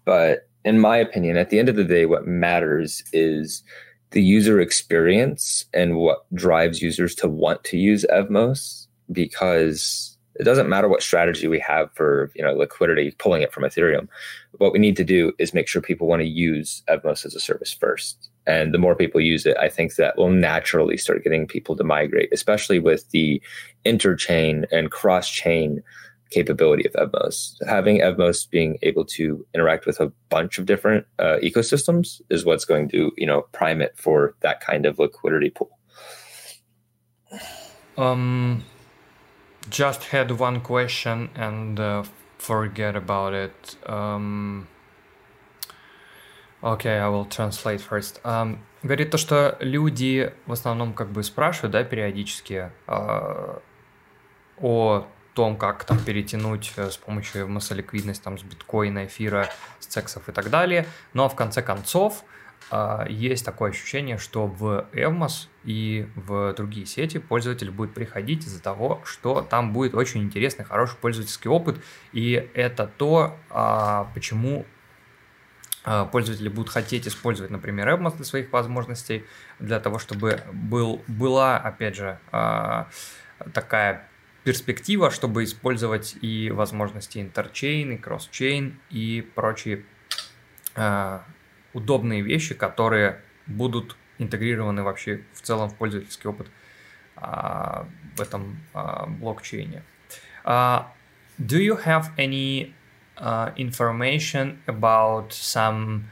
But 0.04 0.48
in 0.64 0.78
my 0.78 0.98
opinion, 0.98 1.36
at 1.36 1.50
the 1.50 1.58
end 1.58 1.68
of 1.68 1.76
the 1.76 1.84
day, 1.84 2.04
what 2.04 2.26
matters 2.26 3.02
is 3.12 3.62
the 4.10 4.22
user 4.22 4.60
experience 4.60 5.64
and 5.72 5.96
what 5.96 6.24
drives 6.34 6.82
users 6.82 7.14
to 7.16 7.28
want 7.28 7.62
to 7.64 7.76
use 7.76 8.04
Evmos 8.10 8.86
because 9.12 10.16
it 10.40 10.44
doesn't 10.44 10.70
matter 10.70 10.88
what 10.88 11.02
strategy 11.02 11.48
we 11.48 11.60
have 11.60 11.92
for 11.94 12.32
you 12.34 12.42
know 12.42 12.54
liquidity 12.54 13.10
pulling 13.18 13.42
it 13.42 13.52
from 13.52 13.62
ethereum. 13.62 14.08
What 14.52 14.72
we 14.72 14.78
need 14.78 14.96
to 14.96 15.04
do 15.04 15.32
is 15.38 15.52
make 15.52 15.68
sure 15.68 15.82
people 15.82 16.06
want 16.06 16.22
to 16.22 16.28
use 16.28 16.82
evmos 16.88 17.26
as 17.26 17.34
a 17.34 17.40
service 17.40 17.72
first. 17.72 18.30
And 18.46 18.72
the 18.72 18.78
more 18.78 18.96
people 18.96 19.20
use 19.20 19.44
it 19.44 19.56
i 19.58 19.68
think 19.68 19.94
that 19.94 20.16
will 20.16 20.30
naturally 20.30 20.96
start 20.96 21.22
getting 21.22 21.46
people 21.46 21.76
to 21.76 21.84
migrate 21.84 22.30
especially 22.32 22.78
with 22.78 23.08
the 23.10 23.40
interchain 23.84 24.64
and 24.72 24.90
cross-chain 24.90 25.82
capability 26.31 26.85
of 26.85 26.93
Evmos. 26.93 27.55
Having 27.67 27.99
Evmos 27.99 28.49
being 28.49 28.77
able 28.81 29.05
to 29.05 29.45
interact 29.53 29.85
with 29.85 29.99
a 29.99 30.11
bunch 30.29 30.57
of 30.57 30.65
different 30.65 31.05
uh, 31.19 31.37
ecosystems 31.43 32.21
is 32.29 32.45
what's 32.45 32.65
going 32.65 32.89
to, 32.89 33.11
you 33.17 33.27
know, 33.27 33.43
prime 33.51 33.81
it 33.81 33.93
for 33.97 34.35
that 34.41 34.59
kind 34.59 34.85
of 34.85 34.99
liquidity 34.99 35.49
pool. 35.49 35.71
Um, 37.97 38.63
just 39.69 40.05
had 40.05 40.31
one 40.31 40.61
question 40.61 41.29
and 41.35 41.79
uh, 41.79 42.03
forget 42.37 42.95
about 42.95 43.33
it. 43.33 43.75
Um, 43.85 44.67
okay, 46.63 46.97
I 46.97 47.07
will 47.07 47.25
translate 47.25 47.81
first. 47.81 48.19
Um, 48.25 48.59
говорит 48.83 49.11
то, 49.11 49.17
что 49.17 49.57
люди 49.61 50.31
в 50.45 50.51
основном 50.51 50.93
как 50.93 51.11
бы 51.11 51.23
спрашивают, 51.23 51.71
да, 51.71 51.83
периодически 51.83 52.71
э, 52.87 53.59
о 54.61 55.07
том, 55.34 55.56
как 55.56 55.84
там 55.84 55.98
перетянуть 55.98 56.72
э, 56.76 56.90
с 56.90 56.96
помощью 56.96 57.48
массоликвидность 57.48 58.22
там 58.22 58.38
с 58.38 58.42
биткоина, 58.42 59.06
эфира, 59.06 59.48
с 59.78 59.86
цексов 59.86 60.28
и 60.28 60.32
так 60.32 60.50
далее. 60.50 60.86
Но 61.12 61.28
в 61.28 61.36
конце 61.36 61.62
концов 61.62 62.24
э, 62.70 63.06
есть 63.08 63.44
такое 63.44 63.70
ощущение, 63.70 64.18
что 64.18 64.46
в 64.46 64.86
Evmos 64.92 65.48
и 65.64 66.08
в 66.16 66.52
другие 66.54 66.86
сети 66.86 67.18
пользователь 67.18 67.70
будет 67.70 67.94
приходить 67.94 68.44
из-за 68.44 68.62
того, 68.62 69.00
что 69.04 69.42
там 69.42 69.72
будет 69.72 69.94
очень 69.94 70.22
интересный, 70.22 70.64
хороший 70.64 70.96
пользовательский 70.96 71.48
опыт. 71.48 71.80
И 72.12 72.50
это 72.54 72.86
то, 72.86 73.36
э, 73.50 74.04
почему 74.14 74.66
пользователи 76.12 76.50
будут 76.50 76.68
хотеть 76.70 77.08
использовать, 77.08 77.50
например, 77.50 77.88
Evmos 77.88 78.14
для 78.14 78.26
своих 78.26 78.52
возможностей, 78.52 79.24
для 79.58 79.80
того, 79.80 79.98
чтобы 79.98 80.42
был, 80.52 81.02
была, 81.06 81.56
опять 81.56 81.96
же, 81.96 82.18
такая 83.54 84.09
перспектива, 84.44 85.10
чтобы 85.10 85.44
использовать 85.44 86.16
и 86.22 86.50
возможности 86.50 87.18
интерчейн, 87.18 87.92
и 87.92 87.96
кроссчейн, 87.96 88.78
и 88.90 89.28
прочие 89.34 89.84
э, 90.76 91.18
удобные 91.72 92.22
вещи, 92.22 92.54
которые 92.54 93.20
будут 93.46 93.96
интегрированы 94.18 94.82
вообще 94.82 95.22
в 95.34 95.42
целом 95.42 95.68
в 95.68 95.76
пользовательский 95.76 96.28
опыт 96.30 96.48
э, 97.16 97.84
в 98.16 98.20
этом 98.20 98.60
э, 98.74 99.06
блокчейне. 99.08 99.82
Uh, 100.42 100.84
do 101.38 101.58
you 101.58 101.76
have 101.76 102.10
any 102.16 102.72
uh, 103.18 103.52
information 103.56 104.58
about 104.66 105.32
some 105.32 106.04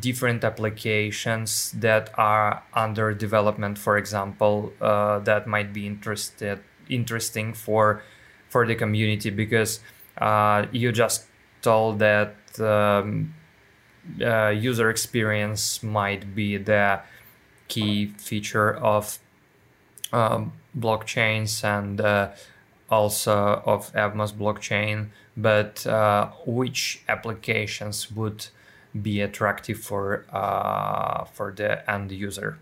different 0.00 0.42
applications 0.44 1.72
that 1.72 2.10
are 2.16 2.62
under 2.72 3.12
development, 3.12 3.78
for 3.78 3.98
example, 3.98 4.72
uh, 4.80 5.18
that 5.20 5.46
might 5.46 5.72
be 5.72 5.86
interested 5.86 6.58
interesting 6.88 7.52
for 7.52 8.02
for 8.48 8.66
the 8.66 8.74
community 8.74 9.30
because 9.30 9.80
uh, 10.18 10.66
you 10.72 10.92
just 10.92 11.24
told 11.62 11.98
that 11.98 12.34
um, 12.60 13.34
uh, 14.22 14.48
user 14.48 14.88
experience 14.88 15.82
might 15.82 16.34
be 16.34 16.56
the 16.56 17.00
key 17.68 18.06
feature 18.18 18.74
of 18.76 19.18
um, 20.12 20.52
blockchains 20.78 21.64
and 21.64 22.00
uh, 22.00 22.30
also 22.90 23.62
of 23.66 23.92
Evmos 23.92 24.32
blockchain, 24.32 25.08
but 25.36 25.86
uh, 25.86 26.30
which 26.46 27.02
applications 27.08 28.10
would 28.12 28.46
be 29.02 29.20
attractive 29.20 29.78
for 29.78 30.24
uh, 30.32 31.24
for 31.24 31.52
the 31.52 31.90
end 31.90 32.12
user? 32.12 32.58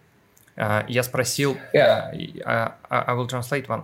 Я 0.56 1.02
спросил... 1.02 1.56
Yeah. 1.72 2.74
I 2.90 3.14
will 3.14 3.26
translate 3.26 3.66
one, 3.66 3.82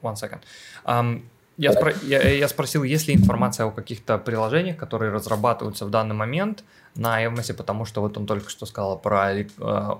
one 0.00 0.14
second. 0.14 0.40
Um, 0.84 1.22
я, 1.58 1.72
спро... 1.72 1.92
я, 2.02 2.28
я 2.28 2.48
спросил, 2.48 2.82
есть 2.82 3.08
ли 3.08 3.14
информация 3.14 3.66
о 3.66 3.70
каких-то 3.70 4.18
приложениях, 4.18 4.76
которые 4.76 5.12
разрабатываются 5.12 5.84
в 5.84 5.90
данный 5.90 6.14
момент 6.14 6.64
на 6.94 7.24
Evmos, 7.24 7.52
потому 7.54 7.84
что 7.84 8.00
вот 8.00 8.16
он 8.16 8.26
только 8.26 8.50
что 8.50 8.66
сказал 8.66 8.98
про 8.98 9.34
э, 9.34 9.44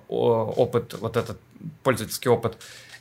опыт, 0.08 0.94
вот 0.94 1.16
этот 1.16 1.38
пользовательский 1.82 2.30
опыт 2.30 2.56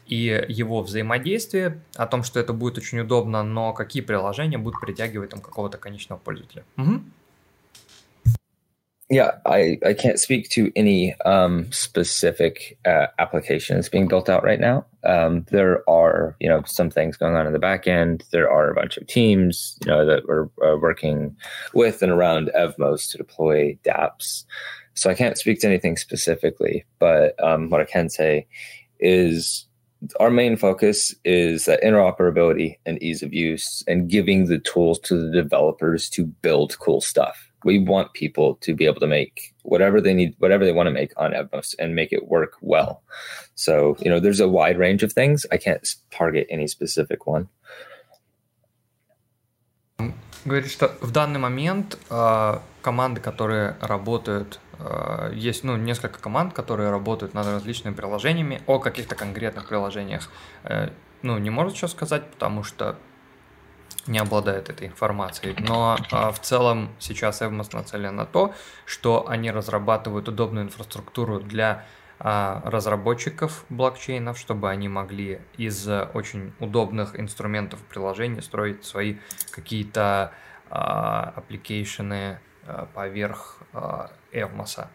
и 0.05 0.45
его 0.49 0.81
взаимодействие, 0.81 1.79
о 1.95 2.05
том, 2.05 2.23
что 2.23 2.39
это 2.39 2.53
будет 2.53 2.77
очень 2.77 2.99
удобно, 2.99 3.43
но 3.43 3.73
какие 3.73 4.03
приложения 4.03 4.57
будут 4.57 4.81
притягивать 4.81 5.29
там 5.29 5.39
какого-то 5.39 5.77
конечного 5.77 6.19
пользователя. 6.19 6.63
Угу. 6.77 7.01
Yeah, 9.11 9.31
I, 9.45 9.77
I 9.85 9.93
can't 9.93 10.21
speak 10.21 10.49
to 10.51 10.71
any 10.73 11.13
um, 11.25 11.69
specific 11.73 12.79
uh, 12.85 13.07
applications 13.19 13.89
being 13.89 14.07
built 14.07 14.29
out 14.29 14.41
right 14.41 14.59
now. 14.59 14.85
Um, 15.03 15.45
there 15.51 15.87
are, 15.89 16.37
you 16.39 16.47
know, 16.47 16.63
some 16.65 16.89
things 16.89 17.17
going 17.17 17.35
on 17.35 17.45
in 17.45 17.51
the 17.51 17.59
back 17.59 17.87
end. 17.87 18.23
There 18.31 18.49
are 18.49 18.71
a 18.71 18.73
bunch 18.73 18.95
of 18.95 19.05
teams, 19.07 19.77
you 19.83 19.91
know, 19.91 20.05
that 20.05 20.27
we're 20.29 20.45
uh, 20.65 20.77
working 20.77 21.35
with 21.73 22.01
and 22.01 22.09
around 22.09 22.51
Evmos 22.55 23.11
to 23.11 23.17
deploy 23.17 23.77
DApps. 23.83 24.45
So 24.93 25.09
I 25.09 25.13
can't 25.13 25.37
speak 25.37 25.59
to 25.59 25.67
anything 25.67 25.97
specifically, 25.97 26.85
but 26.97 27.35
um, 27.43 27.69
what 27.69 27.81
I 27.81 27.85
can 27.85 28.09
say 28.09 28.47
is 29.01 29.67
our 30.21 30.31
main 30.31 30.55
focus 30.55 31.13
is 31.25 31.65
that 31.65 31.83
interoperability 31.83 32.77
and 32.85 33.01
ease 33.03 33.23
of 33.23 33.33
use 33.33 33.83
and 33.89 34.09
giving 34.09 34.45
the 34.45 34.59
tools 34.59 34.99
to 34.99 35.15
the 35.15 35.31
developers 35.31 36.09
to 36.11 36.25
build 36.25 36.79
cool 36.79 37.01
stuff 37.01 37.50
we 37.63 37.79
want 37.79 38.13
people 38.13 38.55
to 38.61 38.75
be 38.75 38.85
able 38.85 38.99
to 38.99 39.07
make 39.07 39.53
whatever 39.63 40.01
they 40.01 40.13
need, 40.13 40.35
whatever 40.39 40.65
they 40.65 40.71
want 40.71 40.87
to 40.87 40.91
make 40.91 41.11
on 41.17 41.31
Evmos 41.31 41.75
and 41.79 41.95
make 41.95 42.11
it 42.11 42.27
work 42.27 42.53
well. 42.61 43.01
So, 43.55 43.95
you 43.99 44.09
know, 44.09 44.19
there's 44.19 44.39
a 44.39 44.47
wide 44.47 44.77
range 44.77 45.03
of 45.03 45.13
things. 45.13 45.45
I 45.51 45.57
can't 45.57 45.87
target 46.09 46.47
any 46.49 46.67
specific 46.67 47.27
one. 47.27 47.49
Говорит, 50.43 50.71
что 50.71 50.91
в 51.01 51.11
данный 51.11 51.39
момент 51.39 51.99
э, 52.09 52.59
команды, 52.81 53.21
которые 53.21 53.75
работают, 53.79 54.59
э, 54.79 55.31
есть 55.35 55.63
ну, 55.63 55.77
несколько 55.77 56.19
команд, 56.19 56.53
которые 56.53 56.89
работают 56.89 57.35
над 57.35 57.45
различными 57.45 57.93
приложениями, 57.93 58.63
о 58.65 58.79
каких-то 58.79 59.13
конкретных 59.15 59.67
приложениях, 59.67 60.31
э, 60.63 60.89
ну, 61.21 61.37
не 61.37 61.51
может 61.51 61.75
сейчас 61.75 61.91
сказать, 61.91 62.25
потому 62.25 62.63
что 62.63 62.95
не 64.07 64.19
обладает 64.19 64.69
этой 64.69 64.87
информацией. 64.87 65.55
Но 65.59 65.97
а, 66.11 66.31
в 66.31 66.39
целом 66.39 66.89
сейчас 66.99 67.41
Evmos 67.41 67.69
нацелен 67.73 68.15
на 68.15 68.25
то, 68.25 68.53
что 68.85 69.27
они 69.27 69.51
разрабатывают 69.51 70.27
удобную 70.27 70.65
инфраструктуру 70.65 71.39
для 71.39 71.85
а, 72.19 72.61
разработчиков 72.65 73.65
блокчейнов, 73.69 74.37
чтобы 74.37 74.69
они 74.69 74.87
могли 74.87 75.39
из 75.57 75.87
очень 75.87 76.53
удобных 76.59 77.19
инструментов 77.19 77.79
приложений 77.81 78.41
строить 78.41 78.83
свои 78.85 79.17
какие-то 79.51 80.31
а, 80.69 81.33
application 81.35 82.31
ы 82.31 82.39
а, 82.65 82.87
поверх 82.93 83.57
а, 83.73 84.11
Evmos. 84.31 84.87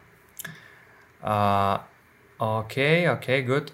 Окей, 2.38 3.08
окей, 3.08 3.44
good. 3.46 3.72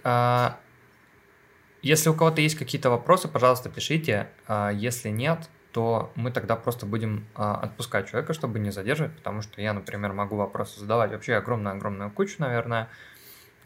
Если 1.83 2.09
у 2.09 2.15
кого-то 2.15 2.41
есть 2.41 2.57
какие-то 2.57 2.91
вопросы, 2.91 3.27
пожалуйста, 3.29 3.69
пишите. 3.69 4.29
А 4.47 4.71
если 4.71 5.09
нет, 5.09 5.51
то 5.73 6.13
мы 6.15 6.31
тогда 6.31 6.55
просто 6.55 6.87
будем 6.87 7.27
а, 7.35 7.57
отпускать 7.57 8.09
человека, 8.09 8.35
чтобы 8.35 8.61
не 8.61 8.71
задерживать, 8.71 9.17
потому 9.17 9.43
что 9.43 9.61
я, 9.61 9.73
например, 9.73 10.13
могу 10.13 10.37
вопросы 10.37 10.79
задавать 10.79 11.11
вообще 11.11 11.35
огромную-огромную 11.35 12.11
кучу, 12.11 12.37
наверное. 12.39 12.89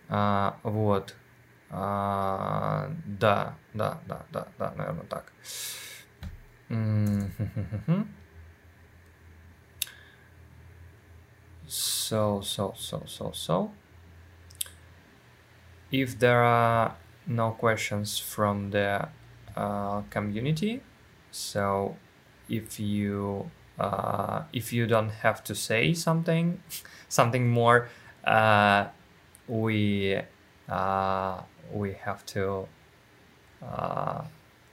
А, 0.09 0.59
вот. 0.63 1.15
да, 1.69 2.89
да, 3.75 4.01
да, 4.07 4.25
да, 4.31 4.49
да, 4.59 4.73
наверное, 4.77 5.07
так. 5.07 5.33
So, 11.69 12.41
so, 12.41 12.75
so, 12.77 13.05
so, 13.07 13.33
so. 13.33 13.71
If 15.91 16.19
there 16.19 16.43
are 16.43 16.95
no 17.27 17.51
questions 17.53 18.19
from 18.19 18.71
the 18.71 19.09
uh, 19.57 20.03
community. 20.11 20.83
So 21.31 21.97
if 22.49 22.79
you 22.81 23.51
uh, 23.79 24.45
if 24.53 24.73
you 24.73 24.87
don't 24.87 25.11
have 25.11 25.45
to 25.45 25.55
say 25.55 25.93
something 25.95 26.61
something 27.09 27.49
more, 27.49 27.89
uh, 28.25 28.87
we 29.49 30.21
uh, 30.69 31.41
we 31.73 31.93
have 31.95 32.25
to 32.27 32.69
uh, 33.63 34.23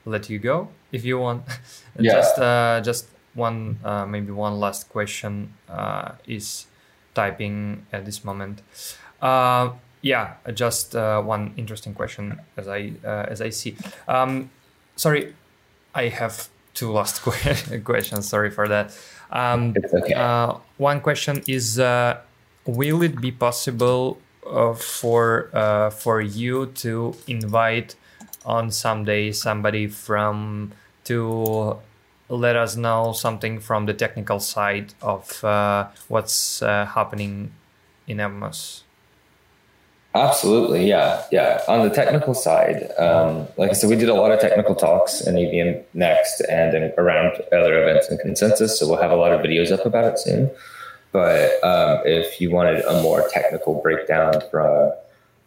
let 0.04 0.28
you 0.30 0.38
go 0.38 0.68
if 0.92 1.04
you 1.04 1.18
want. 1.18 1.44
Yeah. 1.98 2.12
just 2.14 2.38
uh, 2.38 2.80
just 2.82 3.08
one 3.34 3.78
uh, 3.84 4.06
maybe 4.06 4.32
one 4.32 4.58
last 4.58 4.88
question 4.88 5.54
uh, 5.68 6.12
is 6.26 6.66
typing 7.14 7.86
at 7.92 8.04
this 8.04 8.24
moment. 8.24 8.62
Yeah, 10.04 10.34
just 10.52 10.94
uh, 10.94 11.22
one 11.22 11.54
interesting 11.56 11.94
question 11.94 12.38
as 12.58 12.68
I 12.68 12.92
uh, 13.02 13.24
as 13.26 13.40
I 13.40 13.48
see. 13.48 13.74
Um, 14.06 14.50
sorry, 14.96 15.32
I 15.94 16.08
have 16.08 16.50
two 16.74 16.92
last 16.92 17.22
questions. 17.84 18.28
Sorry 18.28 18.50
for 18.50 18.68
that. 18.68 18.94
Um, 19.30 19.72
it's 19.74 19.94
okay. 19.94 20.12
Uh, 20.12 20.58
one 20.76 21.00
question 21.00 21.42
is: 21.46 21.78
uh, 21.78 22.20
Will 22.66 23.02
it 23.02 23.18
be 23.18 23.32
possible 23.32 24.18
uh, 24.46 24.74
for 24.74 25.48
uh, 25.54 25.88
for 25.88 26.20
you 26.20 26.66
to 26.84 27.16
invite 27.26 27.96
on 28.44 28.70
some 28.70 29.06
day 29.06 29.32
somebody 29.32 29.86
from 29.86 30.72
to 31.04 31.78
let 32.28 32.56
us 32.56 32.76
know 32.76 33.12
something 33.12 33.58
from 33.58 33.86
the 33.86 33.94
technical 33.94 34.38
side 34.38 34.92
of 35.00 35.42
uh, 35.42 35.88
what's 36.08 36.60
uh, 36.60 36.84
happening 36.84 37.52
in 38.06 38.18
Evmos? 38.18 38.83
Absolutely, 40.14 40.86
yeah, 40.88 41.24
yeah. 41.32 41.60
On 41.66 41.88
the 41.88 41.92
technical 41.92 42.34
side, 42.34 42.88
um, 42.98 43.48
like 43.56 43.70
I 43.70 43.72
said, 43.72 43.90
we 43.90 43.96
did 43.96 44.08
a 44.08 44.14
lot 44.14 44.30
of 44.30 44.38
technical 44.38 44.76
talks 44.76 45.20
in 45.20 45.36
EVM 45.36 45.80
Next 45.92 46.40
and 46.48 46.72
in, 46.72 46.92
around 46.96 47.42
other 47.50 47.82
events 47.82 48.08
and 48.08 48.20
consensus. 48.20 48.78
So 48.78 48.88
we'll 48.88 49.02
have 49.02 49.10
a 49.10 49.16
lot 49.16 49.32
of 49.32 49.40
videos 49.40 49.72
up 49.72 49.84
about 49.84 50.04
it 50.04 50.20
soon. 50.20 50.52
But 51.10 51.62
um, 51.64 52.02
if 52.04 52.40
you 52.40 52.52
wanted 52.52 52.84
a 52.84 53.02
more 53.02 53.28
technical 53.32 53.80
breakdown 53.82 54.40
from 54.52 54.92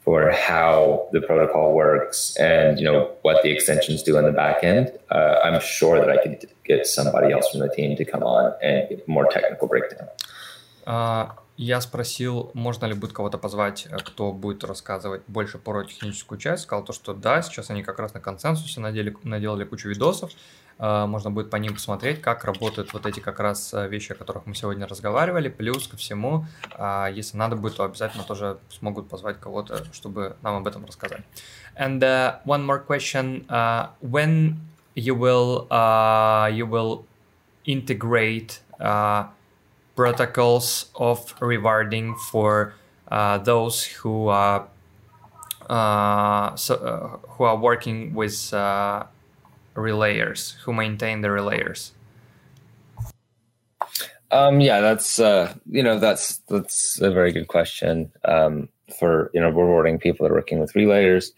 for 0.01 0.31
how 0.31 1.09
the 1.11 1.19
protocol 1.19 1.73
works 1.73 2.33
and 2.37 2.79
you 2.79 2.85
know 2.85 3.11
what 3.23 3.43
the 3.43 3.51
extensions 3.51 4.03
do 4.03 4.17
on 4.17 4.25
the 4.25 4.31
back 4.31 4.63
end, 4.63 4.91
uh, 5.11 5.39
I'm 5.43 5.61
sure 5.61 5.97
that 5.99 6.09
I 6.09 6.21
could 6.21 6.45
get 6.65 6.87
somebody 6.87 7.31
else 7.33 7.49
from 7.49 7.61
the 7.61 7.69
team 7.69 7.95
to 7.95 8.03
come 8.03 8.23
on 8.23 8.53
and 8.61 8.89
give 8.89 9.07
more 9.07 9.27
technical 9.27 9.67
breakdown. 9.69 10.07
Uh, 10.85 11.29
Я 11.57 11.81
спросил, 11.81 12.51
можно 12.53 12.85
ли 12.85 12.93
будет 12.93 13.13
кого-то 13.13 13.39
позвать, 13.39 13.87
э, 13.89 13.97
кто 13.97 14.31
будет 14.31 14.63
рассказывать 14.63 15.23
больше 15.27 15.57
про 15.57 15.83
техническую 15.83 16.37
часть. 16.37 16.63
Сказал 16.63 16.85
то, 16.85 16.93
что 16.93 17.15
да, 17.15 17.41
сейчас 17.41 17.71
они 17.71 17.81
как 17.81 17.97
раз 17.97 18.13
на 18.13 18.19
консенсусе 18.19 18.79
надели, 18.79 19.17
наделали 19.23 19.63
кучу 19.63 19.89
видосов. 19.89 20.31
Э, 20.77 21.07
можно 21.07 21.31
будет 21.31 21.49
по 21.49 21.55
ним 21.55 21.73
посмотреть, 21.73 22.21
как 22.21 22.45
работают 22.45 22.93
вот 22.93 23.07
эти 23.07 23.21
как 23.21 23.39
раз 23.39 23.73
э, 23.73 23.87
вещи, 23.87 24.11
о 24.11 24.15
которых 24.15 24.45
мы 24.45 24.53
сегодня 24.53 24.85
разговаривали. 24.85 25.49
Плюс 25.49 25.87
ко 25.87 25.97
всему, 25.97 26.45
если 27.11 27.37
надо 27.37 27.55
будет, 27.55 27.77
то 27.77 27.85
обязательно 27.85 28.23
тоже 28.23 28.59
смогут 28.69 29.09
позвать 29.09 29.39
кого-то, 29.39 29.83
чтобы 29.93 30.37
нам 30.43 30.57
об 30.57 30.67
этом 30.67 30.85
рассказать. 30.85 31.23
And 31.75 31.99
uh, 32.01 32.39
one 32.45 32.63
more 32.63 32.85
question. 32.85 33.47
Uh, 33.49 33.89
when 34.01 34.57
you 34.93 35.15
will, 35.15 35.67
uh, 35.71 36.49
you 36.51 36.67
will 36.67 37.05
integrate 37.65 38.61
uh, 38.79 39.29
protocols 39.97 40.91
of 40.95 41.33
rewarding 41.41 42.15
for 42.15 42.73
uh, 43.09 43.39
those 43.39 43.83
who 43.83 44.27
are 44.27 44.67
uh, 45.69 46.55
so, 46.55 46.75
uh, 46.75 47.27
who 47.31 47.43
are 47.43 47.57
working 47.57 48.13
with 48.13 48.53
uh, 48.53 49.03
relayers, 49.75 50.55
who 50.63 50.71
maintain 50.71 51.21
the 51.21 51.27
relayers. 51.27 51.91
Um, 54.31 54.61
yeah, 54.61 54.79
that's 54.81 55.19
uh, 55.19 55.53
you 55.69 55.83
know 55.83 55.99
that's 55.99 56.37
that's 56.47 57.01
a 57.01 57.11
very 57.11 57.31
good 57.31 57.47
question. 57.47 58.11
Um, 58.23 58.69
for 58.97 59.31
you 59.33 59.41
know 59.41 59.49
rewarding 59.49 59.99
people 59.99 60.25
that 60.25 60.31
are 60.31 60.35
working 60.35 60.59
with 60.59 60.73
relayers, 60.73 61.31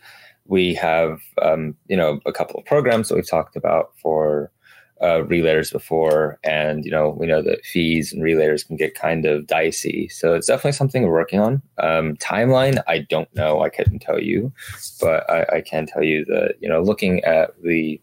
we 0.46 0.74
have 0.76 1.20
um, 1.42 1.76
you 1.88 1.98
know 1.98 2.20
a 2.26 2.32
couple 2.32 2.60
of 2.60 2.66
programs 2.66 3.10
that 3.10 3.16
we've 3.16 3.30
talked 3.30 3.56
about 3.56 3.92
for 4.02 4.52
uh, 5.01 5.23
relayers 5.27 5.73
before, 5.73 6.39
and 6.45 6.85
you 6.85 6.91
know 6.91 7.11
we 7.11 7.27
know 7.27 7.43
that 7.43 7.65
fees 7.65 8.13
and 8.13 8.23
relayers 8.23 8.67
can 8.67 8.77
get 8.77 8.95
kind 8.95 9.27
of 9.27 9.47
dicey. 9.47 10.09
So 10.09 10.35
it's 10.35 10.47
definitely 10.47 10.73
something 10.73 11.03
we're 11.03 11.13
working 11.13 11.41
on. 11.41 11.63
Um, 11.79 12.17
timeline, 12.17 12.83
I 12.87 13.01
don't 13.01 13.33
know, 13.35 13.63
I 13.63 13.69
couldn't 13.69 14.01
tell 14.01 14.21
you, 14.21 14.53
but 15.01 15.29
I, 15.29 15.57
I 15.57 15.61
can 15.61 15.87
tell 15.87 16.03
you 16.03 16.25
that 16.27 16.55
you 16.61 16.69
know 16.69 16.81
looking 16.81 17.23
at 17.25 17.61
the 17.63 18.01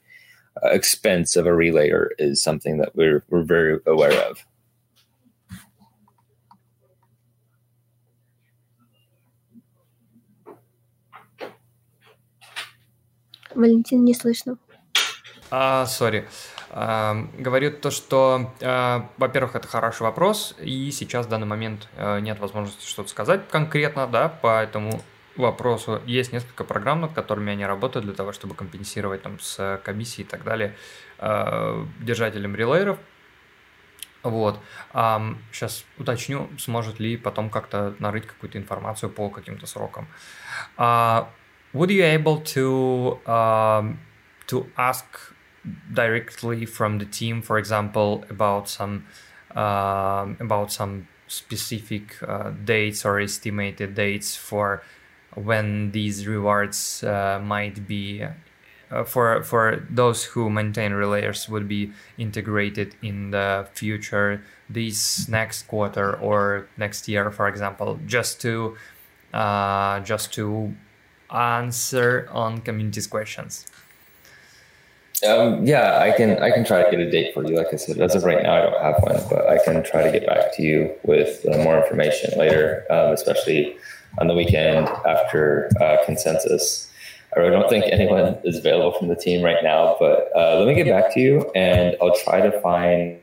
uh, 0.63 0.69
expense 0.69 1.35
of 1.35 1.45
a 1.45 1.51
relayer 1.51 2.09
is 2.19 2.43
something 2.43 2.77
that 2.77 2.95
we're 2.95 3.23
we're 3.29 3.43
very 3.43 3.79
aware 3.87 4.13
of. 4.29 4.45
Валентин, 13.55 14.05
не 14.05 14.13
слышно. 14.13 14.57
А, 15.49 15.85
сори. 15.85 16.25
Говорю 16.76 17.70
то, 17.70 17.90
что, 17.90 18.52
а, 18.60 19.08
во-первых, 19.16 19.56
это 19.56 19.66
хороший 19.66 20.02
вопрос, 20.02 20.54
и 20.58 20.90
сейчас 20.90 21.24
в 21.24 21.30
данный 21.30 21.46
момент 21.46 21.88
а, 21.96 22.18
нет 22.20 22.38
возможности 22.38 22.86
что-то 22.86 23.08
сказать 23.08 23.48
конкретно, 23.48 24.06
да, 24.06 24.28
по 24.28 24.62
этому 24.62 25.02
вопросу. 25.36 26.02
Есть 26.04 26.34
несколько 26.34 26.64
программ, 26.64 27.00
над 27.00 27.14
которыми 27.14 27.50
они 27.50 27.64
работают 27.64 28.04
для 28.04 28.14
того, 28.14 28.32
чтобы 28.32 28.54
компенсировать 28.54 29.22
там 29.22 29.40
с 29.40 29.80
комиссией 29.84 30.26
и 30.26 30.28
так 30.28 30.44
далее 30.44 30.76
а, 31.18 31.82
держателям 32.00 32.54
релейеров. 32.54 32.98
Вот. 34.22 34.58
Сейчас 34.92 35.84
уточню, 35.98 36.50
сможет 36.58 36.98
ли 36.98 37.16
потом 37.16 37.48
как-то 37.48 37.94
нарыть 38.00 38.26
какую-то 38.26 38.58
информацию 38.58 39.08
по 39.08 39.30
каким-то 39.30 39.66
срокам. 39.66 40.08
would 40.76 41.90
you 41.90 42.02
able 42.02 42.42
to, 42.42 43.20
um, 43.24 43.98
to 44.48 44.66
ask 44.76 45.35
directly 45.92 46.66
from 46.66 46.98
the 46.98 47.04
team, 47.04 47.42
for 47.42 47.58
example, 47.58 48.24
about 48.30 48.68
some 48.68 49.06
um, 49.54 50.36
about 50.38 50.70
some 50.70 51.08
specific 51.28 52.22
uh, 52.22 52.50
dates 52.64 53.04
or 53.04 53.18
estimated 53.18 53.94
dates 53.94 54.36
for 54.36 54.82
when 55.34 55.90
these 55.92 56.26
rewards 56.26 57.02
uh, 57.04 57.40
might 57.42 57.86
be 57.86 58.22
uh, 58.90 59.02
for 59.04 59.42
for 59.42 59.84
those 59.90 60.24
who 60.24 60.48
maintain 60.48 60.92
relayers 60.92 61.48
would 61.48 61.66
be 61.66 61.90
integrated 62.18 62.94
in 63.02 63.30
the 63.32 63.66
future 63.74 64.42
this 64.70 65.28
next 65.28 65.64
quarter 65.64 66.16
or 66.20 66.68
next 66.76 67.08
year 67.08 67.30
for 67.30 67.48
example 67.48 67.98
just 68.06 68.40
to 68.40 68.76
uh, 69.34 69.98
just 70.00 70.32
to 70.32 70.74
answer 71.30 72.28
on 72.30 72.60
community's 72.60 73.06
questions 73.06 73.66
um, 75.24 75.64
yeah, 75.64 75.98
I 75.98 76.12
can 76.12 76.42
I 76.42 76.50
can 76.50 76.64
try 76.64 76.82
to 76.82 76.90
get 76.90 77.00
a 77.00 77.10
date 77.10 77.32
for 77.32 77.44
you. 77.44 77.56
Like 77.56 77.72
I 77.72 77.76
said, 77.76 77.98
as 77.98 78.14
of 78.14 78.24
right 78.24 78.42
now, 78.42 78.54
I 78.54 78.62
don't 78.62 78.82
have 78.82 79.02
one, 79.02 79.20
but 79.30 79.48
I 79.48 79.62
can 79.64 79.82
try 79.82 80.02
to 80.02 80.12
get 80.12 80.26
back 80.26 80.54
to 80.56 80.62
you 80.62 80.92
with 81.04 81.46
uh, 81.48 81.56
more 81.58 81.80
information 81.80 82.38
later, 82.38 82.84
um, 82.90 83.12
especially 83.12 83.76
on 84.18 84.28
the 84.28 84.34
weekend 84.34 84.88
after 85.06 85.70
uh, 85.80 85.96
consensus. 86.04 86.90
I 87.34 87.40
really 87.40 87.52
don't 87.52 87.68
think 87.68 87.86
anyone 87.90 88.36
is 88.44 88.58
available 88.58 88.98
from 88.98 89.08
the 89.08 89.16
team 89.16 89.42
right 89.42 89.62
now, 89.62 89.96
but 89.98 90.30
uh, 90.36 90.58
let 90.58 90.68
me 90.68 90.74
get 90.74 90.86
back 90.86 91.12
to 91.14 91.20
you, 91.20 91.50
and 91.54 91.96
I'll 92.00 92.16
try 92.16 92.40
to 92.40 92.60
find 92.60 93.18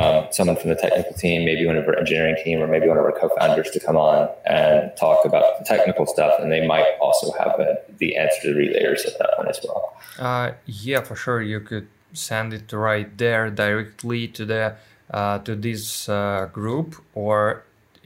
um, 0.00 0.26
someone 0.30 0.56
from 0.56 0.70
the 0.70 0.76
technical 0.76 1.12
team, 1.14 1.44
maybe 1.44 1.66
one 1.66 1.76
of 1.76 1.86
our 1.88 1.98
engineering 1.98 2.36
team, 2.44 2.60
or 2.60 2.66
maybe 2.66 2.88
one 2.88 2.98
of 2.98 3.04
our 3.04 3.12
co-founders 3.12 3.70
to 3.70 3.80
come 3.80 3.96
on 3.96 4.28
and 4.44 4.92
talk 4.96 5.24
about 5.24 5.58
the 5.58 5.64
technical 5.64 6.06
stuff, 6.06 6.34
and 6.40 6.50
they 6.52 6.66
might 6.66 6.86
also 7.00 7.32
have 7.38 7.58
a, 7.60 7.78
the 7.98 8.16
answer 8.16 8.42
to 8.42 8.54
the 8.54 8.60
relayers 8.60 9.06
at 9.06 9.18
that 9.18 9.30
point 9.36 9.48
as 9.48 9.60
well. 9.64 9.96
Uh, 10.18 10.52
yeah, 10.66 11.00
for 11.00 11.16
sure. 11.16 11.40
You 11.42 11.60
could 11.60 11.88
send 12.12 12.52
it 12.52 12.72
right 12.72 13.16
there 13.18 13.50
directly 13.50 14.28
to 14.28 14.44
the 14.44 14.76
uh, 15.10 15.38
to 15.40 15.54
this 15.54 16.08
uh, 16.08 16.48
group, 16.52 16.96
or 17.14 17.64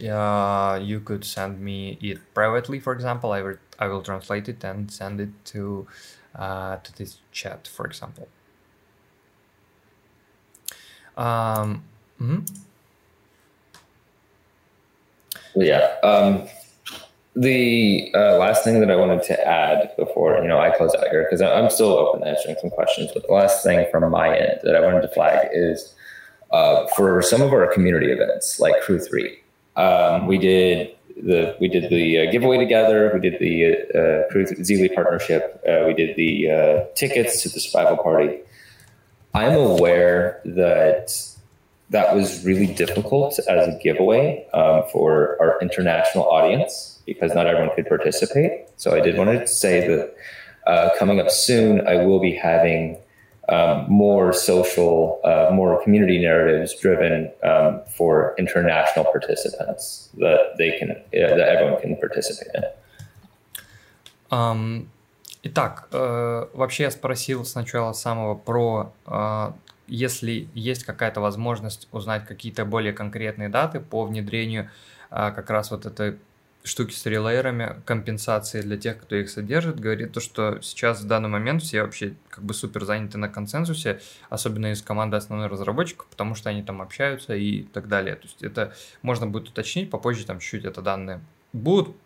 uh, 0.08 0.78
you 0.82 1.00
could 1.00 1.24
send 1.24 1.60
me 1.60 1.98
it 2.00 2.18
privately. 2.34 2.78
For 2.80 2.92
example, 2.92 3.32
I 3.32 3.42
will 3.42 3.56
I 3.78 3.88
will 3.88 4.02
translate 4.02 4.48
it 4.48 4.62
and 4.64 4.90
send 4.90 5.20
it 5.20 5.44
to 5.46 5.86
uh, 6.34 6.76
to 6.76 6.96
this 6.96 7.18
chat, 7.32 7.66
for 7.68 7.86
example. 7.86 8.28
Um, 11.16 11.82
mm-hmm. 12.20 12.40
Yeah. 15.56 15.94
Um, 16.02 16.48
the 17.36 18.10
uh, 18.14 18.36
last 18.36 18.64
thing 18.64 18.80
that 18.80 18.90
I 18.90 18.96
wanted 18.96 19.22
to 19.24 19.46
add 19.46 19.94
before 19.96 20.36
you 20.42 20.48
know 20.48 20.58
I 20.58 20.70
close 20.76 20.94
out 20.94 21.08
here 21.08 21.24
because 21.24 21.40
I'm 21.40 21.70
still 21.70 21.92
open 21.92 22.22
to 22.22 22.28
answering 22.28 22.56
some 22.60 22.70
questions, 22.70 23.10
but 23.14 23.26
the 23.26 23.32
last 23.32 23.62
thing 23.62 23.86
from 23.90 24.10
my 24.10 24.36
end 24.36 24.60
that 24.64 24.74
I 24.74 24.80
wanted 24.80 25.02
to 25.02 25.08
flag 25.08 25.48
is 25.52 25.94
uh, 26.50 26.86
for 26.96 27.22
some 27.22 27.40
of 27.40 27.52
our 27.52 27.72
community 27.72 28.10
events 28.10 28.58
like 28.58 28.80
Crew 28.82 28.98
Three. 28.98 29.38
Um, 29.76 30.26
we 30.26 30.38
did 30.38 30.94
the 31.16 31.56
we 31.60 31.68
did 31.68 31.88
the 31.90 32.20
uh, 32.26 32.32
giveaway 32.32 32.58
together. 32.58 33.10
We 33.14 33.20
did 33.20 33.38
the 33.38 33.66
uh, 33.76 34.30
Crew 34.32 34.44
Zeely 34.46 34.92
partnership. 34.92 35.62
Uh, 35.68 35.84
we 35.86 35.94
did 35.94 36.16
the 36.16 36.50
uh, 36.50 36.84
tickets 36.94 37.42
to 37.42 37.48
the 37.48 37.60
survival 37.60 37.96
party. 37.96 38.40
I'm 39.34 39.54
aware 39.54 40.40
that 40.44 41.12
that 41.90 42.14
was 42.14 42.44
really 42.44 42.72
difficult 42.72 43.38
as 43.38 43.68
a 43.68 43.78
giveaway 43.82 44.46
um, 44.52 44.84
for 44.92 45.36
our 45.40 45.60
international 45.60 46.24
audience 46.24 47.00
because 47.04 47.34
not 47.34 47.46
everyone 47.46 47.74
could 47.74 47.86
participate. 47.86 48.66
So 48.76 48.94
I 48.94 49.00
did 49.00 49.16
want 49.16 49.30
to 49.30 49.46
say 49.46 49.86
that 49.88 50.14
uh, 50.66 50.90
coming 50.98 51.20
up 51.20 51.30
soon, 51.30 51.86
I 51.86 51.96
will 52.04 52.20
be 52.20 52.34
having 52.34 52.96
um, 53.48 53.86
more 53.88 54.32
social, 54.32 55.20
uh, 55.24 55.50
more 55.52 55.82
community 55.82 56.18
narratives 56.18 56.74
driven 56.76 57.32
um, 57.42 57.80
for 57.96 58.36
international 58.38 59.04
participants 59.06 60.08
that 60.18 60.56
they 60.56 60.78
can, 60.78 60.92
uh, 60.92 60.96
that 61.12 61.40
everyone 61.40 61.80
can 61.80 61.96
participate 61.96 62.54
in. 62.54 62.64
Um, 64.30 64.90
Итак, 65.42 65.88
э, 65.92 66.46
вообще 66.52 66.84
я 66.84 66.90
спросил 66.90 67.44
сначала 67.46 67.92
самого 67.94 68.34
про, 68.34 68.92
э, 69.06 69.52
если 69.86 70.48
есть 70.54 70.84
какая-то 70.84 71.20
возможность 71.20 71.88
узнать 71.92 72.26
какие-то 72.26 72.66
более 72.66 72.92
конкретные 72.92 73.48
даты 73.48 73.80
по 73.80 74.04
внедрению 74.04 74.70
э, 75.10 75.32
как 75.34 75.48
раз 75.48 75.70
вот 75.70 75.86
этой 75.86 76.18
штуки 76.62 76.92
с 76.92 77.06
релейерами, 77.06 77.80
компенсации 77.86 78.60
для 78.60 78.76
тех, 78.76 79.00
кто 79.00 79.16
их 79.16 79.30
содержит, 79.30 79.80
говорит 79.80 80.12
то, 80.12 80.20
что 80.20 80.60
сейчас 80.60 81.00
в 81.00 81.06
данный 81.06 81.30
момент 81.30 81.62
все 81.62 81.82
вообще 81.82 82.14
как 82.28 82.44
бы 82.44 82.52
супер 82.52 82.84
заняты 82.84 83.16
на 83.16 83.30
консенсусе, 83.30 84.00
особенно 84.28 84.72
из 84.72 84.82
команды 84.82 85.16
основных 85.16 85.50
разработчиков, 85.50 86.06
потому 86.08 86.34
что 86.34 86.50
они 86.50 86.62
там 86.62 86.82
общаются 86.82 87.34
и 87.34 87.62
так 87.62 87.88
далее. 87.88 88.16
То 88.16 88.24
есть 88.24 88.42
это 88.42 88.74
можно 89.00 89.26
будет 89.26 89.48
уточнить, 89.48 89.88
попозже 89.88 90.26
там 90.26 90.38
чуть-чуть 90.38 90.66
это 90.66 90.82
данные 90.82 91.20
будут 91.54 91.96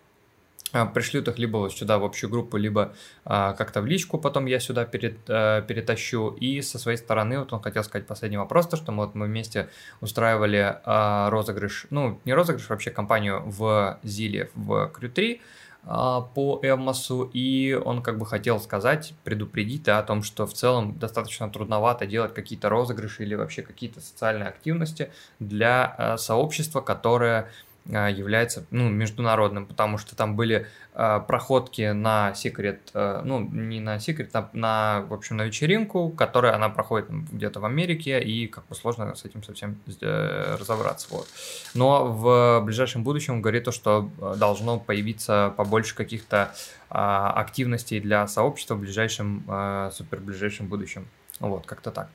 пришлют 0.93 1.29
их 1.29 1.39
либо 1.39 1.70
сюда 1.70 1.99
в 1.99 2.05
общую 2.05 2.31
группу, 2.31 2.57
либо 2.57 2.95
а, 3.25 3.53
как-то 3.53 3.81
в 3.81 3.87
личку, 3.87 4.18
потом 4.18 4.47
я 4.47 4.61
сюда 4.61 4.85
перед, 4.85 5.18
а, 5.29 5.62
перетащу. 5.62 6.31
И 6.31 6.62
со 6.62 6.79
своей 6.79 6.99
стороны, 6.99 7.39
вот 7.39 7.53
он 7.53 7.61
хотел 7.61 7.85
сказать 7.85 8.07
последний 8.07 8.39
вопрос, 8.39 8.66
то, 8.66 8.77
что 8.77 8.93
мы, 8.93 9.07
вот 9.07 9.14
мы 9.14 9.27
вместе 9.27 9.68
устраивали 10.01 10.81
а, 10.85 11.31
розыгрыш, 11.31 11.87
ну, 11.91 12.20
не 12.25 12.35
розыгрыш, 12.35 12.68
вообще 12.68 12.91
компанию 12.91 13.43
в 13.47 13.99
Зиле, 14.03 14.51
в 14.55 14.89
Крю 14.89 15.11
3 15.11 15.41
а, 15.87 16.22
по 16.22 16.61
Эвмосу, 16.62 17.31
и 17.35 17.75
он 17.75 18.03
как 18.03 18.18
бы 18.18 18.25
хотел 18.25 18.59
сказать, 18.59 19.12
предупредить 19.22 19.83
да, 19.83 19.99
о 19.99 20.03
том, 20.03 20.22
что 20.22 20.47
в 20.47 20.55
целом 20.55 20.99
достаточно 20.99 21.51
трудновато 21.51 22.07
делать 22.07 22.33
какие-то 22.33 22.70
розыгрыши 22.70 23.22
или 23.22 23.35
вообще 23.35 23.62
какие-то 23.62 24.01
социальные 24.01 24.49
активности 24.49 25.11
для 25.41 25.95
а, 25.97 26.16
сообщества, 26.16 26.81
которое 26.81 27.43
а, 27.43 27.47
является 27.87 28.64
ну, 28.70 28.89
международным, 28.89 29.66
потому 29.66 29.99
что 29.99 30.16
там 30.16 30.37
были 30.37 30.66
э, 30.95 31.20
проходки 31.26 31.93
на 31.93 32.32
секрет, 32.35 32.91
э, 32.95 33.20
ну, 33.24 33.41
не 33.41 33.80
на 33.80 33.99
секрет, 33.99 34.30
а 34.32 34.49
на, 34.55 35.03
в 35.03 35.12
общем, 35.12 35.37
на 35.37 35.43
вечеринку, 35.43 36.09
которая 36.09 36.55
она 36.55 36.70
проходит 36.70 37.11
где-то 37.11 37.61
в 37.61 37.64
Америке, 37.66 38.22
и 38.22 38.47
как 38.47 38.66
бы 38.68 38.74
сложно 38.74 39.14
с 39.14 39.24
этим 39.26 39.43
совсем 39.43 39.78
э, 40.01 40.57
разобраться. 40.59 41.09
Вот. 41.11 41.28
Но 41.74 42.07
в 42.07 42.62
ближайшем 42.64 43.05
будущем 43.05 43.43
говорит 43.43 43.64
то, 43.64 43.72
что 43.72 44.09
должно 44.39 44.80
появиться 44.80 45.53
побольше 45.57 45.95
каких-то 45.95 46.55
э, 46.91 46.95
активностей 46.95 48.01
для 48.01 48.26
сообщества 48.26 48.76
в 48.76 48.80
ближайшем, 48.80 49.45
э, 49.47 49.91
супер 49.93 50.20
ближайшем 50.20 50.68
будущем. 50.68 51.07
Вот, 51.39 51.66
как-то 51.66 51.91
так. 51.91 52.09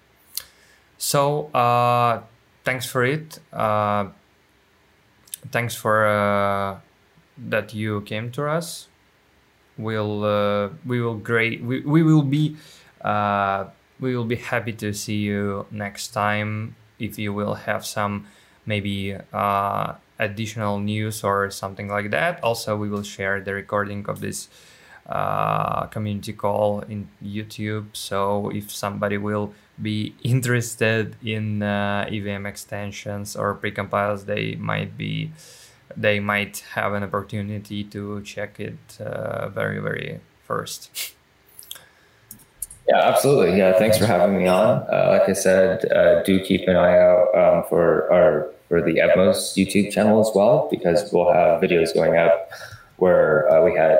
So, 0.97 1.49
uh, 1.53 2.23
thanks 2.65 2.85
for 2.85 3.05
it. 3.05 3.39
Uh, 3.53 4.11
thanks 5.51 5.75
for 5.75 6.05
uh, 6.05 6.79
that 7.37 7.73
you 7.73 8.01
came 8.01 8.31
to 8.31 8.47
us. 8.47 8.87
We'll 9.77 10.23
uh, 10.23 10.69
we 10.85 11.01
will 11.01 11.15
great 11.15 11.63
we, 11.63 11.81
we 11.81 12.03
will 12.03 12.23
be 12.23 12.57
uh, 13.01 13.65
we 13.99 14.15
will 14.15 14.25
be 14.25 14.35
happy 14.35 14.73
to 14.73 14.93
see 14.93 15.17
you 15.17 15.65
next 15.71 16.09
time 16.09 16.75
if 16.99 17.17
you 17.17 17.33
will 17.33 17.55
have 17.55 17.85
some 17.85 18.27
maybe 18.65 19.15
uh, 19.33 19.93
additional 20.19 20.79
news 20.79 21.23
or 21.23 21.49
something 21.49 21.87
like 21.87 22.11
that. 22.11 22.43
Also, 22.43 22.75
we 22.75 22.89
will 22.89 23.03
share 23.03 23.39
the 23.39 23.53
recording 23.53 24.05
of 24.07 24.19
this 24.19 24.49
uh, 25.09 25.87
community 25.87 26.33
call 26.33 26.81
in 26.81 27.09
YouTube. 27.23 27.87
So 27.93 28.49
if 28.49 28.71
somebody 28.71 29.17
will 29.17 29.53
be 29.81 30.15
interested 30.23 31.15
in 31.23 31.63
uh, 31.63 32.07
EVM 32.11 32.45
extensions 32.45 33.35
or 33.35 33.55
precompiles, 33.55 34.25
they 34.25 34.55
might 34.55 34.97
be 34.97 35.31
they 35.97 36.19
might 36.19 36.59
have 36.75 36.93
an 36.93 37.03
opportunity 37.03 37.83
to 37.83 38.21
check 38.21 38.59
it 38.59 38.77
uh, 39.01 39.49
very 39.49 39.79
very 39.79 40.19
first. 40.43 41.15
Yeah, 42.87 43.01
absolutely. 43.01 43.57
Yeah, 43.57 43.77
thanks 43.77 43.97
for 43.97 44.05
having 44.05 44.37
me 44.37 44.47
on. 44.47 44.83
Uh, 44.91 45.19
like 45.19 45.29
I 45.29 45.33
said, 45.33 45.91
uh, 45.91 46.23
do 46.23 46.43
keep 46.43 46.67
an 46.67 46.75
eye 46.75 46.97
out 46.97 47.35
um, 47.35 47.63
for 47.67 48.11
our 48.13 48.51
for 48.67 48.83
the 48.83 48.97
Evmos 48.97 49.57
YouTube 49.57 49.91
channel 49.91 50.19
as 50.19 50.29
well 50.35 50.67
because 50.69 51.11
we'll 51.11 51.33
have 51.33 51.59
videos 51.61 51.95
going 51.95 52.15
up 52.15 52.51
where 52.97 53.47
we 53.63 53.73
had 53.73 53.97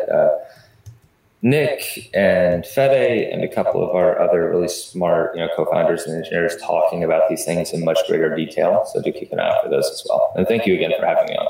Nick 1.42 2.10
and 2.14 2.64
Fede 2.64 3.28
and 3.30 3.44
a 3.44 3.48
couple 3.48 3.82
of 3.86 3.94
our 3.94 4.18
other 4.18 4.48
really 4.48 4.68
smart, 4.68 5.36
you 5.36 5.42
know, 5.42 5.48
co-founders 5.54 6.04
and 6.04 6.16
engineers 6.16 6.56
talking 6.62 7.04
about 7.04 7.28
these 7.28 7.44
things 7.44 7.72
in 7.74 7.84
much 7.84 7.98
greater 8.08 8.34
detail. 8.34 8.86
So 8.90 9.02
do 9.02 9.12
keep 9.12 9.30
an 9.30 9.40
eye 9.40 9.50
out 9.50 9.62
for 9.62 9.68
those 9.68 9.90
as 9.90 10.02
well. 10.08 10.32
And 10.36 10.48
thank 10.48 10.66
you 10.66 10.74
again 10.74 10.92
for 10.98 11.04
having 11.04 11.26
me 11.26 11.36
on. 11.36 11.46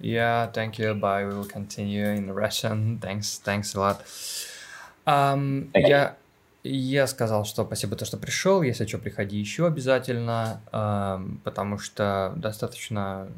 Yeah, 0.00 0.46
thank 0.46 0.78
you. 0.78 0.94
Bye. 0.94 1.24
We 1.24 1.34
will 1.34 1.46
continue 1.46 2.06
in 2.06 2.30
Russian. 2.32 2.98
Thanks, 3.00 3.38
thanks 3.38 3.74
a 3.74 3.80
lot. 3.80 4.04
Um, 5.06 5.70
я, 5.74 6.16
я 6.62 7.06
сказал, 7.08 7.44
что 7.44 7.64
спасибо 7.64 7.96
то, 7.96 8.04
что 8.04 8.18
пришел. 8.18 8.62
Если 8.62 8.86
что, 8.86 8.98
приходи 8.98 9.36
еще 9.36 9.66
обязательно, 9.66 10.60
um, 10.72 11.38
потому 11.42 11.78
что 11.78 12.32
достаточно 12.36 13.28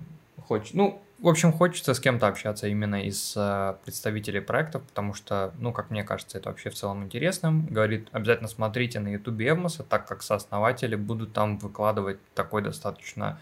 хочешь. 0.46 0.74
Ну, 0.74 1.00
в 1.21 1.27
общем, 1.27 1.53
хочется 1.53 1.93
с 1.93 1.99
кем-то 1.99 2.27
общаться 2.27 2.67
именно 2.67 3.03
из 3.03 3.33
э, 3.37 3.75
представителей 3.85 4.39
проектов, 4.39 4.81
потому 4.83 5.13
что, 5.13 5.53
ну, 5.59 5.71
как 5.71 5.91
мне 5.91 6.03
кажется, 6.03 6.39
это 6.39 6.49
вообще 6.49 6.71
в 6.71 6.73
целом 6.73 7.03
интересным. 7.03 7.67
Говорит, 7.67 8.07
обязательно 8.11 8.47
смотрите 8.49 8.99
на 8.99 9.09
YouTube 9.09 9.39
Эвмоса, 9.41 9.83
так 9.83 10.07
как 10.07 10.23
сооснователи 10.23 10.95
будут 10.95 11.31
там 11.31 11.59
выкладывать 11.59 12.17
такой 12.33 12.63
достаточно 12.63 13.39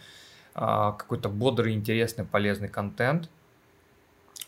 э, 0.56 0.60
какой-то 0.60 1.30
бодрый, 1.30 1.74
интересный, 1.74 2.26
полезный 2.26 2.68
контент, 2.68 3.30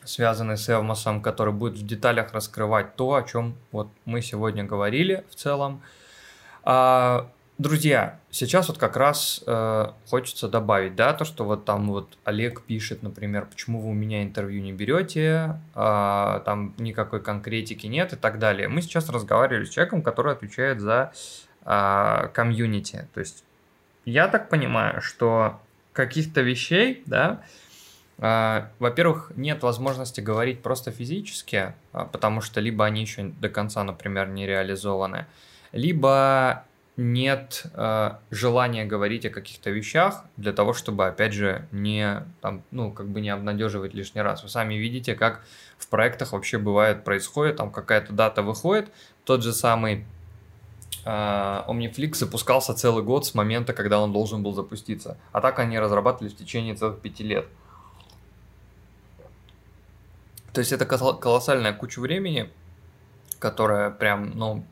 связанный 0.04 0.58
с 0.58 0.68
Эвмосом, 0.68 1.22
который 1.22 1.54
будет 1.54 1.78
в 1.78 1.88
деталях 1.88 2.34
раскрывать 2.34 2.98
то, 2.98 3.14
о 3.14 3.24
чем 3.24 3.56
вот 3.72 3.88
мы 4.04 4.22
сегодня 4.22 4.66
говорили 4.66 5.24
в 5.30 5.36
целом. 5.36 5.82
Друзья, 7.62 8.20
сейчас 8.32 8.70
вот 8.70 8.80
как 8.80 8.98
раз 8.98 9.44
э, 9.46 9.86
хочется 10.10 10.48
добавить, 10.48 10.96
да, 10.96 11.14
то, 11.14 11.26
что 11.26 11.46
вот 11.46 11.64
там 11.64 11.90
вот 11.90 12.18
Олег 12.24 12.64
пишет, 12.64 13.04
например, 13.04 13.46
почему 13.46 13.80
вы 13.80 13.90
у 13.90 13.94
меня 13.94 14.24
интервью 14.24 14.64
не 14.64 14.74
берете, 14.74 15.60
э, 15.76 16.42
там 16.44 16.74
никакой 16.80 17.22
конкретики 17.22 17.86
нет 17.86 18.14
и 18.14 18.16
так 18.16 18.40
далее. 18.40 18.68
Мы 18.68 18.82
сейчас 18.82 19.10
разговаривали 19.10 19.66
с 19.66 19.70
человеком, 19.70 20.02
который 20.02 20.34
отвечает 20.34 20.82
за 20.82 21.14
э, 21.64 22.30
комьюнити. 22.34 23.08
То 23.14 23.20
есть 23.20 23.44
я 24.06 24.28
так 24.28 24.50
понимаю, 24.50 25.00
что 25.04 25.62
каких-то 25.94 26.42
вещей, 26.42 27.04
да, 27.06 27.44
э, 28.18 28.66
во-первых, 28.80 29.34
нет 29.36 29.62
возможности 29.62 30.20
говорить 30.20 30.64
просто 30.64 30.90
физически, 30.90 31.76
потому 31.92 32.42
что 32.42 32.60
либо 32.60 32.86
они 32.86 33.02
еще 33.02 33.26
до 33.26 33.50
конца, 33.50 33.84
например, 33.84 34.30
не 34.30 34.48
реализованы, 34.48 35.28
либо 35.74 36.66
нет 36.98 37.66
э, 37.74 38.12
желания 38.30 38.86
говорить 38.86 39.26
о 39.26 39.30
каких-то 39.30 39.70
вещах 39.70 40.26
для 40.38 40.52
того, 40.52 40.74
чтобы, 40.74 41.08
опять 41.08 41.34
же, 41.34 41.68
не, 41.72 42.24
там, 42.42 42.64
ну, 42.72 42.92
как 42.92 43.08
бы 43.08 43.22
не 43.22 43.30
обнадеживать 43.30 43.94
лишний 43.94 44.22
раз. 44.22 44.44
Вы 44.44 44.50
сами 44.50 44.76
видите, 44.76 45.16
как 45.16 45.42
в 45.78 45.88
проектах 45.88 46.34
вообще 46.34 46.58
бывает, 46.58 47.04
происходит, 47.04 47.58
там 47.58 47.72
какая-то 47.72 48.14
дата 48.14 48.42
выходит, 48.42 48.92
тот 49.24 49.42
же 49.42 49.54
самый 49.54 50.06
э, 51.06 51.10
Omniflix 51.10 52.16
запускался 52.16 52.74
целый 52.74 53.04
год 53.04 53.26
с 53.26 53.34
момента, 53.34 53.74
когда 53.74 54.02
он 54.02 54.12
должен 54.12 54.44
был 54.44 54.54
запуститься. 54.54 55.18
А 55.32 55.40
так 55.40 55.60
они 55.60 55.80
разрабатывали 55.80 56.30
в 56.30 56.36
течение 56.36 56.76
целых 56.76 57.00
пяти 57.00 57.24
лет. 57.24 57.48
То 60.54 60.60
есть 60.60 60.74
это 60.74 60.86
колоссальная 60.86 61.72
куча 61.72 62.02
времени, 62.02 62.50
которая 63.40 63.90
прям, 63.90 64.32
ну, 64.36 64.66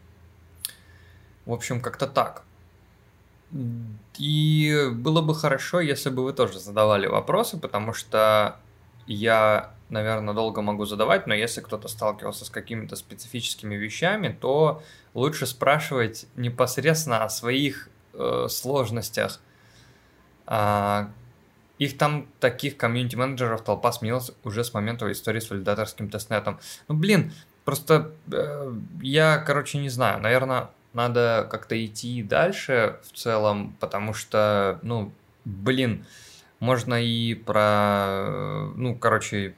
в 1.49 1.53
общем, 1.53 1.81
как-то 1.81 2.05
так. 2.05 2.43
И 4.19 4.89
было 4.93 5.21
бы 5.21 5.33
хорошо, 5.33 5.79
если 5.79 6.11
бы 6.11 6.23
вы 6.23 6.33
тоже 6.33 6.59
задавали 6.59 7.07
вопросы, 7.07 7.57
потому 7.57 7.91
что 7.93 8.57
я, 9.07 9.73
наверное, 9.89 10.35
долго 10.35 10.61
могу 10.61 10.85
задавать, 10.85 11.25
но 11.25 11.33
если 11.33 11.61
кто-то 11.61 11.87
сталкивался 11.87 12.45
с 12.45 12.51
какими-то 12.51 12.95
специфическими 12.95 13.73
вещами, 13.73 14.37
то 14.39 14.83
лучше 15.15 15.47
спрашивать 15.47 16.27
непосредственно 16.35 17.23
о 17.23 17.29
своих 17.29 17.89
э, 18.13 18.45
сложностях. 18.47 19.39
А, 20.45 21.09
их 21.79 21.97
там, 21.97 22.27
таких 22.39 22.77
комьюнити-менеджеров, 22.77 23.63
толпа 23.63 23.91
сменилась 23.91 24.31
уже 24.43 24.63
с 24.63 24.75
момента 24.75 25.11
истории 25.11 25.39
с 25.39 25.49
валидаторским 25.49 26.11
тестнетом. 26.11 26.59
Ну, 26.87 26.93
блин, 26.93 27.33
просто 27.65 28.11
э, 28.31 28.73
я, 29.01 29.39
короче, 29.39 29.79
не 29.79 29.89
знаю, 29.89 30.21
наверное, 30.21 30.69
надо 30.93 31.47
как-то 31.49 31.83
идти 31.83 32.23
дальше 32.23 32.99
в 33.03 33.15
целом, 33.15 33.75
потому 33.79 34.13
что, 34.13 34.79
ну, 34.81 35.11
блин, 35.45 36.05
можно 36.59 37.01
и 37.01 37.35
про, 37.35 38.71
ну, 38.75 38.95
короче, 38.95 39.55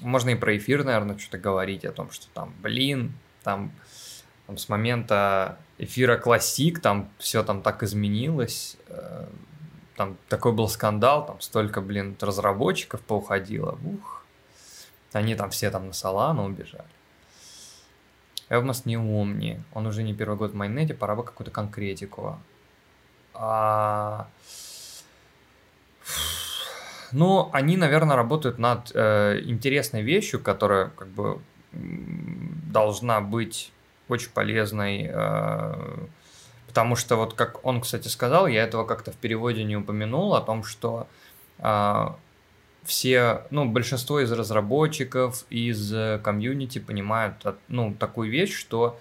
можно 0.00 0.30
и 0.30 0.34
про 0.34 0.56
эфир, 0.56 0.84
наверное, 0.84 1.18
что-то 1.18 1.38
говорить 1.38 1.84
о 1.84 1.92
том, 1.92 2.10
что 2.10 2.26
там, 2.32 2.54
блин, 2.62 3.12
там, 3.42 3.72
там 4.46 4.56
с 4.56 4.68
момента 4.68 5.58
эфира 5.78 6.16
классик, 6.16 6.80
там 6.80 7.10
все 7.18 7.42
там 7.42 7.62
так 7.62 7.82
изменилось, 7.82 8.76
э, 8.88 9.26
там 9.96 10.16
такой 10.28 10.52
был 10.52 10.68
скандал, 10.68 11.26
там 11.26 11.40
столько, 11.40 11.80
блин, 11.80 12.16
разработчиков 12.20 13.00
поуходило, 13.00 13.78
ух, 13.84 14.24
они 15.12 15.34
там 15.34 15.50
все 15.50 15.70
там 15.70 15.88
на 15.88 15.92
Солану 15.92 16.44
убежали. 16.44 16.84
Эвмос 18.48 18.86
не 18.86 18.96
умни. 18.96 19.62
Он 19.74 19.86
уже 19.86 20.02
не 20.02 20.14
первый 20.14 20.36
год 20.36 20.52
в 20.52 20.54
майнете, 20.54 20.94
пора 20.94 21.14
бы 21.14 21.24
какую-то 21.24 21.50
конкретику. 21.50 22.38
А... 23.34 24.26
Ну, 27.12 27.48
они, 27.52 27.76
наверное, 27.76 28.16
работают 28.16 28.58
над 28.58 28.92
э, 28.94 29.40
интересной 29.44 30.02
вещью, 30.02 30.40
которая 30.40 30.90
как 30.90 31.08
бы 31.08 31.40
должна 31.72 33.20
быть 33.20 33.72
очень 34.08 34.30
полезной, 34.30 35.08
э, 35.10 35.98
потому 36.66 36.96
что 36.96 37.16
вот 37.16 37.34
как 37.34 37.64
он, 37.64 37.80
кстати, 37.80 38.08
сказал, 38.08 38.46
я 38.46 38.62
этого 38.64 38.84
как-то 38.84 39.10
в 39.10 39.16
переводе 39.16 39.64
не 39.64 39.76
упомянул, 39.76 40.34
о 40.34 40.42
том, 40.42 40.64
что 40.64 41.06
э, 41.58 42.06
все, 42.88 43.42
ну, 43.50 43.66
большинство 43.66 44.18
из 44.20 44.32
разработчиков, 44.32 45.44
из 45.50 45.92
э, 45.92 46.18
комьюнити 46.24 46.78
понимают, 46.78 47.34
ну, 47.68 47.92
такую 47.92 48.30
вещь, 48.30 48.58
что 48.58 48.98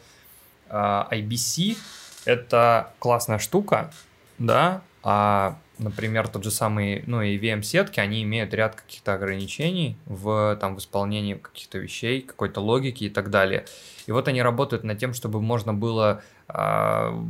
э, 0.70 0.74
IBC– 0.74 1.78
это 2.26 2.92
классная 3.00 3.40
штука, 3.40 3.90
да, 4.38 4.82
а 5.04 5.58
например, 5.78 6.28
тот 6.28 6.44
же 6.44 6.52
самый, 6.52 7.04
ну, 7.08 7.22
и 7.22 7.38
VM-сетки, 7.38 8.02
они 8.02 8.24
имеют 8.24 8.54
ряд 8.54 8.76
каких-то 8.76 9.14
ограничений 9.14 9.96
в, 10.06 10.58
там, 10.60 10.76
в 10.76 10.80
исполнении 10.80 11.36
каких-то 11.36 11.78
вещей, 11.78 12.22
какой-то 12.22 12.60
логики 12.60 13.06
и 13.06 13.10
так 13.10 13.30
далее. 13.30 13.66
И 14.06 14.12
вот 14.12 14.28
они 14.28 14.42
работают 14.42 14.84
над 14.84 14.98
тем, 14.98 15.14
чтобы 15.14 15.40
можно 15.40 15.74
было 15.74 16.24
э, 16.50 17.24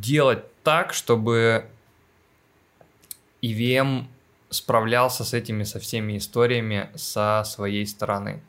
делать 0.00 0.44
так, 0.62 0.94
чтобы 0.94 1.66
EVM 3.42 4.06
справлялся 4.50 5.24
с 5.24 5.34
этими, 5.34 5.64
со 5.64 5.78
всеми 5.78 6.18
историями 6.18 6.90
со 6.94 7.42
своей 7.44 7.86
стороны. 7.86 8.42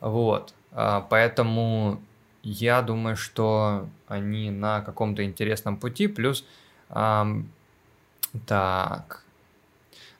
Вот. 0.00 0.54
Э, 0.72 1.02
поэтому 1.08 2.00
я 2.42 2.82
думаю, 2.82 3.16
что 3.16 3.88
они 4.08 4.50
на 4.50 4.80
каком-то 4.80 5.24
интересном 5.24 5.76
пути, 5.76 6.08
плюс 6.08 6.44
э, 6.90 7.24
так. 8.46 9.22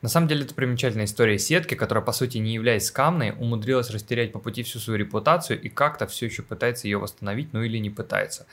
На 0.03 0.09
самом 0.09 0.26
деле 0.26 0.45
это 0.45 0.55
примечательная 0.55 1.05
история 1.05 1.38
сетки, 1.38 1.74
которая 1.74 2.05
по 2.05 2.12
сути 2.12 2.38
не 2.38 2.55
являясь 2.55 2.86
скамной, 2.86 3.30
умудрилась 3.30 3.90
растерять 3.90 4.32
по 4.32 4.40
пути 4.40 4.64
всю 4.64 4.80
свою 4.80 4.99
репутацию 4.99 5.61
и 5.61 5.68
как-то 5.68 6.09
все 6.09 6.26
еще 6.26 6.43
пытается 6.43 6.88
ее 6.88 6.99
восстановить, 6.99 7.53
ну 7.53 7.62
или 7.62 7.78
не 7.78 7.90
пытается. 7.90 8.47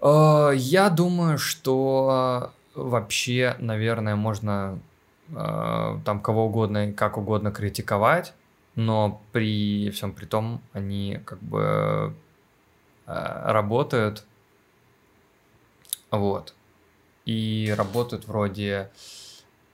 Э, 0.00 0.52
я 0.54 0.90
думаю, 0.90 1.38
что 1.38 2.52
вообще, 2.74 3.56
наверное, 3.58 4.16
можно 4.16 4.78
там 5.34 6.20
кого 6.22 6.46
угодно 6.46 6.88
и 6.88 6.92
как 6.92 7.18
угодно 7.18 7.50
критиковать, 7.50 8.34
но 8.76 9.20
при 9.32 9.90
всем 9.90 10.12
при 10.12 10.26
том 10.26 10.62
они 10.72 11.20
как 11.24 11.40
бы 11.40 12.14
э, 13.06 13.52
работают. 13.52 14.24
Вот 16.10 16.54
и 17.24 17.74
работают 17.76 18.26
вроде 18.26 18.90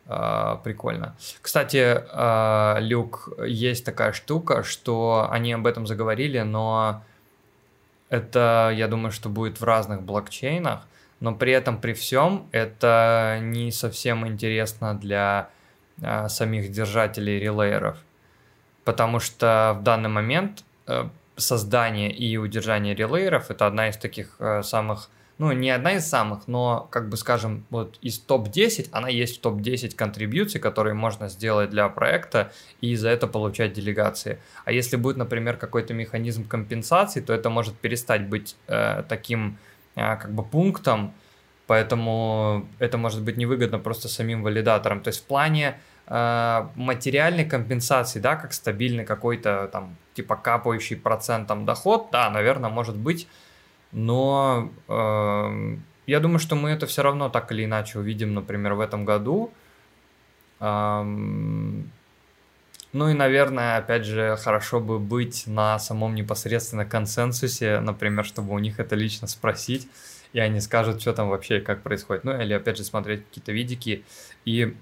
э, 0.06 0.56
прикольно. 0.62 1.16
Кстати, 1.42 1.76
э, 1.76 2.80
Люк, 2.80 3.30
есть 3.44 3.84
такая 3.84 4.12
штука, 4.12 4.62
что 4.62 5.28
они 5.30 5.52
об 5.52 5.66
этом 5.66 5.86
заговорили, 5.86 6.40
но 6.40 7.02
это, 8.08 8.72
я 8.74 8.88
думаю, 8.88 9.12
что 9.12 9.28
будет 9.28 9.60
в 9.60 9.64
разных 9.64 10.02
блокчейнах, 10.02 10.86
но 11.20 11.34
при 11.34 11.52
этом, 11.52 11.80
при 11.80 11.92
всем, 11.92 12.48
это 12.52 13.38
не 13.42 13.70
совсем 13.70 14.26
интересно 14.26 14.94
для 14.94 15.50
э, 16.00 16.28
самих 16.28 16.70
держателей 16.70 17.38
релейеров, 17.38 17.98
потому 18.84 19.20
что 19.20 19.76
в 19.78 19.82
данный 19.82 20.08
момент 20.08 20.64
э, 20.86 21.08
создание 21.36 22.10
и 22.10 22.36
удержание 22.36 22.94
релейеров 22.94 23.50
это 23.50 23.66
одна 23.66 23.88
из 23.88 23.96
таких 23.96 24.36
э, 24.38 24.62
самых 24.62 25.10
ну, 25.40 25.52
не 25.52 25.70
одна 25.70 25.94
из 25.94 26.06
самых, 26.06 26.48
но, 26.48 26.86
как 26.90 27.08
бы 27.08 27.16
скажем, 27.16 27.64
вот 27.70 27.96
из 28.02 28.18
топ-10, 28.18 28.90
она 28.92 29.08
есть 29.08 29.38
в 29.38 29.40
топ-10 29.40 29.94
контрибьюций, 29.96 30.60
которые 30.60 30.92
можно 30.92 31.30
сделать 31.30 31.70
для 31.70 31.88
проекта 31.88 32.52
и 32.82 32.94
за 32.94 33.08
это 33.08 33.26
получать 33.26 33.72
делегации. 33.72 34.38
А 34.66 34.72
если 34.72 34.96
будет, 34.96 35.16
например, 35.16 35.56
какой-то 35.56 35.94
механизм 35.94 36.46
компенсации, 36.46 37.22
то 37.22 37.32
это 37.32 37.48
может 37.48 37.74
перестать 37.74 38.28
быть 38.28 38.54
э, 38.66 39.02
таким 39.08 39.56
как 40.20 40.32
бы 40.32 40.42
пунктом, 40.42 41.12
поэтому 41.66 42.66
это 42.78 42.98
может 42.98 43.22
быть 43.22 43.36
невыгодно 43.36 43.78
просто 43.78 44.08
самим 44.08 44.42
валидаторам. 44.42 45.00
То 45.00 45.08
есть 45.08 45.22
в 45.22 45.26
плане 45.26 45.78
э, 46.06 46.66
материальной 46.74 47.44
компенсации, 47.44 48.20
да, 48.20 48.36
как 48.36 48.52
стабильный 48.52 49.04
какой-то 49.04 49.68
там 49.72 49.96
типа 50.14 50.36
капающий 50.36 50.96
процентом 50.96 51.64
доход, 51.64 52.08
да, 52.12 52.30
наверное, 52.30 52.70
может 52.70 52.96
быть 52.96 53.28
но 53.92 54.70
э, 54.88 55.76
я 56.06 56.20
думаю, 56.20 56.38
что 56.38 56.54
мы 56.56 56.70
это 56.70 56.86
все 56.86 57.02
равно 57.02 57.28
так 57.28 57.50
или 57.52 57.64
иначе 57.64 57.98
увидим, 57.98 58.34
например, 58.34 58.74
в 58.74 58.80
этом 58.80 59.04
году. 59.04 59.52
Ну 62.92 63.08
и, 63.08 63.14
наверное, 63.14 63.76
опять 63.76 64.04
же, 64.04 64.36
хорошо 64.36 64.80
бы 64.80 64.98
быть 64.98 65.46
на 65.46 65.78
самом 65.78 66.14
непосредственно 66.14 66.84
консенсусе, 66.84 67.80
например, 67.80 68.24
чтобы 68.24 68.54
у 68.54 68.58
них 68.58 68.80
это 68.80 68.96
лично 68.96 69.28
спросить, 69.28 69.88
и 70.32 70.40
они 70.40 70.60
скажут, 70.60 71.00
что 71.00 71.12
там 71.12 71.28
вообще 71.28 71.58
и 71.58 71.60
как 71.60 71.82
происходит. 71.82 72.24
Ну 72.24 72.40
или, 72.40 72.52
опять 72.52 72.76
же, 72.76 72.84
смотреть 72.84 73.24
какие-то 73.26 73.52
видики. 73.52 74.04
И 74.44 74.76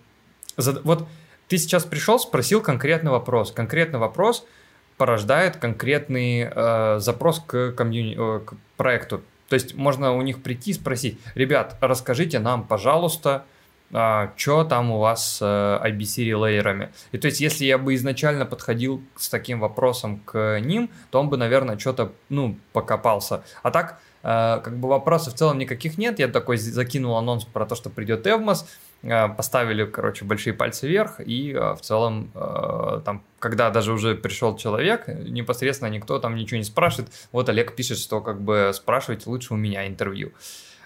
вот 0.57 1.07
ты 1.49 1.59
сейчас 1.59 1.85
пришел, 1.85 2.19
спросил 2.19 2.61
конкретный 2.61 3.11
вопрос. 3.11 3.53
Конкретный 3.53 3.99
вопрос– 3.99 4.45
порождает 4.99 5.57
конкретный 5.57 6.41
э, 6.43 6.99
запрос 6.99 7.41
к, 7.41 7.73
комьюни... 7.73 8.17
Э, 8.19 8.41
к 8.41 8.55
проекту. 8.77 9.23
То 9.49 9.55
есть 9.55 9.75
можно 9.75 10.13
у 10.13 10.21
них 10.21 10.43
прийти 10.43 10.73
и 10.73 10.75
спросить, 10.75 11.19
ребят, 11.35 11.77
расскажите 11.81 12.39
нам, 12.39 12.65
пожалуйста, 12.65 13.45
а, 13.93 14.33
что 14.37 14.65
там 14.65 14.91
у 14.91 14.99
вас 14.99 15.37
с 15.37 15.43
э, 15.43 15.89
IBC 15.89 16.25
релейерами. 16.25 16.91
И 17.13 17.19
то 17.19 17.27
есть, 17.27 17.41
если 17.41 17.65
я 17.65 17.79
бы 17.79 17.95
изначально 17.95 18.47
подходил 18.47 19.03
с 19.17 19.29
таким 19.29 19.61
вопросом 19.61 20.21
к 20.25 20.61
ним, 20.61 20.91
то 21.11 21.21
он 21.21 21.29
бы, 21.29 21.37
наверное, 21.37 21.79
что-то, 21.79 22.13
ну, 22.29 22.57
покопался. 22.73 23.43
А 23.63 23.71
так, 23.71 24.01
э, 24.23 24.61
как 24.63 24.77
бы 24.77 24.89
вопросов 24.89 25.35
в 25.35 25.37
целом 25.37 25.59
никаких 25.59 25.99
нет. 25.99 26.19
Я 26.19 26.29
такой 26.29 26.59
закинул 26.59 27.17
анонс 27.17 27.45
про 27.45 27.65
то, 27.67 27.75
что 27.75 27.89
придет 27.91 28.27
Эвмос. 28.27 28.67
Э, 29.03 29.29
поставили, 29.29 29.85
короче, 29.85 30.25
большие 30.25 30.55
пальцы 30.55 30.89
вверх, 30.89 31.21
и 31.21 31.53
э, 31.53 31.75
в 31.75 31.81
целом 31.81 32.31
э, 32.35 33.01
там, 33.05 33.23
когда 33.39 33.71
даже 33.71 33.93
уже 33.93 34.17
пришел 34.17 34.57
человек, 34.57 35.07
непосредственно 35.07 35.89
никто 35.89 36.19
там 36.19 36.35
ничего 36.35 36.59
не 36.59 36.65
спрашивает, 36.65 37.13
вот 37.31 37.49
Олег 37.49 37.77
пишет, 37.77 37.99
что 37.99 38.21
как 38.21 38.41
бы 38.41 38.73
спрашивайте 38.75 39.31
лучше 39.31 39.55
у 39.55 39.57
меня 39.57 39.87
интервью. 39.87 40.33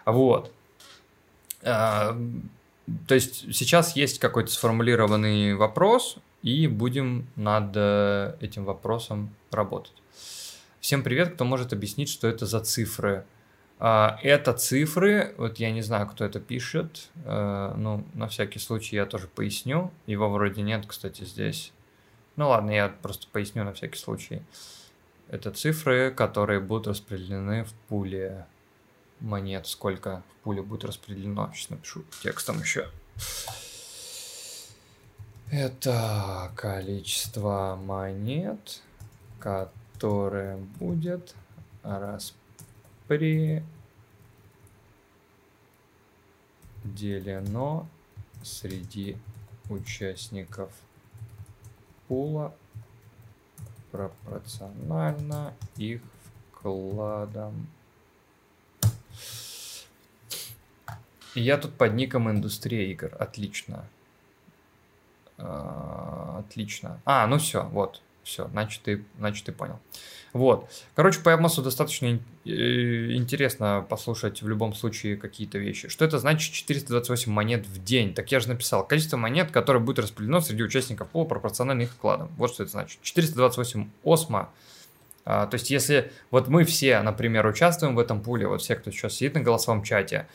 Вот. 0.04 0.52
То 3.06 3.14
есть 3.14 3.54
сейчас 3.54 3.96
есть 3.96 4.18
какой-то 4.18 4.50
сформулированный 4.50 5.54
вопрос, 5.54 6.16
и 6.42 6.66
будем 6.66 7.28
над 7.36 7.76
этим 8.42 8.64
вопросом 8.64 9.32
работать. 9.52 9.94
Всем 10.80 11.04
привет, 11.04 11.34
кто 11.34 11.44
может 11.44 11.72
объяснить, 11.72 12.08
что 12.08 12.26
это 12.26 12.46
за 12.46 12.60
цифры– 12.60 13.24
а, 13.84 14.16
это 14.22 14.52
цифры, 14.52 15.34
вот 15.38 15.58
я 15.58 15.72
не 15.72 15.82
знаю, 15.82 16.06
кто 16.06 16.24
это 16.24 16.38
пишет, 16.38 17.08
э, 17.24 17.74
ну, 17.76 18.04
на 18.14 18.28
всякий 18.28 18.60
случай 18.60 18.94
я 18.94 19.06
тоже 19.06 19.26
поясню. 19.26 19.90
Его 20.06 20.30
вроде 20.30 20.62
нет, 20.62 20.84
кстати, 20.86 21.24
здесь. 21.24 21.72
Ну 22.36 22.48
ладно, 22.48 22.70
я 22.70 22.90
просто 23.02 23.26
поясню 23.32 23.64
на 23.64 23.72
всякий 23.72 23.98
случай. 23.98 24.42
Это 25.26 25.50
цифры, 25.50 26.12
которые 26.12 26.60
будут 26.60 26.86
распределены 26.86 27.64
в 27.64 27.72
пуле 27.88 28.46
монет. 29.22 29.66
Сколько 29.66 30.22
в 30.28 30.44
пуле 30.44 30.62
будет 30.62 30.84
распределено. 30.84 31.50
Сейчас 31.54 31.70
напишу 31.70 32.04
текстом 32.22 32.60
еще. 32.60 32.88
Это 35.50 36.50
количество 36.56 37.78
монет, 37.82 38.82
которое 39.38 40.56
будет 40.56 41.34
распределено 41.82 43.64
делено 46.84 47.86
среди 48.42 49.16
участников 49.68 50.72
пула 52.08 52.54
пропорционально 53.90 55.54
их 55.76 56.02
вкладам. 56.52 57.68
Я 61.34 61.56
тут 61.58 61.74
под 61.74 61.94
ником 61.94 62.30
Индустрия 62.30 62.90
игр. 62.90 63.10
Отлично. 63.18 63.84
А, 65.38 66.36
отлично. 66.40 67.00
А, 67.04 67.26
ну 67.26 67.38
все, 67.38 67.64
вот. 67.64 68.00
Все, 68.22 68.46
значит 68.48 68.82
ты, 68.82 69.04
значит 69.18 69.46
ты 69.46 69.52
понял. 69.52 69.80
Вот. 70.32 70.70
Короче, 70.94 71.20
по 71.20 71.30
Эвмосу 71.30 71.60
достаточно 71.60 72.20
э, 72.44 73.12
интересно 73.14 73.84
послушать 73.88 74.42
в 74.42 74.48
любом 74.48 74.74
случае 74.74 75.16
какие-то 75.16 75.58
вещи. 75.58 75.88
Что 75.88 76.04
это 76.04 76.18
значит 76.18 76.52
428 76.54 77.32
монет 77.32 77.66
в 77.66 77.82
день? 77.82 78.14
Так 78.14 78.30
я 78.30 78.38
же 78.38 78.48
написал. 78.48 78.86
Количество 78.86 79.16
монет, 79.16 79.50
которое 79.50 79.80
будет 79.80 79.98
распределено 79.98 80.40
среди 80.40 80.62
участников 80.62 81.08
пола 81.08 81.24
пропорционально 81.24 81.82
их 81.82 81.90
вкладам. 81.90 82.30
Вот 82.36 82.52
что 82.52 82.62
это 82.62 82.72
значит. 82.72 83.02
428 83.02 83.90
осма. 84.04 84.50
А, 85.24 85.46
то 85.46 85.56
есть, 85.56 85.70
если 85.70 86.12
вот 86.30 86.48
мы 86.48 86.64
все, 86.64 87.02
например, 87.02 87.46
участвуем 87.46 87.96
в 87.96 87.98
этом 87.98 88.22
пуле, 88.22 88.46
вот 88.46 88.62
все, 88.62 88.76
кто 88.76 88.90
сейчас 88.92 89.14
сидит 89.14 89.34
на 89.34 89.40
голосовом 89.40 89.82
чате, 89.82 90.28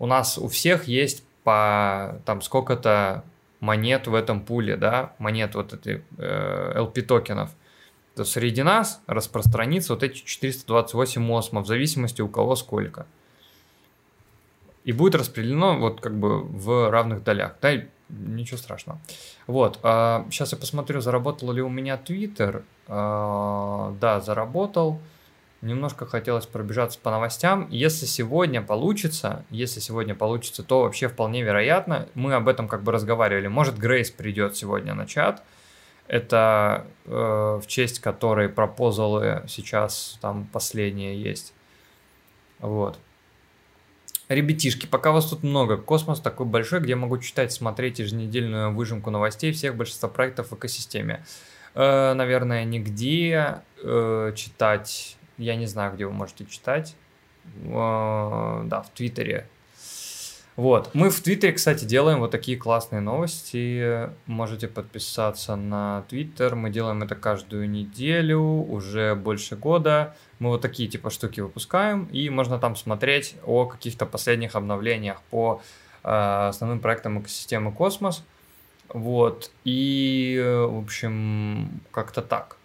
у 0.00 0.06
нас 0.06 0.38
у 0.38 0.48
всех 0.48 0.88
есть 0.88 1.22
по 1.44 2.20
там 2.24 2.42
сколько-то 2.42 3.22
монет 3.60 4.06
в 4.06 4.14
этом 4.14 4.40
пуле, 4.40 4.76
да, 4.76 5.12
монет 5.18 5.54
вот 5.54 5.74
этой 5.74 6.02
э, 6.18 6.72
LP 6.76 7.02
токенов, 7.02 7.50
то 8.16 8.24
среди 8.24 8.62
нас 8.62 9.02
распространится 9.06 9.92
вот 9.92 10.02
эти 10.02 10.24
428 10.24 11.32
осмов, 11.32 11.64
в 11.64 11.66
зависимости 11.68 12.22
у 12.22 12.28
кого 12.28 12.56
сколько. 12.56 13.06
И 14.84 14.92
будет 14.92 15.14
распределено 15.14 15.78
вот 15.78 16.00
как 16.00 16.18
бы 16.18 16.42
в 16.42 16.90
равных 16.90 17.22
долях. 17.22 17.56
Да, 17.60 17.70
ничего 18.08 18.56
страшного. 18.56 18.98
Вот, 19.46 19.78
а, 19.82 20.26
сейчас 20.30 20.52
я 20.52 20.58
посмотрю, 20.58 21.02
заработал 21.02 21.52
ли 21.52 21.60
у 21.60 21.68
меня 21.68 22.00
Twitter. 22.02 22.64
А, 22.88 23.94
да, 24.00 24.20
заработал. 24.20 24.98
Немножко 25.62 26.06
хотелось 26.06 26.46
пробежаться 26.46 26.98
по 26.98 27.10
новостям. 27.10 27.68
Если 27.70 28.06
сегодня 28.06 28.62
получится, 28.62 29.44
если 29.50 29.80
сегодня 29.80 30.14
получится, 30.14 30.62
то 30.62 30.82
вообще 30.82 31.08
вполне 31.08 31.42
вероятно, 31.42 32.08
мы 32.14 32.32
об 32.32 32.48
этом 32.48 32.66
как 32.66 32.82
бы 32.82 32.92
разговаривали. 32.92 33.46
Может, 33.46 33.76
Грейс 33.76 34.10
придет 34.10 34.56
сегодня 34.56 34.94
на 34.94 35.06
чат. 35.06 35.42
Это 36.08 36.86
э, 37.04 37.10
в 37.10 37.66
честь 37.66 38.00
которой 38.00 38.48
пропозалы 38.48 39.42
сейчас 39.48 40.18
там 40.22 40.46
последние 40.50 41.20
есть. 41.22 41.52
Вот. 42.58 42.98
Ребятишки, 44.30 44.86
пока 44.86 45.12
вас 45.12 45.28
тут 45.28 45.42
много, 45.42 45.76
космос 45.76 46.20
такой 46.20 46.46
большой, 46.46 46.80
где 46.80 46.90
я 46.90 46.96
могу 46.96 47.18
читать, 47.18 47.52
смотреть 47.52 47.98
еженедельную 47.98 48.72
выжимку 48.72 49.10
новостей 49.10 49.52
всех 49.52 49.76
большинства 49.76 50.08
проектов 50.08 50.52
в 50.52 50.54
экосистеме. 50.54 51.22
Э, 51.74 52.14
наверное, 52.14 52.64
нигде 52.64 53.60
э, 53.82 54.32
читать 54.34 55.18
я 55.40 55.56
не 55.56 55.66
знаю, 55.66 55.94
где 55.94 56.06
вы 56.06 56.12
можете 56.12 56.46
читать. 56.46 56.94
Да, 57.64 58.84
в 58.86 58.90
Твиттере. 58.94 59.48
Вот. 60.56 60.90
Мы 60.92 61.08
в 61.08 61.20
Твиттере, 61.20 61.54
кстати, 61.54 61.86
делаем 61.86 62.18
вот 62.18 62.32
такие 62.32 62.58
классные 62.58 63.00
новости. 63.00 64.10
Можете 64.26 64.68
подписаться 64.68 65.56
на 65.56 66.02
Твиттер. 66.10 66.54
Мы 66.54 66.70
делаем 66.70 67.02
это 67.02 67.14
каждую 67.14 67.70
неделю, 67.70 68.40
уже 68.40 69.14
больше 69.14 69.56
года. 69.56 70.14
Мы 70.38 70.50
вот 70.50 70.60
такие 70.60 70.88
типа 70.88 71.08
штуки 71.10 71.40
выпускаем, 71.40 72.04
и 72.12 72.28
можно 72.28 72.58
там 72.58 72.76
смотреть 72.76 73.36
о 73.46 73.66
каких-то 73.66 74.04
последних 74.04 74.54
обновлениях 74.54 75.22
по 75.30 75.62
э, 76.02 76.48
основным 76.48 76.80
проектам 76.80 77.20
экосистемы 77.20 77.72
Космос. 77.72 78.22
Вот. 78.88 79.50
И, 79.64 80.38
в 80.44 80.78
общем, 80.78 81.80
как-то 81.90 82.20
так. 82.20 82.56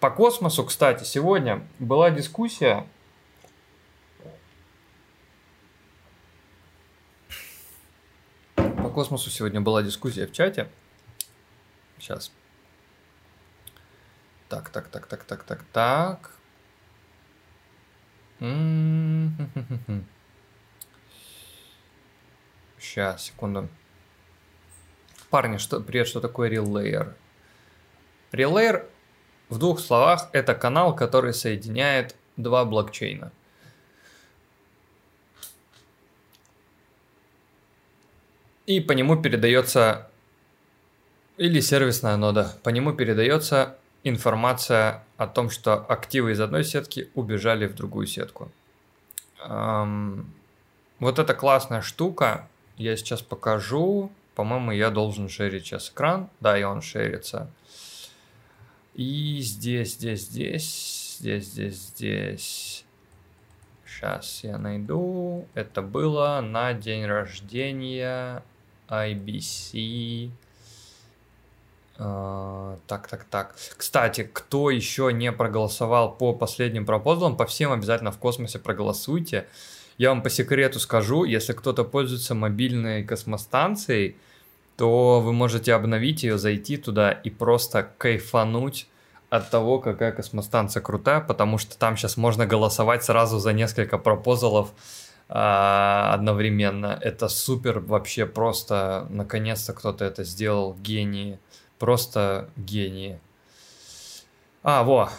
По 0.00 0.10
космосу, 0.10 0.64
кстати, 0.64 1.04
сегодня 1.04 1.66
была 1.78 2.10
дискуссия. 2.10 2.86
По 8.54 8.90
космосу 8.90 9.30
сегодня 9.30 9.60
была 9.60 9.82
дискуссия 9.82 10.26
в 10.26 10.32
чате. 10.32 10.68
Сейчас. 11.98 12.30
Так, 14.48 14.68
так, 14.68 14.88
так, 14.88 15.06
так, 15.06 15.24
так, 15.24 15.44
так, 15.44 15.64
так. 15.72 16.30
Сейчас, 22.78 23.24
секунду. 23.24 23.68
Парни, 25.30 25.56
что, 25.56 25.80
привет, 25.80 26.06
что 26.06 26.20
такое 26.20 26.50
Relayer? 26.50 27.14
Relayer 28.30 28.86
в 29.48 29.58
двух 29.58 29.80
словах, 29.80 30.28
это 30.32 30.54
канал, 30.54 30.94
который 30.94 31.32
соединяет 31.32 32.16
два 32.36 32.64
блокчейна. 32.64 33.32
И 38.66 38.80
по 38.80 38.92
нему 38.92 39.16
передается, 39.16 40.10
или 41.36 41.60
сервисная 41.60 42.16
нода, 42.16 42.56
по 42.64 42.70
нему 42.70 42.92
передается 42.92 43.76
информация 44.02 45.04
о 45.16 45.28
том, 45.28 45.50
что 45.50 45.74
активы 45.74 46.32
из 46.32 46.40
одной 46.40 46.64
сетки 46.64 47.10
убежали 47.14 47.66
в 47.66 47.74
другую 47.74 48.06
сетку. 48.06 48.50
Эм, 49.40 50.32
вот 50.98 51.18
эта 51.18 51.34
классная 51.34 51.82
штука, 51.82 52.48
я 52.76 52.96
сейчас 52.96 53.22
покажу. 53.22 54.10
По-моему, 54.34 54.72
я 54.72 54.90
должен 54.90 55.28
шерить 55.28 55.64
сейчас 55.64 55.90
экран. 55.90 56.28
Да, 56.40 56.58
и 56.58 56.62
он 56.62 56.82
шерится. 56.82 57.48
И 58.96 59.40
здесь, 59.42 59.92
здесь, 59.92 60.22
здесь, 60.22 61.18
здесь, 61.20 61.44
здесь, 61.44 61.74
здесь. 61.74 62.84
Сейчас 63.84 64.40
я 64.42 64.56
найду. 64.56 65.46
Это 65.52 65.82
было 65.82 66.40
на 66.40 66.72
день 66.72 67.04
рождения 67.04 68.42
IBC. 68.88 70.30
Uh, 71.98 72.78
так, 72.86 73.08
так, 73.08 73.24
так. 73.24 73.54
Кстати, 73.76 74.30
кто 74.30 74.70
еще 74.70 75.12
не 75.12 75.30
проголосовал 75.30 76.12
по 76.12 76.32
последним 76.32 76.86
пропозалам, 76.86 77.36
по 77.36 77.44
всем 77.44 77.72
обязательно 77.72 78.12
в 78.12 78.18
космосе 78.18 78.58
проголосуйте. 78.58 79.46
Я 79.98 80.08
вам 80.08 80.22
по 80.22 80.30
секрету 80.30 80.80
скажу, 80.80 81.24
если 81.24 81.52
кто-то 81.52 81.84
пользуется 81.84 82.34
мобильной 82.34 83.04
космостанцией, 83.04 84.16
то 84.76 85.20
вы 85.20 85.32
можете 85.32 85.74
обновить 85.74 86.22
ее, 86.22 86.38
зайти 86.38 86.76
туда 86.76 87.10
и 87.10 87.30
просто 87.30 87.90
кайфануть 87.98 88.88
от 89.30 89.50
того, 89.50 89.78
какая 89.78 90.12
космостанция 90.12 90.82
крутая, 90.82 91.20
потому 91.20 91.58
что 91.58 91.78
там 91.78 91.96
сейчас 91.96 92.16
можно 92.16 92.46
голосовать 92.46 93.04
сразу 93.04 93.38
за 93.38 93.52
несколько 93.52 93.98
пропозалов 93.98 94.72
а, 95.28 96.12
одновременно. 96.14 96.98
Это 97.00 97.28
супер 97.28 97.80
вообще 97.80 98.26
просто, 98.26 99.06
наконец-то 99.10 99.72
кто-то 99.72 100.04
это 100.04 100.24
сделал, 100.24 100.74
гении, 100.74 101.38
просто 101.78 102.48
гении. 102.56 103.18
А, 104.62 104.84
во, 104.84 105.10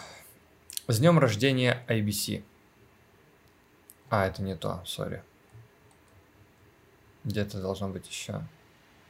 с 0.86 0.98
днем 0.98 1.18
рождения 1.18 1.84
IBC. 1.88 2.42
А, 4.10 4.26
это 4.26 4.42
не 4.42 4.56
то, 4.56 4.82
сори. 4.86 5.22
Где-то 7.24 7.60
должно 7.60 7.88
быть 7.88 8.08
еще. 8.08 8.40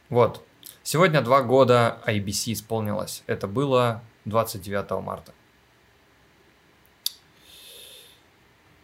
Вот. 0.09 0.45
Сегодня 0.83 1.21
два 1.21 1.43
года 1.43 1.99
IBC 2.07 2.55
исполнилось. 2.55 3.23
Это 3.27 3.47
было 3.47 4.03
29 4.25 5.03
марта. 5.03 5.33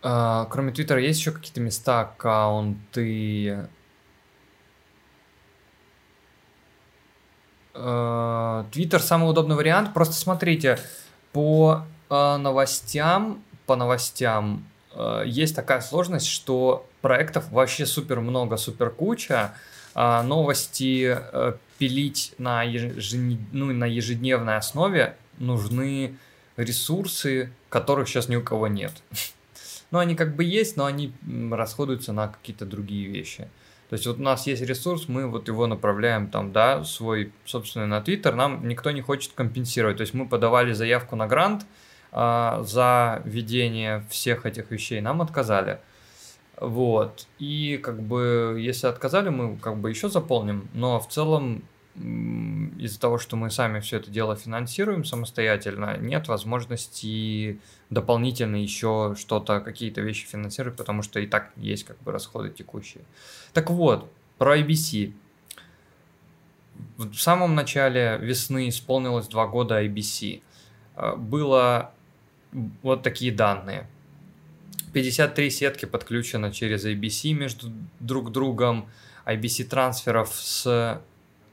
Uh, 0.03 0.47
кроме 0.51 0.71
Твиттера, 0.71 1.01
есть 1.01 1.19
еще 1.19 1.33
какие-то 1.33 1.63
места, 1.63 2.01
аккаунты? 2.01 3.69
А, 7.73 8.67
Твиттер 8.71 9.01
самый 9.01 9.31
удобный 9.31 9.57
вариант. 9.57 9.95
Просто 9.95 10.13
смотрите, 10.13 10.79
по 11.33 11.87
uh, 12.11 12.37
новостям, 12.37 13.43
по 13.65 13.77
новостям 13.77 14.67
есть 15.25 15.57
такая 15.57 15.81
сложность, 15.81 16.29
что 16.29 16.87
проектов 17.01 17.51
вообще 17.51 17.85
супер 17.85 18.21
много, 18.21 18.57
супер 18.57 18.91
куча. 18.91 19.55
Новости 19.95 21.19
пилить 21.79 22.35
на, 22.39 22.63
ежед... 22.63 23.39
ну, 23.53 23.73
на 23.73 23.85
ежедневной 23.85 24.57
основе 24.57 25.17
нужны 25.39 26.17
ресурсы, 26.57 27.53
которых 27.69 28.09
сейчас 28.09 28.29
ни 28.29 28.37
у 28.37 28.43
кого 28.43 28.69
нет. 28.69 28.93
Ну, 29.91 30.01
они 30.01 30.17
как 30.17 30.35
бы 30.35 30.43
есть, 30.43 30.77
но 30.77 30.87
они 30.87 31.13
расходуются 31.53 32.13
на 32.13 32.27
какие-то 32.27 32.67
другие 32.67 33.07
вещи. 33.07 33.49
То 33.89 33.95
есть 33.95 34.07
вот 34.09 34.19
у 34.19 34.23
нас 34.23 34.45
есть 34.49 34.61
ресурс, 34.63 35.07
мы 35.07 35.29
вот 35.29 35.47
его 35.47 35.69
направляем 35.69 36.27
там, 36.29 36.51
да, 36.51 36.83
свой 36.83 37.33
собственный 37.45 37.87
на 37.87 38.01
Twitter, 38.01 38.35
нам 38.35 38.67
никто 38.67 38.91
не 38.91 39.03
хочет 39.03 39.35
компенсировать. 39.35 39.99
То 39.99 40.01
есть 40.01 40.13
мы 40.13 40.27
подавали 40.27 40.73
заявку 40.73 41.15
на 41.15 41.29
грант 41.29 41.65
а, 42.11 42.65
за 42.65 43.23
ведение 43.25 44.05
всех 44.11 44.47
этих 44.47 44.73
вещей, 44.73 45.01
нам 45.01 45.23
отказали. 45.23 45.79
Вот. 46.61 47.27
И 47.39 47.79
как 47.83 48.01
бы, 48.01 48.57
если 48.61 48.87
отказали, 48.87 49.29
мы 49.29 49.57
как 49.57 49.79
бы 49.79 49.91
еще 49.91 50.09
заполним, 50.09 50.69
но 50.73 51.01
в 51.01 51.09
целом 51.09 51.65
из-за 51.97 52.99
того, 52.99 53.19
что 53.19 53.37
мы 53.37 53.51
сами 53.51 53.79
все 53.79 53.99
это 53.99 54.11
дело 54.11 54.35
финансируем 54.35 55.05
самостоятельно, 55.05 55.97
нет 55.97 56.27
возможности 56.27 57.61
дополнительно 57.89 58.57
еще 58.57 59.15
что-то, 59.17 59.61
какие-то 59.61 60.01
вещи 60.01 60.27
финансировать, 60.27 60.77
потому 60.77 61.03
что 61.03 61.21
и 61.21 61.27
так 61.27 61.53
есть 61.57 61.85
как 61.85 62.01
бы 62.03 62.11
расходы 62.11 62.51
текущие. 62.51 63.05
Так 63.53 63.71
вот, 63.71 64.11
про 64.39 64.59
IBC. 64.59 65.13
В 66.97 67.15
самом 67.15 67.55
начале 67.55 68.19
весны 68.21 68.69
исполнилось 68.69 69.29
два 69.29 69.47
года 69.47 69.85
IBC. 69.85 70.43
Э, 70.97 71.15
было 71.17 71.93
вот 72.83 73.03
такие 73.03 73.31
данные. 73.31 73.89
53 74.95 75.51
сетки 75.51 75.85
подключено 75.87 76.53
через 76.53 76.87
IBC 76.87 77.33
между 77.33 77.73
друг 78.01 78.33
другом. 78.33 78.89
IBC 79.27 79.65
трансферов 79.65 80.33
с 80.33 81.01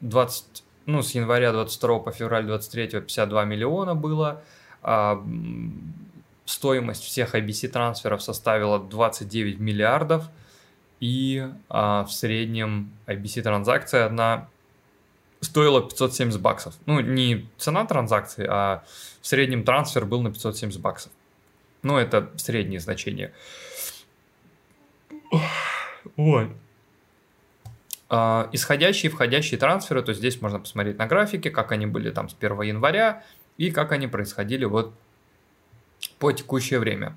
20, 0.02 0.64
ну, 0.86 1.02
с 1.02 1.16
января 1.16 1.52
22 1.52 2.00
по 2.00 2.12
февраль 2.12 2.46
23 2.46 2.88
52 3.02 3.46
миллиона 3.46 3.96
было. 3.96 4.44
А, 4.84 5.24
стоимость 6.46 7.04
всех 7.04 7.34
IBC 7.36 7.70
трансферов 7.70 8.22
составила 8.22 8.80
29 8.80 9.60
миллиардов. 9.60 10.30
И 11.00 11.48
а, 11.70 12.04
в 12.04 12.12
среднем 12.12 12.92
IBC 13.08 13.42
транзакция 13.42 14.06
одна 14.06 14.50
стоила 15.39 15.82
570 15.82 16.39
баксов. 16.39 16.76
Ну, 16.86 17.00
не 17.00 17.50
цена 17.58 17.86
транзакции, 17.86 18.46
а 18.48 18.84
в 19.22 19.28
среднем 19.28 19.64
трансфер 19.64 20.06
был 20.06 20.22
на 20.22 20.32
570 20.32 20.80
баксов. 20.80 21.12
Ну, 21.84 21.98
это 21.98 22.32
среднее 22.38 22.80
значение. 22.80 23.34
Вот. 26.16 26.50
Исходящие 28.10 29.10
и 29.10 29.14
входящие 29.14 29.60
трансферы, 29.60 30.02
то 30.04 30.14
здесь 30.14 30.42
можно 30.42 30.60
посмотреть 30.60 30.98
на 30.98 31.08
графике, 31.08 31.50
как 31.50 31.72
они 31.72 31.86
были 31.86 32.12
там 32.12 32.28
с 32.28 32.36
1 32.38 32.62
января 32.62 33.24
и 33.58 33.72
как 33.72 33.94
они 33.94 34.08
происходили 34.08 34.66
вот 34.66 34.94
по 36.20 36.32
текущее 36.34 36.80
время. 36.80 37.16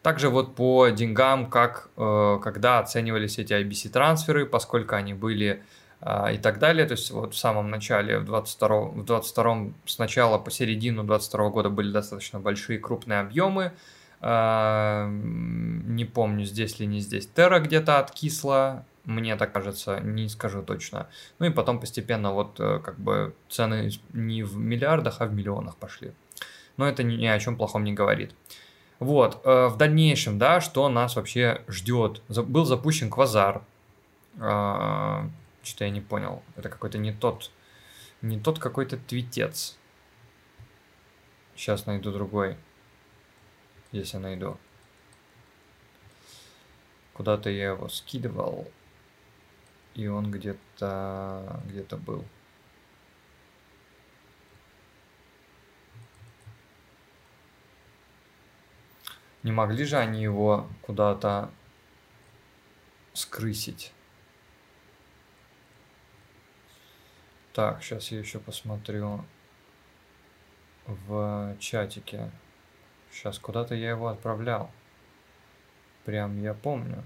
Также 0.00 0.30
вот 0.30 0.54
по 0.56 0.88
деньгам, 0.88 1.48
как, 1.48 1.90
э, 1.96 2.38
когда 2.42 2.80
оценивались 2.80 3.38
эти 3.38 3.52
IBC 3.52 3.90
трансферы, 3.90 4.46
поскольку 4.46 4.96
они 4.96 5.14
были 5.14 5.62
и 6.02 6.38
так 6.38 6.58
далее. 6.58 6.84
То 6.84 6.92
есть 6.92 7.10
вот 7.12 7.34
в 7.34 7.38
самом 7.38 7.70
начале, 7.70 8.18
в 8.18 8.24
22, 8.24 8.80
в 8.80 9.04
22 9.04 9.72
сначала 9.86 10.38
по 10.38 10.50
середину 10.50 11.04
22 11.04 11.50
года 11.50 11.70
были 11.70 11.92
достаточно 11.92 12.40
большие 12.40 12.80
крупные 12.80 13.20
объемы. 13.20 13.72
Э, 14.22 15.08
не 15.10 16.04
помню, 16.04 16.44
здесь 16.44 16.78
ли 16.78 16.86
не 16.86 17.00
здесь. 17.00 17.26
Терра 17.26 17.58
где-то 17.58 17.98
откисла, 17.98 18.84
мне 19.04 19.36
так 19.36 19.52
кажется, 19.52 19.98
не 20.00 20.28
скажу 20.28 20.62
точно. 20.62 21.08
Ну 21.38 21.46
и 21.46 21.50
потом 21.50 21.80
постепенно 21.80 22.32
вот 22.32 22.58
э, 22.60 22.78
как 22.78 22.98
бы 22.98 23.34
цены 23.48 23.90
не 24.12 24.44
в 24.44 24.56
миллиардах, 24.56 25.20
а 25.20 25.26
в 25.26 25.34
миллионах 25.34 25.76
пошли. 25.76 26.12
Но 26.76 26.88
это 26.88 27.02
ни 27.02 27.26
о 27.26 27.38
чем 27.40 27.56
плохом 27.56 27.84
не 27.84 27.92
говорит. 27.92 28.32
Вот, 29.00 29.40
э, 29.44 29.66
в 29.66 29.76
дальнейшем, 29.76 30.38
да, 30.38 30.60
что 30.60 30.88
нас 30.88 31.16
вообще 31.16 31.62
ждет? 31.66 32.22
Был 32.28 32.64
запущен 32.64 33.10
квазар. 33.10 33.62
Что-то 35.62 35.84
я 35.84 35.90
не 35.90 36.00
понял. 36.00 36.42
Это 36.56 36.68
какой-то 36.68 36.98
не 36.98 37.12
тот, 37.12 37.50
не 38.20 38.38
тот 38.38 38.58
какой-то 38.58 38.96
твитец. 38.96 39.78
Сейчас 41.54 41.86
найду 41.86 42.12
другой. 42.12 42.56
Если 43.92 44.16
найду. 44.16 44.58
Куда-то 47.12 47.50
я 47.50 47.68
его 47.70 47.88
скидывал. 47.88 48.70
И 49.94 50.06
он 50.06 50.30
где-то 50.30 51.62
где-то 51.66 51.96
был. 51.98 52.24
Не 59.42 59.52
могли 59.52 59.84
же 59.84 59.96
они 59.96 60.22
его 60.22 60.68
куда-то 60.82 61.50
скрысить? 63.12 63.92
Так, 67.52 67.82
сейчас 67.82 68.10
я 68.10 68.18
еще 68.18 68.38
посмотрю 68.38 69.26
в 70.86 71.54
чатике. 71.58 72.30
Сейчас 73.10 73.38
куда-то 73.38 73.74
я 73.74 73.90
его 73.90 74.08
отправлял. 74.08 74.70
Прям 76.06 76.40
я 76.40 76.54
помню. 76.54 77.04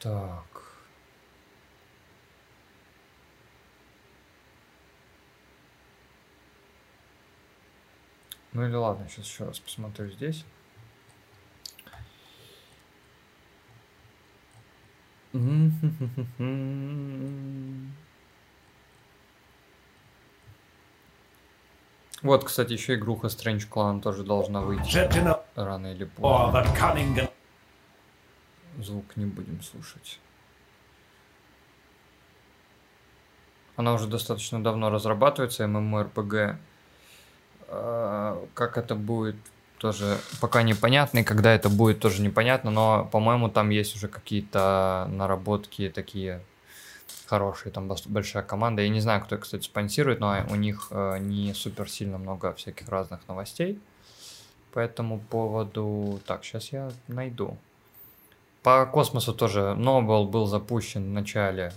Так. 0.00 0.44
Ну 8.52 8.66
или 8.66 8.74
ладно, 8.74 9.08
сейчас 9.08 9.26
еще 9.26 9.44
раз 9.44 9.60
посмотрю 9.60 10.10
здесь. 10.10 10.44
Вот, 22.22 22.44
кстати, 22.44 22.72
еще 22.72 22.94
игруха 22.94 23.28
Strange 23.28 23.68
Clan 23.70 24.00
тоже 24.00 24.24
должна 24.24 24.60
выйти 24.60 25.08
рано 25.54 25.92
или 25.92 26.04
поздно. 26.04 26.64
Звук 28.78 29.16
не 29.16 29.26
будем 29.26 29.62
слушать. 29.62 30.18
Она 33.76 33.94
уже 33.94 34.08
достаточно 34.08 34.62
давно 34.62 34.90
разрабатывается, 34.90 35.64
MMORPG. 35.64 36.56
А, 37.68 38.46
как 38.54 38.78
это 38.78 38.94
будет, 38.94 39.36
тоже 39.78 40.18
пока 40.40 40.62
непонятно, 40.62 41.18
и 41.20 41.24
когда 41.24 41.54
это 41.54 41.68
будет, 41.68 42.00
тоже 42.00 42.22
непонятно, 42.22 42.70
но, 42.70 43.08
по-моему, 43.12 43.48
там 43.48 43.70
есть 43.70 43.94
уже 43.94 44.08
какие-то 44.08 45.06
наработки 45.10 45.92
такие 45.94 46.42
хорошие, 47.26 47.72
там 47.72 47.90
большая 48.06 48.42
команда. 48.42 48.82
Я 48.82 48.88
не 48.88 49.00
знаю, 49.00 49.22
кто, 49.22 49.36
кстати, 49.38 49.64
спонсирует, 49.64 50.20
но 50.20 50.44
у 50.50 50.54
них 50.54 50.88
э, 50.90 51.18
не 51.18 51.54
супер 51.54 51.88
сильно 51.90 52.18
много 52.18 52.52
всяких 52.54 52.88
разных 52.88 53.20
новостей. 53.28 53.78
По 54.72 54.80
этому 54.80 55.18
поводу... 55.18 56.20
Так, 56.26 56.44
сейчас 56.44 56.72
я 56.72 56.90
найду. 57.08 57.56
По 58.62 58.86
космосу 58.86 59.32
тоже 59.32 59.74
Нобл 59.74 60.26
был 60.26 60.46
запущен 60.46 61.04
в 61.04 61.12
начале, 61.12 61.72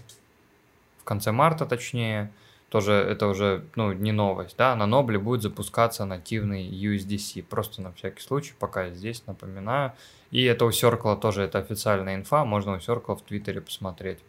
в 1.00 1.04
конце 1.04 1.32
марта 1.32 1.66
точнее 1.66 2.32
тоже 2.72 2.94
это 2.94 3.28
уже 3.28 3.66
ну, 3.76 3.92
не 3.92 4.14
новость, 4.14 4.56
да, 4.58 4.76
на 4.78 4.86
Нобле 4.86 5.20
будет 5.20 5.42
запускаться 5.42 6.06
нативный 6.06 6.66
USDC, 6.70 7.44
просто 7.44 7.82
на 7.82 7.92
всякий 7.92 8.22
случай, 8.22 8.54
пока 8.58 8.86
я 8.86 8.94
здесь 8.94 9.28
напоминаю. 9.28 9.92
И 10.32 10.44
это 10.46 10.64
у 10.64 10.70
Circle 10.70 11.20
тоже, 11.20 11.44
это 11.44 11.60
официальная 11.60 12.16
инфа, 12.16 12.46
можно 12.46 12.74
у 12.74 12.78
Circle 12.78 13.18
в 13.18 13.24
Твиттере 13.24 13.60
посмотреть. 13.60 14.20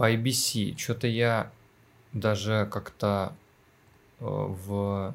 По 0.00 0.10
IBC, 0.10 0.78
что-то 0.78 1.06
я 1.06 1.52
даже 2.14 2.66
как-то 2.72 3.34
э, 4.18 4.24
в 4.24 5.14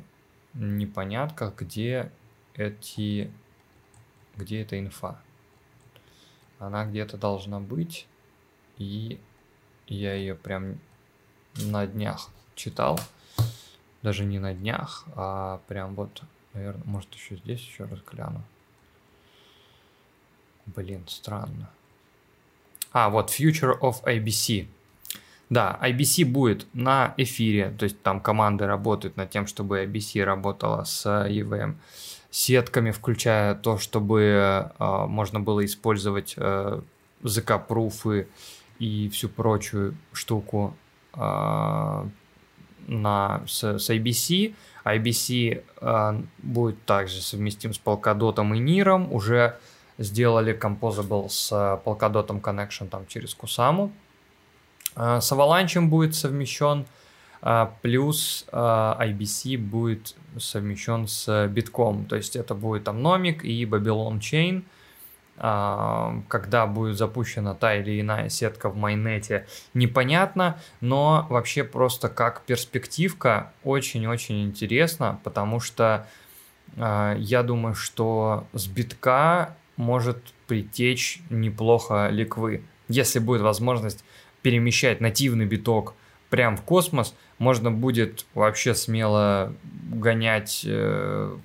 непонятках, 0.54 1.56
где 1.56 2.12
эти, 2.54 3.32
где 4.36 4.62
эта 4.62 4.80
инфа. 4.80 5.20
Она 6.60 6.86
где-то 6.86 7.18
должна 7.18 7.60
быть, 7.60 8.06
и 8.78 9.20
я 9.88 10.14
ее 10.14 10.36
прям 10.36 10.78
на 11.56 11.88
днях 11.88 12.30
читал. 12.54 13.00
Даже 14.04 14.24
не 14.24 14.38
на 14.38 14.54
днях, 14.54 15.06
а 15.16 15.62
прям 15.68 15.96
вот, 15.96 16.22
наверное, 16.54 16.86
может 16.86 17.12
еще 17.16 17.38
здесь 17.38 17.62
еще 17.62 17.86
раз 17.86 18.02
гляну. 18.08 18.44
Блин, 20.68 21.08
странно. 21.08 21.72
А, 22.96 23.10
вот 23.10 23.30
Future 23.30 23.78
of 23.82 24.06
IBC. 24.06 24.68
Да, 25.50 25.78
IBC 25.82 26.24
будет 26.24 26.66
на 26.74 27.14
эфире, 27.18 27.74
то 27.78 27.84
есть 27.84 28.02
там 28.02 28.22
команды 28.22 28.66
работают 28.68 29.18
над 29.18 29.30
тем, 29.30 29.48
чтобы 29.48 29.84
IBC 29.84 30.24
работала 30.24 30.86
с 30.86 31.06
EVM 31.06 31.76
сетками, 32.32 32.92
включая 32.92 33.54
то, 33.56 33.78
чтобы 33.78 34.22
э, 34.80 35.06
можно 35.08 35.42
было 35.42 35.66
использовать 35.66 36.36
э, 36.38 36.80
ZK-пруфы 37.22 38.28
и 38.80 39.10
всю 39.10 39.28
прочую 39.28 39.96
штуку 40.14 40.74
а, 41.12 42.08
на, 42.88 43.42
с, 43.46 43.78
с 43.78 43.90
IBC. 43.90 44.56
IBC 44.86 45.64
э, 45.82 46.22
будет 46.38 46.86
также 46.86 47.22
совместим 47.22 47.74
с 47.74 47.80
Polkadot 47.84 48.36
и 48.36 48.62
NIR. 48.62 49.10
Уже 49.10 49.58
сделали 49.98 50.58
Composable 50.58 51.30
с 51.30 51.52
Polkadot 51.86 52.28
Connection 52.42 52.88
там 52.88 53.06
через 53.08 53.36
Kusama. 53.36 53.92
Э, 54.96 55.20
с 55.22 55.32
Avalanche 55.32 55.82
будет 55.82 56.16
совмещен, 56.16 56.86
э, 57.42 57.68
плюс 57.82 58.46
э, 58.52 58.58
IBC 58.58 59.58
будет 59.58 60.16
совмещен 60.38 61.08
с 61.08 61.28
Bitcom. 61.48 62.06
То 62.06 62.16
есть 62.16 62.36
это 62.36 62.56
будет 62.56 62.86
там 62.86 63.06
Nomic 63.06 63.42
и 63.42 63.66
Babylon 63.66 64.20
Chain– 64.20 64.64
когда 65.38 66.66
будет 66.66 66.98
запущена 66.98 67.56
та 67.56 67.76
или 67.76 68.00
иная 68.00 68.30
сетка 68.30 68.70
в 68.70 68.78
майнете, 68.78 69.46
непонятно, 69.74 70.58
но 70.80 71.28
вообще 71.30 71.66
просто 71.66 72.08
как 72.08 72.44
перспективка 72.44 73.52
очень-очень 73.66 74.46
интересно, 74.46 75.20
потому 75.26 75.60
что 75.60 76.08
я 76.78 77.44
думаю, 77.44 77.76
что 77.76 78.48
с 78.54 78.66
битка 78.68 79.58
может 79.78 80.18
притечь 80.48 81.22
неплохо 81.30 82.10
ликвы. 82.10 82.64
Если 82.88 83.20
будет 83.20 83.42
возможность 83.42 84.04
перемещать 84.42 85.02
нативный 85.02 85.46
биток 85.46 85.94
прям 86.30 86.56
в 86.58 86.62
космос, 86.62 87.16
можно 87.38 87.72
будет 87.72 88.26
вообще 88.34 88.76
смело 88.76 89.54
гонять 89.92 90.64
э, 90.68 91.38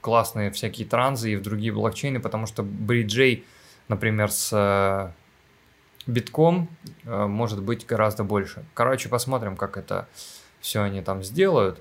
классные 0.00 0.50
всякие 0.50 0.86
транзы 0.86 1.32
и 1.32 1.36
в 1.36 1.42
другие 1.42 1.72
блокчейны, 1.72 2.20
потому 2.20 2.46
что 2.46 2.62
бриджей, 2.62 3.44
например, 3.88 4.30
с 4.30 4.50
э, 4.52 5.12
битком 6.10 6.68
э, 7.04 7.26
может 7.26 7.62
быть 7.62 7.86
гораздо 7.86 8.24
больше. 8.24 8.64
Короче, 8.74 9.08
посмотрим, 9.08 9.56
как 9.56 9.76
это 9.76 10.08
все 10.60 10.82
они 10.82 11.02
там 11.02 11.22
сделают. 11.22 11.80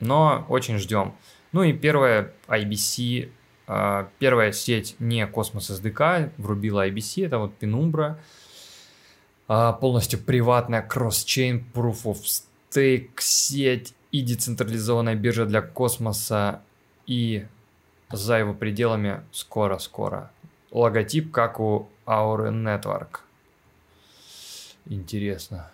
Но 0.00 0.44
очень 0.48 0.78
ждем. 0.78 1.14
Ну 1.52 1.62
и 1.62 1.72
первая 1.72 2.32
IBC, 2.48 3.30
первая 3.66 4.52
сеть 4.52 4.96
не 4.98 5.26
Cosmos 5.26 5.70
SDK, 5.70 6.30
врубила 6.38 6.88
IBC, 6.88 7.26
это 7.26 7.38
вот 7.38 7.52
Penumbra. 7.60 8.16
а, 9.48 9.72
полностью 9.72 10.20
приватная 10.20 10.82
кросс-чейн, 10.82 11.64
proof 11.72 12.04
of 12.04 12.18
stake, 12.24 13.10
сеть 13.18 13.94
и 14.10 14.22
децентрализованная 14.22 15.14
биржа 15.14 15.46
для 15.46 15.62
космоса 15.62 16.62
и 17.06 17.46
за 18.10 18.38
его 18.38 18.54
пределами 18.54 19.22
скоро-скоро. 19.32 20.30
Логотип, 20.70 21.32
как 21.32 21.60
у 21.60 21.88
Aura 22.06 22.50
Network. 22.50 23.20
Интересно. 24.86 25.70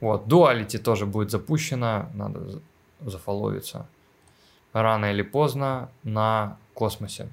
Вот, 0.00 0.26
Duality 0.26 0.78
тоже 0.78 1.06
будет 1.06 1.30
запущена, 1.30 2.10
надо 2.14 2.60
зафоловиться. 3.00 3.86
Рано 4.72 5.12
или 5.12 5.22
поздно 5.22 5.90
на 6.02 6.56
космосе. 6.74 7.28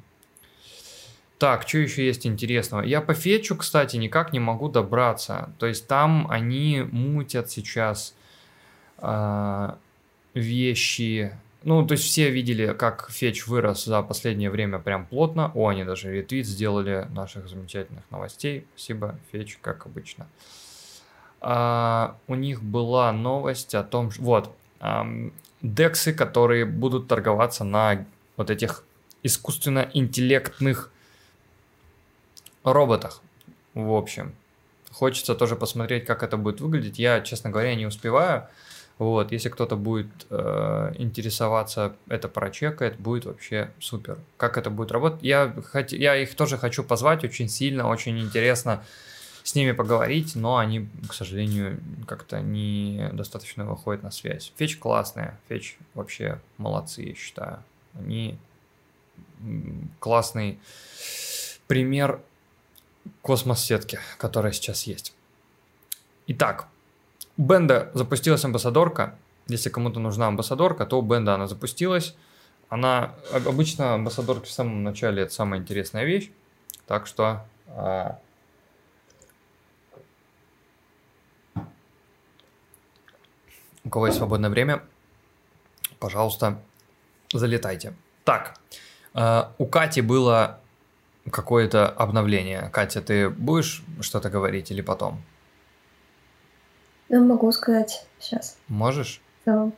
Так, 1.39 1.65
что 1.65 1.77
еще 1.77 2.05
есть 2.05 2.27
интересного? 2.27 2.81
Я 2.81 2.99
по 2.99 3.13
фетчу, 3.13 3.55
кстати, 3.55 3.95
никак 3.95 4.33
не 4.33 4.39
могу 4.39 4.67
добраться. 4.67 5.49
То 5.57 5.67
есть 5.67 5.87
там 5.87 6.27
они 6.29 6.85
мутят 6.91 7.49
сейчас 7.49 8.13
э, 8.97 9.73
вещи. 10.33 11.31
Ну, 11.63 11.87
то 11.87 11.93
есть 11.93 12.03
все 12.03 12.29
видели, 12.29 12.73
как 12.73 13.09
фетч 13.09 13.47
вырос 13.47 13.85
за 13.85 14.01
последнее 14.01 14.49
время 14.49 14.79
прям 14.79 15.05
плотно. 15.05 15.51
О, 15.55 15.69
они 15.69 15.85
даже 15.85 16.11
ретвит 16.11 16.45
сделали 16.45 17.07
наших 17.11 17.47
замечательных 17.47 18.03
новостей. 18.11 18.65
Спасибо, 18.75 19.15
фетч, 19.31 19.59
как 19.61 19.85
обычно. 19.85 20.27
А, 21.39 22.17
у 22.27 22.35
них 22.35 22.61
была 22.61 23.13
новость 23.13 23.75
о 23.75 23.83
том, 23.83 24.11
что... 24.11 24.23
Вот, 24.23 24.55
эм, 24.81 25.33
дексы, 25.62 26.14
которые 26.14 26.66
будут 26.66 27.07
торговаться 27.07 27.64
на 27.64 28.05
вот 28.38 28.49
этих 28.49 28.84
искусственно 29.24 29.89
интеллектных 29.93 30.91
роботах. 32.64 33.22
В 33.74 33.91
общем, 33.91 34.34
хочется 34.91 35.36
тоже 35.36 35.55
посмотреть, 35.55 36.05
как 36.05 36.24
это 36.24 36.38
будет 36.38 36.62
выглядеть. 36.62 36.99
Я, 36.99 37.22
честно 37.22 37.49
говоря, 37.49 37.76
не 37.76 37.86
успеваю. 37.86 38.47
Вот, 38.97 39.32
если 39.32 39.47
кто-то 39.47 39.78
будет 39.78 40.10
э, 40.30 40.93
интересоваться, 40.97 41.95
это 42.10 42.28
прочекает, 42.28 42.99
будет 42.99 43.26
вообще 43.26 43.72
супер. 43.80 44.18
Как 44.36 44.57
это 44.57 44.70
будет 44.70 44.91
работать? 44.91 45.24
Я, 45.24 45.53
хот... 45.72 45.93
я 45.93 46.18
их 46.18 46.36
тоже 46.36 46.57
хочу 46.57 46.84
позвать 46.84 47.24
очень 47.24 47.47
сильно, 47.47 47.88
очень 47.88 48.20
интересно 48.20 48.84
с 49.50 49.56
ними 49.56 49.72
поговорить, 49.72 50.36
но 50.36 50.58
они, 50.58 50.88
к 51.08 51.14
сожалению, 51.14 51.82
как-то 52.06 52.39
не 52.39 53.10
достаточно 53.14 53.66
выходят 53.66 54.04
на 54.04 54.12
связь. 54.12 54.54
Фетч 54.58 54.78
классная, 54.78 55.39
Фетч 55.47 55.76
вообще 55.95 56.39
молодцы, 56.60 57.02
я 57.02 57.16
считаю. 57.16 57.64
Они 57.97 58.38
классный 60.00 60.60
пример 61.66 62.22
космос-сетки, 63.24 64.00
которая 64.20 64.52
сейчас 64.52 64.84
есть. 64.84 65.16
Итак, 66.28 66.68
у 67.36 67.41
Бенда 67.41 67.89
запустилась 67.95 68.45
амбассадорка. 68.45 69.18
Если 69.47 69.70
кому-то 69.70 70.00
нужна 70.00 70.28
амбассадорка, 70.28 70.86
то 70.86 71.00
у 71.00 71.02
Бенда 71.02 71.34
она 71.34 71.47
запустилась. 71.47 72.16
Она 72.70 73.16
обычно 73.34 73.95
амбассадорки 73.95 74.45
в 74.45 74.52
самом 74.52 74.84
начале 74.84 75.24
это 75.24 75.34
самая 75.34 75.60
интересная 75.60 76.04
вещь. 76.04 76.30
Так 76.86 77.08
что 77.08 77.47
у 83.84 83.89
кого 83.89 84.07
есть 84.07 84.17
свободное 84.17 84.49
время, 84.49 84.84
пожалуйста, 85.99 86.59
залетайте. 87.34 87.93
Так, 88.23 88.55
э, 89.13 89.43
у 89.57 89.65
Кати 89.65 90.01
было 90.01 90.59
какое-то 91.32 91.88
обновление. 91.88 92.69
Катя, 92.71 93.01
ты 93.01 93.30
будешь 93.30 93.84
что-то 94.01 94.30
говорить 94.30 94.71
или 94.71 94.82
потом? 94.82 95.21
Я 97.09 97.19
могу 97.19 97.51
сказать 97.51 98.05
сейчас. 98.19 98.57
Можешь? 98.67 99.21
Да. 99.45 99.71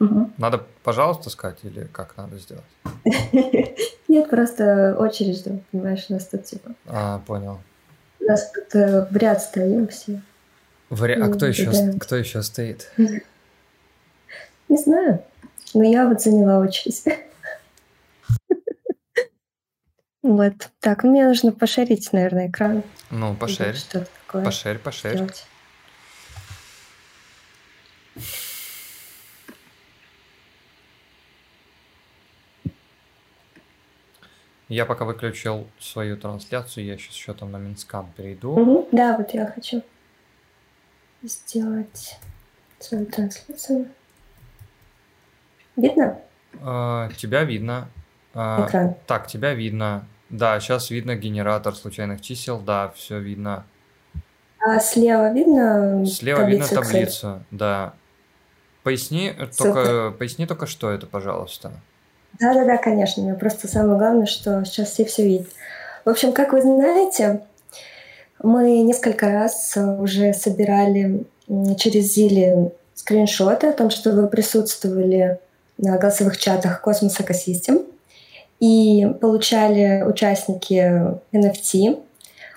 Угу. 0.00 0.30
Надо, 0.38 0.64
пожалуйста, 0.82 1.30
сказать 1.30 1.58
или 1.62 1.84
как 1.84 2.16
надо 2.16 2.38
сделать? 2.38 2.64
Нет, 4.08 4.30
просто 4.30 4.96
очередь 4.98 5.38
жду, 5.38 5.62
понимаешь, 5.70 6.06
у 6.08 6.12
нас 6.14 6.26
тут 6.26 6.44
типа. 6.44 6.70
А, 6.86 7.18
понял. 7.20 7.60
У 8.20 8.24
нас 8.24 8.50
тут 8.52 8.74
э, 8.74 9.06
в 9.10 9.16
ряд 9.16 9.42
стоим 9.42 9.88
все. 9.88 10.20
В 10.90 11.04
ря... 11.04 11.24
А 11.24 11.28
кто 11.28 11.46
еще, 11.46 11.70
кто 11.98 12.16
еще 12.16 12.42
стоит? 12.42 12.92
Не 14.68 14.76
знаю, 14.76 15.24
но 15.74 15.84
я 15.84 16.08
вот 16.08 16.20
заняла 16.20 16.60
очередь. 16.60 17.04
Вот. 20.22 20.70
Так, 20.80 21.04
мне 21.04 21.26
нужно 21.26 21.52
пошарить, 21.52 22.12
наверное, 22.12 22.48
экран. 22.48 22.82
Ну, 23.10 23.34
пошарь. 23.34 23.76
Что 23.76 24.06
такое. 24.26 24.44
Пошарь, 24.44 24.78
пошарь. 24.78 25.14
Сделать. 25.14 25.46
Я 34.68 34.84
пока 34.84 35.06
выключил 35.06 35.66
свою 35.80 36.18
трансляцию, 36.18 36.84
я 36.84 36.98
сейчас 36.98 37.14
еще 37.14 37.32
там 37.32 37.52
на 37.52 37.56
Минскам 37.56 38.12
перейду. 38.14 38.50
Угу, 38.50 38.88
да, 38.92 39.16
вот 39.16 39.32
я 39.32 39.46
хочу 39.46 39.82
сделать 41.22 42.18
свою 42.78 43.06
трансляцию. 43.06 43.88
Видно? 45.76 46.18
А, 46.60 47.08
тебя 47.16 47.44
видно. 47.44 47.88
А, 48.34 48.66
Экран. 48.66 48.94
Так, 49.06 49.26
тебя 49.26 49.54
видно. 49.54 50.06
Да, 50.30 50.60
сейчас 50.60 50.90
видно 50.90 51.16
генератор 51.16 51.74
случайных 51.74 52.20
чисел, 52.20 52.58
да, 52.58 52.92
все 52.94 53.18
видно. 53.18 53.64
А 54.60 54.80
слева 54.80 55.32
видно 55.32 56.04
Слева 56.04 56.40
таблицу 56.40 56.62
видно 56.68 56.82
таблицу, 56.82 57.44
да. 57.50 57.94
Поясни 58.82 59.34
только, 59.56 60.10
поясни 60.18 60.46
только, 60.46 60.66
что 60.66 60.90
это, 60.90 61.06
пожалуйста. 61.06 61.72
Да-да-да, 62.40 62.76
конечно. 62.76 63.34
Просто 63.34 63.68
самое 63.68 63.98
главное, 63.98 64.26
что 64.26 64.64
сейчас 64.64 64.90
все 64.90 65.04
все 65.04 65.24
видят. 65.24 65.48
В 66.04 66.10
общем, 66.10 66.32
как 66.32 66.52
вы 66.52 66.62
знаете, 66.62 67.42
мы 68.42 68.82
несколько 68.82 69.30
раз 69.32 69.76
уже 69.76 70.32
собирали 70.32 71.24
через 71.76 72.14
Зили 72.14 72.72
скриншоты 72.94 73.68
о 73.68 73.72
том, 73.72 73.90
что 73.90 74.10
вы 74.10 74.28
присутствовали 74.28 75.38
на 75.78 75.96
голосовых 75.96 76.36
чатах 76.36 76.80
Космос 76.80 77.20
Экосистем 77.20 77.82
и 78.60 79.06
получали 79.20 80.02
участники 80.02 81.16
NFT. 81.32 82.02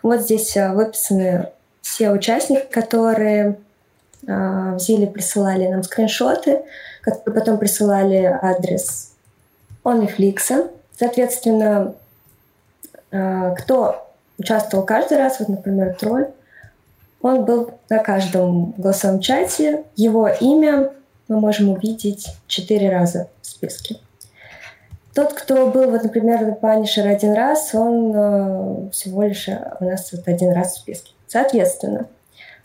Вот 0.03 0.21
здесь 0.21 0.57
а, 0.57 0.73
выписаны 0.73 1.49
все 1.81 2.09
участники, 2.09 2.65
которые 2.71 3.59
а, 4.27 4.75
в 4.75 4.79
Зиле 4.79 5.07
присылали 5.07 5.67
нам 5.67 5.83
скриншоты, 5.83 6.61
которые 7.01 7.35
потом 7.35 7.57
присылали 7.59 8.23
адрес 8.41 9.13
OnlyFlix. 9.83 10.71
Соответственно, 10.97 11.93
а, 13.11 13.51
кто 13.51 14.10
участвовал 14.41 14.85
каждый 14.85 15.17
раз, 15.17 15.39
вот, 15.39 15.49
например, 15.49 15.95
тролль, 15.95 16.27
он 17.21 17.45
был 17.45 17.71
на 17.89 17.99
каждом 17.99 18.71
голосовом 18.77 19.19
чате, 19.19 19.83
его 19.95 20.27
имя 20.27 20.91
мы 21.27 21.39
можем 21.39 21.69
увидеть 21.69 22.27
четыре 22.47 22.89
раза 22.89 23.29
в 23.41 23.47
списке. 23.47 23.97
Тот, 25.13 25.33
кто 25.33 25.67
был, 25.67 25.91
вот, 25.91 26.03
например, 26.03 26.41
на 26.41 26.51
Punisher 26.51 27.07
один 27.07 27.33
раз, 27.33 27.73
он 27.73 28.13
э, 28.15 28.89
всего 28.91 29.23
лишь 29.23 29.47
у 29.79 29.85
нас 29.85 30.11
вот 30.13 30.27
один 30.27 30.51
раз 30.53 30.73
в 30.73 30.77
списке. 30.79 31.11
Соответственно, 31.27 32.07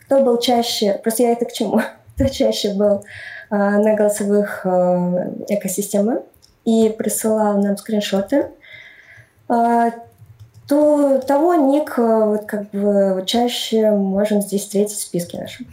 кто 0.05 0.21
был 0.21 0.39
чаще, 0.39 0.99
просто 1.03 1.23
я 1.23 1.33
это 1.33 1.45
к 1.45 1.51
чему, 1.51 1.81
кто 2.15 2.25
чаще 2.25 2.73
был 2.73 3.03
э, 3.51 3.55
на 3.55 3.95
голосовых 3.95 4.65
э, 4.65 5.33
экосистемах 5.49 6.19
и 6.65 6.89
присылал 6.97 7.61
нам 7.61 7.77
скриншоты, 7.77 8.47
э, 9.49 9.91
то 10.67 11.19
того 11.25 11.55
ник 11.55 11.97
э, 11.97 12.25
вот 12.25 12.45
как 12.45 12.69
бы 12.71 13.23
чаще 13.25 13.89
можем 13.91 14.41
здесь 14.41 14.63
встретить 14.63 14.97
в 14.97 15.01
списке 15.01 15.39
нашем. 15.39 15.67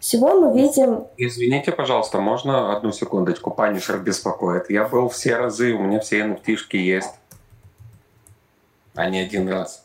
Всего 0.00 0.40
мы 0.40 0.58
видим... 0.58 1.04
Извините, 1.18 1.70
пожалуйста, 1.70 2.18
можно 2.18 2.74
одну 2.74 2.92
секундочку? 2.92 3.50
Панишер 3.50 3.98
беспокоит. 3.98 4.70
Я 4.70 4.88
был 4.88 5.10
все 5.10 5.36
разы, 5.36 5.74
у 5.74 5.82
меня 5.82 6.00
все 6.00 6.20
nft 6.20 6.56
есть. 6.72 7.10
А 8.94 9.10
не 9.10 9.20
один 9.20 9.50
раз. 9.50 9.84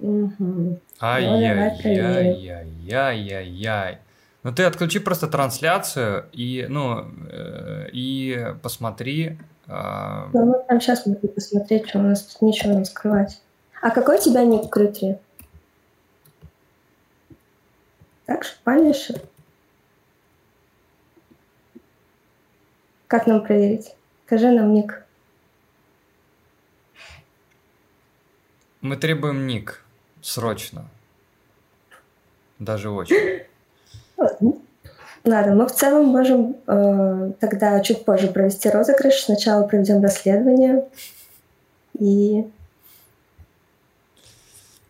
Угу. 0.00 0.80
Ай-яй-яй-яй-яй. 1.00 3.98
Ну 4.42 4.52
ты 4.52 4.64
отключи 4.64 4.98
просто 4.98 5.28
трансляцию 5.28 6.24
и, 6.32 6.66
ну, 6.68 7.04
э, 7.30 7.86
и 7.92 8.52
посмотри, 8.62 9.38
а... 9.68 10.30
Ну, 10.32 10.46
мы 10.46 10.64
прямо 10.64 10.80
сейчас 10.80 11.06
могли 11.06 11.28
посмотреть, 11.28 11.88
что 11.88 11.98
у 11.98 12.02
нас 12.02 12.22
тут 12.22 12.42
нечего 12.42 12.72
не 12.72 12.84
скрывать. 12.84 13.42
А 13.82 13.90
какой 13.90 14.18
у 14.18 14.22
тебя 14.22 14.44
ник 14.44 14.64
в 14.64 14.68
крутре? 14.70 15.20
Так, 18.26 18.44
шпанишь? 18.44 19.10
Как 23.06 23.26
нам 23.26 23.44
проверить? 23.44 23.94
Скажи 24.26 24.50
нам 24.50 24.72
ник. 24.72 25.04
Мы 28.80 28.96
требуем 28.96 29.46
ник. 29.46 29.84
Срочно. 30.20 30.88
Даже 32.58 32.90
очень. 32.90 33.46
Ладно, 35.28 35.54
мы 35.54 35.66
в 35.66 35.72
целом 35.72 36.06
можем 36.06 36.56
э, 36.66 37.32
тогда 37.38 37.80
чуть 37.80 38.06
позже 38.06 38.28
провести 38.28 38.70
розыгрыш. 38.70 39.24
Сначала 39.24 39.66
проведем 39.66 40.02
расследование. 40.02 40.88
И 41.98 42.50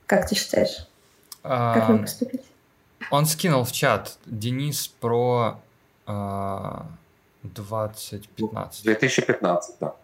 как 0.07 0.29
ты 0.29 0.37
считаешь? 0.37 0.87
А, 1.43 1.75
как 1.75 1.89
нам 1.89 2.03
поступить? 2.03 2.43
Он 3.11 3.27
скинул 3.27 3.65
в 3.65 3.73
чат 3.73 4.17
Денис 4.27 4.87
про 4.87 5.61
э, 6.07 6.83
2015. 7.43 8.85
2015, 8.85 9.77
да. 9.81 9.95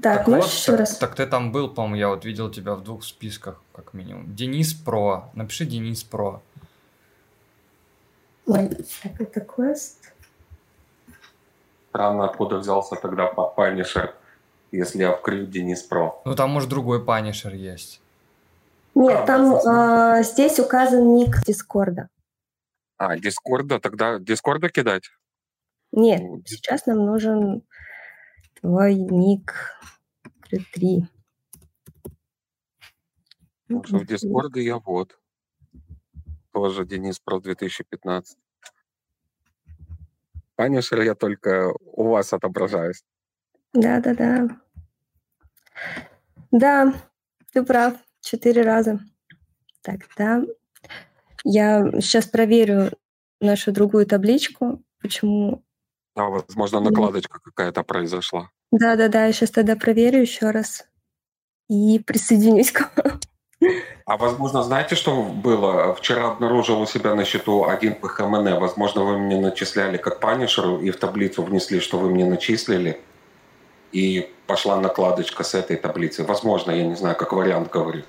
Так, 0.00 0.18
так 0.18 0.28
можешь 0.28 0.44
вот, 0.44 0.52
еще 0.52 0.70
так, 0.70 0.80
раз? 0.80 0.98
Так 0.98 1.14
ты 1.16 1.26
там 1.26 1.50
был, 1.50 1.68
по-моему, 1.68 1.96
я 1.96 2.08
вот 2.10 2.24
видел 2.24 2.48
тебя 2.48 2.76
в 2.76 2.84
двух 2.84 3.02
списках, 3.02 3.60
как 3.74 3.92
минимум. 3.92 4.36
Денис 4.36 4.72
Про. 4.72 5.30
Напиши 5.34 5.64
Денис 5.64 6.04
Про. 6.04 6.42
Ой, 8.46 8.68
так 9.02 9.20
это 9.20 9.40
квест. 9.40 10.12
Странно, 11.88 12.26
откуда 12.26 12.58
взялся 12.58 12.94
тогда 12.96 13.26
Punisher, 13.26 14.14
если 14.70 15.00
я 15.00 15.12
вкрыл 15.12 15.46
Денис 15.46 15.82
Про. 15.82 16.20
Ну 16.24 16.34
там, 16.34 16.50
может, 16.50 16.68
другой 16.68 17.04
Punisher 17.04 17.54
есть. 17.54 18.00
Нет, 18.94 19.20
а, 19.20 19.26
там 19.26 19.54
а, 19.54 20.22
здесь 20.22 20.58
указан 20.58 21.14
ник 21.14 21.42
Дискорда. 21.44 22.08
А, 22.98 23.18
Дискорда? 23.18 23.80
Тогда 23.80 24.18
Дискорда 24.18 24.68
кидать? 24.68 25.10
Нет, 25.92 26.22
ну, 26.22 26.42
сейчас 26.46 26.86
нам 26.86 27.04
нужен 27.04 27.62
твой 28.60 28.94
ник 28.94 29.76
Q3. 30.50 31.06
Потому 33.68 33.84
что 33.84 33.98
в 33.98 34.06
Дискорде 34.06 34.62
я 34.62 34.78
вот. 34.78 35.18
Тоже 36.56 36.86
Денис 36.86 37.18
про 37.18 37.38
2015. 37.38 38.38
Punisher 40.54 41.02
я 41.02 41.14
только 41.14 41.74
у 41.82 42.08
вас 42.08 42.32
отображаюсь. 42.32 43.04
Да, 43.74 44.00
да, 44.00 44.14
да. 44.14 44.48
Да, 46.50 46.94
ты 47.52 47.62
прав. 47.62 47.96
Четыре 48.20 48.62
раза. 48.62 49.00
Так, 49.82 50.08
да. 50.16 50.44
Я 51.44 51.90
сейчас 52.00 52.24
проверю 52.24 52.92
нашу 53.38 53.70
другую 53.70 54.06
табличку, 54.06 54.82
почему... 55.02 55.62
Да, 56.14 56.24
возможно, 56.30 56.80
накладочка 56.80 57.38
какая-то 57.38 57.82
произошла. 57.82 58.48
Да-да-да, 58.72 59.26
я 59.26 59.32
сейчас 59.34 59.50
тогда 59.50 59.76
проверю 59.76 60.22
еще 60.22 60.52
раз 60.52 60.88
и 61.68 61.98
присоединюсь 61.98 62.72
к 62.72 62.90
вам. 62.96 63.20
А 64.04 64.16
возможно, 64.18 64.62
знаете, 64.62 64.94
что 64.94 65.22
было? 65.22 65.94
Вчера 65.94 66.28
обнаружил 66.28 66.80
у 66.80 66.86
себя 66.86 67.14
на 67.14 67.24
счету 67.24 67.64
один 67.64 67.94
ПХМН. 67.94 68.58
Возможно, 68.58 69.02
вы 69.02 69.18
мне 69.18 69.40
начисляли 69.40 69.96
как 69.96 70.20
панишеру 70.20 70.78
и 70.78 70.90
в 70.90 70.96
таблицу 70.96 71.42
внесли, 71.42 71.80
что 71.80 71.98
вы 71.98 72.10
мне 72.10 72.24
начислили. 72.24 73.00
И 73.92 74.30
пошла 74.46 74.78
накладочка 74.80 75.42
с 75.42 75.54
этой 75.54 75.76
таблицы. 75.76 76.24
Возможно, 76.24 76.70
я 76.70 76.84
не 76.84 76.94
знаю, 76.94 77.16
как 77.16 77.32
вариант 77.32 77.70
говорю. 77.70 78.02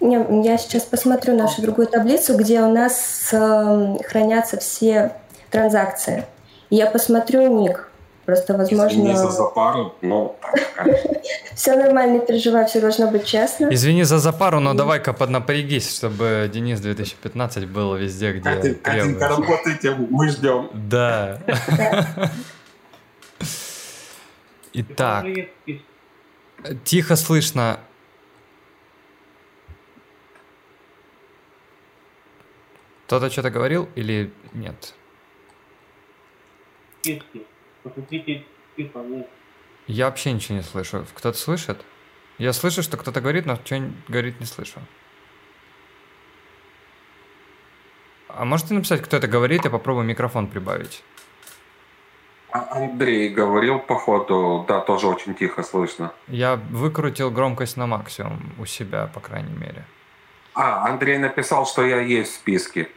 Не, 0.00 0.44
я 0.44 0.58
сейчас 0.58 0.82
посмотрю 0.82 1.36
нашу 1.36 1.62
другую 1.62 1.86
таблицу, 1.86 2.36
где 2.36 2.60
у 2.60 2.70
нас 2.70 3.30
э, 3.32 3.96
хранятся 4.04 4.58
все 4.58 5.12
транзакции. 5.50 6.26
Я 6.70 6.90
посмотрю 6.90 7.46
ник. 7.48 7.88
Просто, 8.26 8.56
возможно... 8.56 8.86
Извини 8.86 9.16
за 9.16 9.30
запару, 9.30 9.94
но... 10.02 10.36
Все 11.54 11.76
нормально, 11.76 12.14
не 12.14 12.26
переживай, 12.26 12.66
все 12.66 12.80
должно 12.80 13.10
быть 13.10 13.26
честно. 13.26 13.68
Извини 13.70 14.04
за 14.04 14.18
запару, 14.18 14.60
но 14.60 14.74
давай-ка 14.74 15.12
поднапрягись, 15.12 15.96
чтобы 15.96 16.50
Денис 16.52 16.80
2015 16.80 17.68
был 17.68 17.94
везде, 17.94 18.32
где 18.32 18.74
Катенька, 18.74 19.28
работайте, 19.28 19.94
мы 19.94 20.28
ждем. 20.28 20.70
Да. 20.72 21.38
Итак, 24.72 25.26
тихо 26.84 27.16
слышно. 27.16 27.78
Кто-то 33.06 33.30
что-то 33.30 33.50
говорил 33.50 33.88
или 33.94 34.32
нет? 34.54 34.94
Посмотрите 37.84 38.44
Я 39.86 40.06
вообще 40.06 40.32
ничего 40.32 40.56
не 40.56 40.62
слышу. 40.62 41.06
Кто-то 41.14 41.36
слышит? 41.36 41.84
Я 42.38 42.54
слышу, 42.54 42.82
что 42.82 42.96
кто-то 42.96 43.20
говорит, 43.20 43.44
но 43.44 43.56
что 43.56 43.90
говорит, 44.08 44.40
не 44.40 44.46
слышу. 44.46 44.80
А 48.28 48.44
можете 48.46 48.74
написать, 48.74 49.02
кто 49.02 49.18
это 49.18 49.28
говорит, 49.28 49.64
я 49.64 49.70
попробую 49.70 50.06
микрофон 50.06 50.48
прибавить. 50.48 51.04
А 52.50 52.68
Андрей 52.70 53.28
говорил, 53.28 53.78
походу, 53.78 54.64
да, 54.66 54.80
тоже 54.80 55.06
очень 55.06 55.34
тихо 55.34 55.62
слышно. 55.62 56.12
Я 56.26 56.56
выкрутил 56.56 57.30
громкость 57.30 57.76
на 57.76 57.86
максимум 57.86 58.54
у 58.58 58.64
себя, 58.64 59.08
по 59.12 59.20
крайней 59.20 59.56
мере. 59.56 59.84
А, 60.54 60.86
Андрей 60.86 61.18
написал, 61.18 61.66
что 61.66 61.84
я 61.84 62.00
есть 62.00 62.32
в 62.32 62.34
списке. 62.36 62.88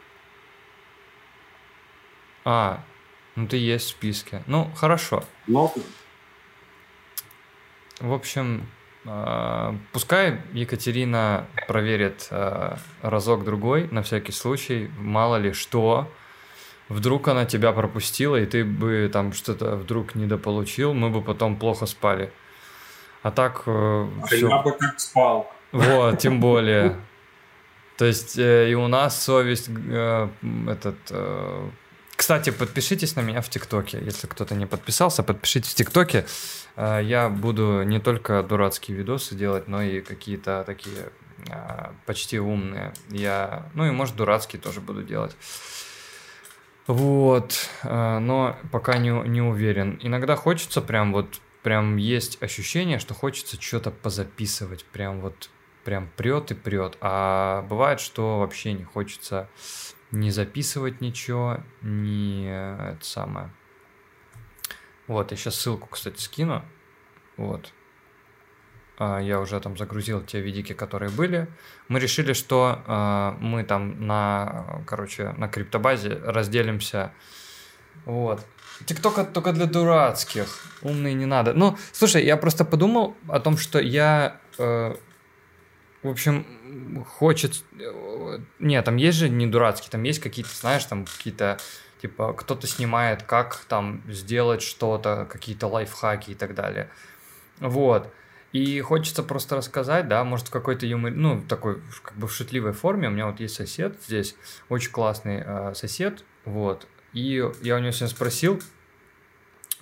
А, 2.46 2.80
ну 3.38 3.48
ты 3.48 3.58
есть 3.58 3.86
в 3.86 3.90
списке. 3.90 4.42
Ну, 4.48 4.68
хорошо. 4.76 5.24
Ну, 5.46 5.72
в 8.00 8.12
общем, 8.12 8.66
э, 9.06 9.74
пускай 9.94 10.42
Екатерина 10.54 11.46
проверит 11.68 12.28
э, 12.32 12.76
разок-другой, 13.04 13.90
на 13.92 14.02
всякий 14.02 14.32
случай, 14.32 14.90
мало 14.98 15.36
ли 15.36 15.54
что. 15.54 16.12
Вдруг 16.90 17.28
она 17.28 17.46
тебя 17.46 17.74
пропустила, 17.74 18.38
и 18.38 18.48
ты 18.48 18.66
бы 18.66 19.08
там 19.14 19.34
что-то 19.34 19.76
вдруг 19.76 20.16
недополучил, 20.16 20.96
мы 20.96 21.12
бы 21.12 21.22
потом 21.22 21.58
плохо 21.58 21.86
спали. 21.86 22.32
А 23.22 23.30
так... 23.30 23.64
Э, 23.68 24.08
а 24.24 24.26
все. 24.26 24.48
я 24.50 24.62
бы 24.64 24.72
как 24.72 25.00
спал. 25.00 25.54
Вот, 25.72 26.18
тем 26.18 26.40
более. 26.42 26.96
То 27.98 28.06
есть 28.06 28.40
э, 28.40 28.72
и 28.72 28.74
у 28.74 28.88
нас 28.88 29.22
совесть 29.22 29.70
э, 29.70 30.28
этот... 30.68 30.98
Э, 31.12 31.70
кстати, 32.18 32.50
подпишитесь 32.50 33.16
на 33.16 33.22
меня 33.22 33.42
в 33.42 33.50
ТикТоке. 33.50 34.00
Если 34.04 34.26
кто-то 34.26 34.56
не 34.56 34.66
подписался, 34.66 35.22
подпишитесь 35.22 35.74
в 35.74 35.76
ТикТоке. 35.76 36.26
Э, 36.76 37.00
я 37.02 37.30
буду 37.30 37.84
не 37.84 38.00
только 38.00 38.42
дурацкие 38.42 38.98
видосы 38.98 39.36
делать, 39.36 39.68
но 39.68 39.84
и 39.84 40.02
какие-то 40.02 40.64
такие 40.66 41.12
э, 41.48 41.92
почти 42.08 42.40
умные. 42.40 42.92
Я, 43.10 43.70
ну 43.76 43.86
и 43.86 43.92
может 43.92 44.16
дурацкие 44.16 44.60
тоже 44.60 44.82
буду 44.82 45.04
делать. 45.04 45.38
Вот, 46.88 47.70
э, 47.84 48.18
но 48.18 48.58
пока 48.72 48.98
не, 48.98 49.12
не 49.12 49.44
уверен. 49.44 50.00
Иногда 50.02 50.36
хочется 50.36 50.82
прям 50.82 51.14
вот, 51.14 51.40
прям 51.62 51.98
есть 51.98 52.42
ощущение, 52.42 52.98
что 52.98 53.14
хочется 53.14 53.62
что-то 53.62 53.92
позаписывать, 53.92 54.86
прям 54.86 55.22
вот, 55.22 55.52
прям 55.84 56.10
прет 56.18 56.50
и 56.50 56.56
прет. 56.56 56.98
А 57.00 57.62
бывает, 57.70 58.00
что 58.00 58.40
вообще 58.40 58.74
не 58.74 58.86
хочется 58.86 59.48
не 60.12 60.32
записывать 60.32 61.02
ничего, 61.02 61.60
не 61.82 62.48
это 62.48 63.04
самое. 63.06 63.52
Вот, 65.08 65.32
я 65.32 65.38
сейчас 65.38 65.56
ссылку, 65.56 65.88
кстати, 65.88 66.20
скину. 66.20 66.64
Вот. 67.38 67.72
А, 69.00 69.20
я 69.20 69.40
уже 69.40 69.60
там 69.60 69.78
загрузил 69.78 70.22
те 70.22 70.42
видики, 70.42 70.74
которые 70.74 71.12
были. 71.12 71.48
Мы 71.88 72.00
решили, 72.00 72.34
что 72.34 72.82
э, 72.86 73.44
мы 73.44 73.64
там 73.64 74.08
на, 74.08 74.84
короче, 74.88 75.34
на 75.38 75.48
криптобазе 75.48 76.20
разделимся. 76.26 77.14
Вот. 78.06 78.46
ТикТок 78.86 79.34
только 79.34 79.54
для 79.54 79.66
дурацких. 79.66 80.48
Умные 80.82 81.14
не 81.14 81.26
надо. 81.26 81.54
Ну, 81.54 81.78
слушай, 81.92 82.26
я 82.26 82.38
просто 82.38 82.66
подумал 82.66 83.16
о 83.28 83.40
том, 83.40 83.58
что 83.58 83.80
я, 83.80 84.42
э, 84.58 84.96
в 86.04 86.08
общем, 86.08 86.46
хочет... 87.06 87.64
Нет, 88.60 88.86
там 88.86 88.98
есть 88.98 89.18
же 89.18 89.30
не 89.30 89.48
дурацкие, 89.48 89.92
там 89.92 90.04
есть 90.04 90.20
какие-то, 90.20 90.56
знаешь, 90.56 90.86
там 90.86 91.06
какие-то 91.06 91.58
типа 92.02 92.34
кто-то 92.34 92.68
снимает, 92.68 93.24
как 93.24 93.56
там 93.68 94.02
сделать 94.08 94.62
что-то, 94.62 95.28
какие-то 95.30 95.68
лайфхаки 95.68 96.32
и 96.32 96.36
так 96.36 96.56
далее. 96.56 96.90
Вот. 97.60 98.12
И 98.54 98.80
хочется 98.82 99.24
просто 99.24 99.58
рассказать, 99.58 100.08
да, 100.08 100.24
может, 100.24 100.48
в 100.48 100.52
какой-то 100.52 100.86
юмор, 100.86 101.12
ну, 101.12 101.42
такой, 101.42 101.82
как 102.02 102.16
бы 102.16 102.28
в 102.28 102.34
шутливой 102.34 102.72
форме. 102.72 103.10
У 103.10 103.12
меня 103.12 103.28
вот 103.28 103.40
есть 103.40 103.56
сосед 103.56 103.98
здесь, 104.08 104.36
очень 104.70 104.92
классный 104.92 105.44
э, 105.46 105.74
сосед, 105.76 106.24
вот. 106.46 106.88
И 107.14 107.44
я 107.62 107.76
у 107.76 107.80
него 107.80 107.92
сегодня 107.92 108.16
спросил, 108.16 108.62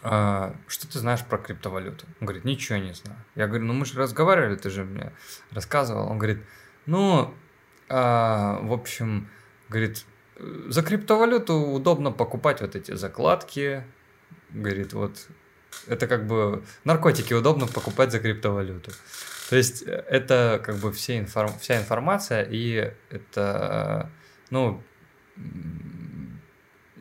э, 0.01 0.53
что 0.67 0.87
ты 0.91 0.99
знаешь 0.99 1.23
про 1.23 1.37
криптовалюту? 1.37 2.05
Он 2.19 2.25
говорит, 2.25 2.43
ничего 2.43 2.79
не 2.79 2.93
знаю. 2.93 3.19
Я 3.35 3.47
говорю, 3.47 3.65
ну 3.65 3.73
мы 3.73 3.85
же 3.85 3.99
разговаривали, 3.99 4.55
ты 4.55 4.69
же 4.69 4.83
мне 4.83 5.13
рассказывал. 5.51 6.09
Он 6.09 6.17
говорит, 6.17 6.43
ну, 6.86 7.33
э, 7.89 7.93
в 7.93 8.73
общем, 8.73 9.29
говорит, 9.69 10.05
за 10.67 10.83
криптовалюту 10.83 11.53
удобно 11.55 12.11
покупать 12.11 12.61
вот 12.61 12.75
эти 12.75 12.93
закладки. 12.93 13.83
Говорит, 14.51 14.93
вот 14.93 15.27
это 15.88 16.07
как 16.07 16.27
бы 16.27 16.63
наркотики 16.83 17.33
удобно 17.33 17.67
покупать 17.67 18.11
за 18.11 18.19
криптовалюту. 18.19 18.91
То 19.49 19.55
есть 19.55 19.83
э, 19.83 20.03
это 20.09 20.61
как 20.63 20.77
бы 20.77 20.91
все 20.91 21.17
информ... 21.17 21.51
вся 21.59 21.77
информация, 21.77 22.43
и 22.43 22.93
это, 23.09 24.09
ну, 24.49 24.83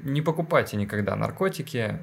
не 0.03 0.20
покупайте 0.20 0.76
никогда 0.76 1.16
наркотики, 1.16 1.99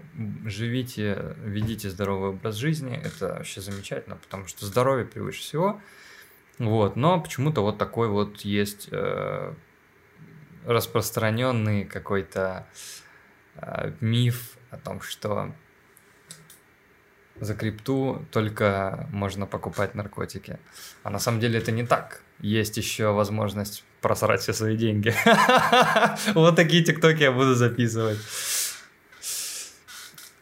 живите, 0.45 1.35
ведите 1.43 1.89
здоровый 1.89 2.31
образ 2.31 2.55
жизни, 2.55 2.99
это 3.03 3.27
вообще 3.27 3.61
замечательно, 3.61 4.15
потому 4.15 4.47
что 4.47 4.65
здоровье 4.65 5.05
превыше 5.05 5.41
всего. 5.41 5.81
Вот, 6.61 6.95
но 6.95 7.19
почему-то 7.19 7.61
вот 7.61 7.79
такой 7.79 8.07
вот 8.07 8.41
есть 8.41 8.87
э, 8.91 9.53
распространенный 10.63 11.85
какой-то 11.85 12.67
э, 13.55 13.93
миф 13.99 14.57
о 14.69 14.77
том, 14.77 15.01
что 15.01 15.55
за 17.39 17.55
крипту 17.55 18.23
только 18.31 19.07
можно 19.11 19.47
покупать 19.47 19.95
наркотики. 19.95 20.59
А 21.01 21.09
на 21.09 21.17
самом 21.17 21.39
деле 21.39 21.57
это 21.57 21.71
не 21.71 21.83
так. 21.83 22.21
Есть 22.41 22.77
еще 22.77 23.11
возможность 23.11 23.83
просрать 23.99 24.41
все 24.41 24.53
свои 24.53 24.77
деньги. 24.77 25.15
Вот 26.35 26.55
такие 26.55 26.83
тиктоки 26.83 27.23
я 27.23 27.31
буду 27.31 27.55
записывать. 27.55 28.19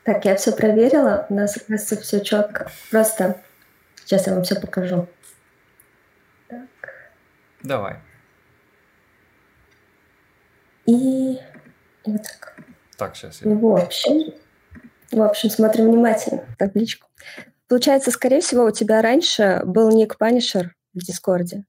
Так, 0.04 0.26
я 0.26 0.36
все 0.36 0.52
проверила. 0.52 1.26
У 1.30 1.36
нас, 1.36 1.56
оказывается, 1.56 1.96
все 1.96 2.20
четко. 2.20 2.70
Просто 2.92 3.42
сейчас 4.04 4.28
я 4.28 4.34
вам 4.34 4.44
все 4.44 4.60
покажу. 4.60 5.08
Так. 6.50 6.68
Давай. 7.62 8.00
И, 10.86 11.34
и 11.34 11.40
вот 12.06 12.24
так. 12.24 12.58
Так, 12.98 13.16
сейчас 13.16 13.42
я. 13.42 13.52
В 13.52 13.66
общем, 13.76 14.34
в 15.12 15.22
общем, 15.22 15.50
смотрим 15.50 15.86
внимательно 15.86 16.44
табличку. 16.58 17.08
Получается, 17.68 18.10
скорее 18.10 18.42
всего, 18.42 18.66
у 18.66 18.72
тебя 18.72 19.02
раньше 19.02 19.62
был 19.64 19.92
ник 19.92 20.18
Punisher 20.20 20.70
в 20.96 21.00
Дискорде, 21.00 21.66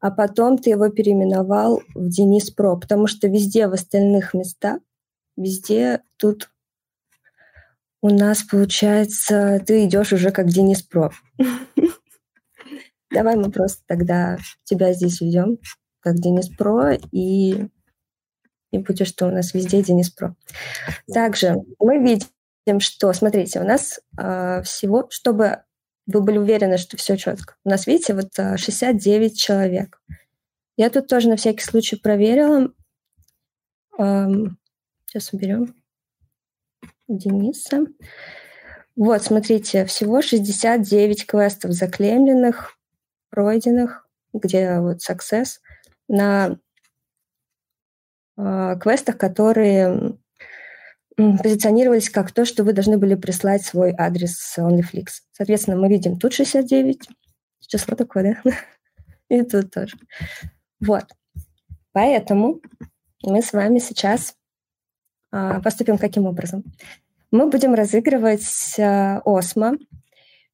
а 0.00 0.10
потом 0.10 0.58
ты 0.58 0.70
его 0.70 0.88
переименовал 0.88 1.82
в 1.94 2.08
Денис 2.08 2.50
Про, 2.50 2.76
потому 2.76 3.06
что 3.06 3.28
везде 3.28 3.68
в 3.68 3.72
остальных 3.72 4.34
местах, 4.34 4.80
везде 5.36 6.02
тут 6.16 6.50
у 8.02 8.10
нас 8.10 8.42
получается, 8.42 9.62
ты 9.64 9.84
идешь 9.84 10.12
уже 10.12 10.32
как 10.32 10.48
Денис 10.48 10.82
Про. 10.82 11.12
Давай 13.16 13.34
мы 13.36 13.50
просто 13.50 13.82
тогда 13.86 14.36
тебя 14.64 14.92
здесь 14.92 15.22
ведем 15.22 15.56
как 16.00 16.16
Денис 16.16 16.50
Про 16.50 16.92
и 17.12 17.68
и 18.72 18.78
будет, 18.78 19.08
что 19.08 19.28
у 19.28 19.30
нас 19.30 19.54
везде 19.54 19.82
Денис 19.82 20.10
Про. 20.10 20.36
Также 21.10 21.54
мы 21.78 21.98
видим, 21.98 22.80
что, 22.80 23.10
смотрите, 23.14 23.58
у 23.58 23.64
нас 23.64 24.00
э, 24.18 24.60
всего, 24.64 25.06
чтобы 25.08 25.62
вы 26.06 26.20
были 26.20 26.36
уверены, 26.36 26.76
что 26.76 26.98
все 26.98 27.16
четко. 27.16 27.54
У 27.64 27.70
нас, 27.70 27.86
видите, 27.86 28.12
вот 28.12 28.32
69 28.34 29.32
а, 29.32 29.34
человек. 29.34 30.02
Я 30.76 30.90
тут 30.90 31.06
тоже 31.06 31.30
на 31.30 31.36
всякий 31.36 31.64
случай 31.64 31.96
проверила. 31.96 32.70
Эм, 33.98 34.58
сейчас 35.06 35.32
уберем 35.32 35.74
Дениса. 37.08 37.86
Вот, 38.94 39.22
смотрите, 39.22 39.86
всего 39.86 40.20
69 40.20 41.24
квестов 41.24 41.72
заклемленных, 41.72 42.75
пройденных, 43.36 44.08
где 44.32 44.80
вот 44.80 45.00
success, 45.06 45.58
на 46.08 46.58
э, 48.38 48.76
квестах, 48.80 49.18
которые 49.18 50.16
позиционировались 51.16 52.08
как 52.08 52.32
то, 52.32 52.46
что 52.46 52.64
вы 52.64 52.72
должны 52.72 52.96
были 52.96 53.14
прислать 53.14 53.62
свой 53.62 53.94
адрес 53.96 54.56
OnlyFlix. 54.58 55.06
Соответственно, 55.32 55.76
мы 55.76 55.88
видим 55.88 56.18
тут 56.18 56.32
69, 56.32 57.08
число 57.60 57.94
такое, 57.94 58.40
да? 58.42 58.52
И 59.28 59.42
тут 59.42 59.70
тоже. 59.70 59.96
Вот. 60.80 61.04
Поэтому 61.92 62.60
мы 63.22 63.42
с 63.42 63.52
вами 63.52 63.78
сейчас 63.78 64.34
а, 65.30 65.60
поступим 65.60 65.98
каким 65.98 66.26
образом? 66.26 66.64
Мы 67.30 67.50
будем 67.50 67.74
разыгрывать 67.74 68.76
а, 68.78 69.20
Осмо. 69.24 69.72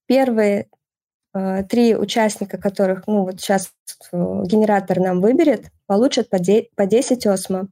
Первые 0.06 0.68
три 1.68 1.96
участника, 1.96 2.58
которых 2.58 3.06
ну, 3.06 3.24
вот 3.24 3.40
сейчас 3.40 3.72
генератор 4.12 5.00
нам 5.00 5.20
выберет, 5.20 5.70
получат 5.86 6.28
по 6.28 6.38
10 6.38 7.26
Осмо, 7.26 7.68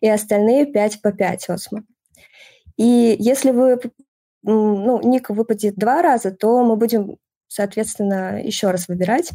и 0.00 0.08
остальные 0.08 0.66
5 0.66 1.02
по 1.02 1.12
5 1.12 1.48
Осмо. 1.50 1.82
И 2.76 3.16
если 3.18 3.50
вы, 3.50 3.80
ну, 4.42 5.00
ник 5.02 5.30
выпадет 5.30 5.76
два 5.76 6.02
раза, 6.02 6.30
то 6.30 6.64
мы 6.64 6.76
будем, 6.76 7.16
соответственно, 7.48 8.42
еще 8.42 8.70
раз 8.70 8.88
выбирать. 8.88 9.30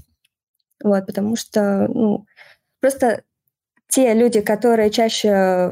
Вот, 0.84 1.06
потому 1.06 1.36
что, 1.36 1.88
ну, 1.88 2.26
просто 2.80 3.24
те 3.90 4.14
люди, 4.14 4.42
которые 4.42 4.92
чаще 4.92 5.70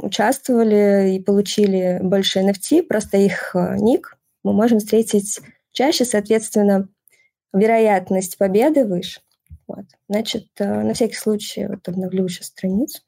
участвовали 0.00 1.16
и 1.16 1.20
получили 1.20 1.98
больше 2.02 2.40
NFT, 2.40 2.84
просто 2.84 3.16
их 3.18 3.54
э, 3.54 3.76
ник 3.78 4.16
мы 4.44 4.52
можем 4.52 4.78
встретить 4.78 5.40
чаще, 5.72 6.04
соответственно, 6.04 6.88
вероятность 7.58 8.38
победы 8.38 8.84
выше. 8.84 9.20
Вот. 9.66 9.84
Значит, 10.08 10.48
э, 10.58 10.82
на 10.82 10.94
всякий 10.94 11.14
случай 11.14 11.66
вот 11.66 11.88
обновлю 11.88 12.28
сейчас 12.28 12.46
страницу. 12.46 13.02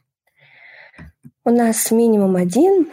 У 1.44 1.50
нас 1.50 1.90
минимум 1.90 2.36
один, 2.36 2.90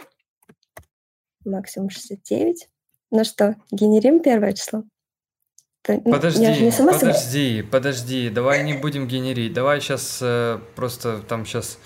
максимум 1.44 1.90
69. 1.90 2.68
Ну 3.10 3.24
что, 3.24 3.56
генерим 3.70 4.20
первое 4.20 4.52
число? 4.52 4.84
Подожди, 5.82 6.40
не 6.40 6.72
подожди, 6.72 7.62
подожди, 7.62 8.28
давай 8.28 8.64
не 8.64 8.74
будем 8.74 9.06
генерить. 9.06 9.52
Давай 9.52 9.80
сейчас 9.80 10.18
э, 10.20 10.58
просто 10.74 11.20
там 11.20 11.46
сейчас 11.46 11.78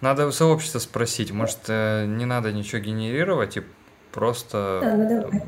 надо 0.00 0.26
у 0.26 0.32
сообщества 0.32 0.80
спросить, 0.80 1.30
может 1.30 1.60
э, 1.68 2.04
не 2.06 2.24
надо 2.24 2.52
ничего 2.52 2.80
генерировать 2.80 3.56
и 3.56 3.62
просто, 4.10 4.80
да, 4.82 4.96
ну 4.96 5.08
давай. 5.08 5.42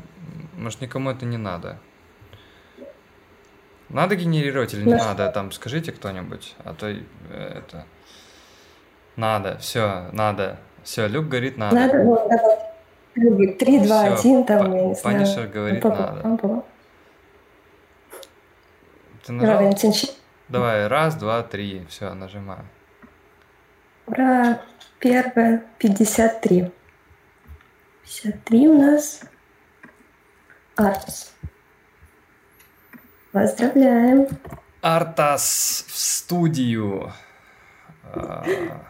может 0.55 0.79
никому 0.79 1.09
это 1.09 1.25
не 1.25 1.37
надо. 1.37 1.79
Надо 3.89 4.15
генерировать 4.15 4.73
или 4.73 4.83
не 4.83 4.93
ну, 4.93 4.97
надо? 4.97 5.31
Там 5.31 5.51
скажите 5.51 5.91
кто-нибудь, 5.91 6.55
а 6.63 6.73
то 6.73 6.87
э, 6.87 6.97
это 7.29 7.85
надо, 9.15 9.57
все, 9.59 10.09
надо, 10.11 10.57
все. 10.83 11.07
Люк 11.07 11.27
говорит 11.27 11.57
надо. 11.57 11.75
Надо, 11.75 12.03
вот, 12.03 12.29
давай. 12.29 13.53
3, 13.53 13.79
2, 13.79 14.03
1, 14.19 14.45
там, 14.45 14.73
я 14.75 14.85
не 14.87 14.93
знаю. 14.93 15.17
Панишер 15.17 15.47
говорит 15.47 15.83
надо. 15.83 16.63
Ты 19.25 19.33
нажал? 19.33 19.73
Давай, 20.49 20.87
раз, 20.87 21.15
два, 21.15 21.43
три. 21.43 21.85
Все, 21.89 22.13
нажимаю. 22.13 22.65
Ура! 24.05 24.61
Первое, 24.99 25.65
53. 25.79 26.71
53 28.03 28.67
у 28.69 28.77
нас. 28.79 29.21
Артас. 30.77 31.33
Поздравляем. 33.37 34.27
Артас 34.81 35.85
в 35.87 35.95
студию. 35.95 37.13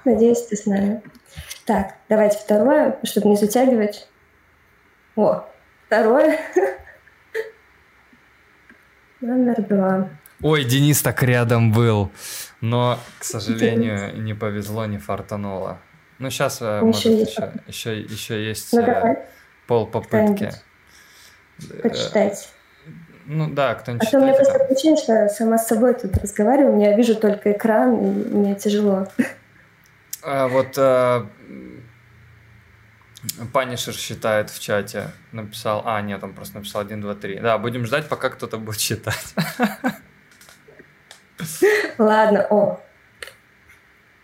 Надеюсь, 0.05 0.45
ты 0.45 0.55
с 0.55 0.65
нами. 0.65 1.01
Так, 1.65 1.95
давайте 2.07 2.37
второе, 2.37 2.97
чтобы 3.03 3.27
не 3.27 3.35
затягивать. 3.35 4.07
О, 5.17 5.43
второе. 5.87 6.39
Номер 9.19 9.61
два. 9.63 10.09
Ой, 10.41 10.63
Денис 10.63 11.01
так 11.01 11.21
рядом 11.23 11.73
был, 11.73 12.09
но, 12.61 12.99
к 13.19 13.25
сожалению, 13.25 14.11
Денис. 14.11 14.23
не 14.23 14.33
повезло, 14.33 14.85
не 14.85 14.97
фартануло. 14.97 15.79
Ну, 16.19 16.29
сейчас, 16.29 16.61
э, 16.61 16.79
может, 16.79 17.03
еще, 17.03 17.51
еще, 17.67 17.99
еще 17.99 18.47
есть 18.47 18.71
ну, 18.71 19.17
пол 19.67 19.87
попытки. 19.87 20.53
Почитайте. 21.83 22.47
Ну 23.29 23.49
да, 23.49 23.75
кто-нибудь 23.75 24.07
А 24.07 24.11
то 24.11 24.19
у 24.19 24.21
меня 24.21 24.33
просто 24.33 24.55
ощущение, 24.55 25.03
что 25.03 25.13
я 25.13 25.29
сама 25.29 25.57
с 25.57 25.67
собой 25.67 25.93
тут 25.93 26.17
разговариваю, 26.17 26.79
я 26.79 26.95
вижу 26.95 27.13
только 27.15 27.51
экран, 27.51 27.93
и 27.93 28.07
мне 28.33 28.55
тяжело. 28.55 29.07
А, 30.23 30.47
вот 30.47 30.77
э, 30.77 31.25
Панишер 33.51 33.93
считает 33.93 34.49
в 34.49 34.59
чате. 34.59 35.09
Написал... 35.31 35.83
А, 35.85 36.01
нет, 36.01 36.23
он 36.23 36.33
просто 36.33 36.57
написал 36.57 36.81
1, 36.81 37.01
2, 37.01 37.15
3. 37.15 37.39
Да, 37.39 37.57
будем 37.57 37.85
ждать, 37.85 38.07
пока 38.07 38.29
кто-то 38.29 38.57
будет 38.57 38.79
считать. 38.79 39.35
Ладно, 41.97 42.47
о. 42.49 42.79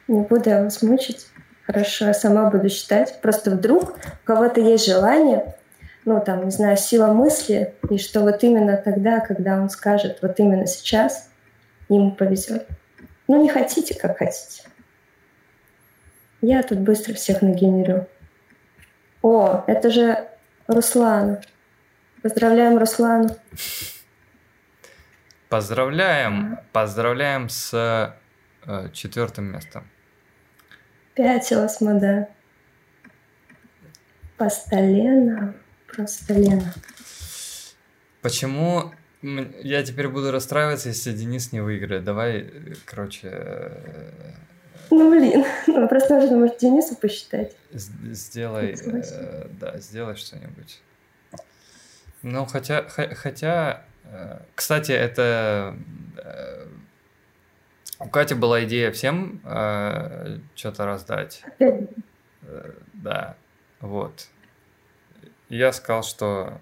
Не 0.08 0.22
буду 0.22 0.50
я 0.50 0.64
вас 0.64 0.82
мучить. 0.82 1.28
Хорошо, 1.66 2.06
я 2.06 2.14
сама 2.14 2.50
буду 2.50 2.70
считать. 2.70 3.22
Просто 3.22 3.52
вдруг 3.52 3.92
у 3.92 4.26
кого-то 4.26 4.62
есть 4.62 4.86
желание, 4.86 5.56
ну, 6.06 6.22
там, 6.24 6.46
не 6.46 6.52
знаю, 6.52 6.78
сила 6.78 7.08
мысли, 7.08 7.76
и 7.90 7.98
что 7.98 8.22
вот 8.22 8.44
именно 8.44 8.78
тогда, 8.78 9.20
когда 9.20 9.62
он 9.62 9.70
скажет, 9.70 10.20
вот 10.22 10.40
именно 10.40 10.68
сейчас, 10.68 11.30
ему 11.90 12.12
повезет. 12.12 12.68
Ну, 13.28 13.42
не 13.42 13.50
хотите, 13.50 13.98
как 13.98 14.18
хотите. 14.18 14.64
Я 16.42 16.62
тут 16.64 16.80
быстро 16.80 17.14
всех 17.14 17.42
нагенерю. 17.42 18.08
О, 19.22 19.64
это 19.68 19.90
же 19.90 20.28
Руслан. 20.68 21.40
Поздравляем 22.22 22.78
Руслану. 22.78 23.30
Поздравляем, 25.48 26.60
поздравляем 26.74 27.48
с 27.48 28.18
э, 28.66 28.90
четвертым 28.92 29.46
местом. 29.46 29.88
Пять 31.14 31.52
осмо, 31.52 32.00
да. 32.00 32.28
Просто 34.38 34.78
Лена, 34.78 35.54
просто 35.96 36.34
Лена. 36.34 36.74
Почему 38.22 38.94
я 39.22 39.84
теперь 39.84 40.08
буду 40.10 40.32
расстраиваться, 40.32 40.90
если 40.90 41.14
Денис 41.14 41.52
не 41.52 41.62
выиграет? 41.62 42.04
Давай, 42.04 42.52
короче... 42.86 43.30
Э, 43.32 44.34
ну, 44.90 45.10
блин, 45.10 45.46
ну, 45.68 45.88
просто 45.88 46.20
нужно, 46.20 46.38
может, 46.38 46.58
Денису 46.58 46.96
посчитать. 46.96 47.56
Сделай, 47.72 48.76
э, 48.86 49.48
да, 49.60 49.78
сделай 49.80 50.16
что-нибудь. 50.16 50.82
Ну, 52.22 52.46
хотя, 52.46 52.84
хотя, 52.88 53.86
э, 54.06 54.40
кстати, 54.56 54.92
это 54.92 55.76
э, 56.18 56.68
у 58.00 58.10
Кати 58.10 58.36
была 58.36 58.64
идея 58.66 58.92
всем 58.92 59.42
э, 59.46 60.40
что-то 60.56 60.86
раздать. 60.86 61.44
Э, 61.60 62.72
да, 62.94 63.36
вот. 63.80 64.28
Я 65.54 65.72
сказал, 65.72 66.02
что 66.02 66.60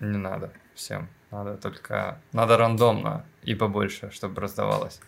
не 0.00 0.16
надо 0.16 0.50
всем. 0.74 1.10
Надо 1.30 1.58
только... 1.58 2.18
Надо 2.32 2.56
рандомно 2.56 3.26
и 3.42 3.54
побольше, 3.54 4.10
чтобы 4.10 4.40
раздавалось. 4.40 4.98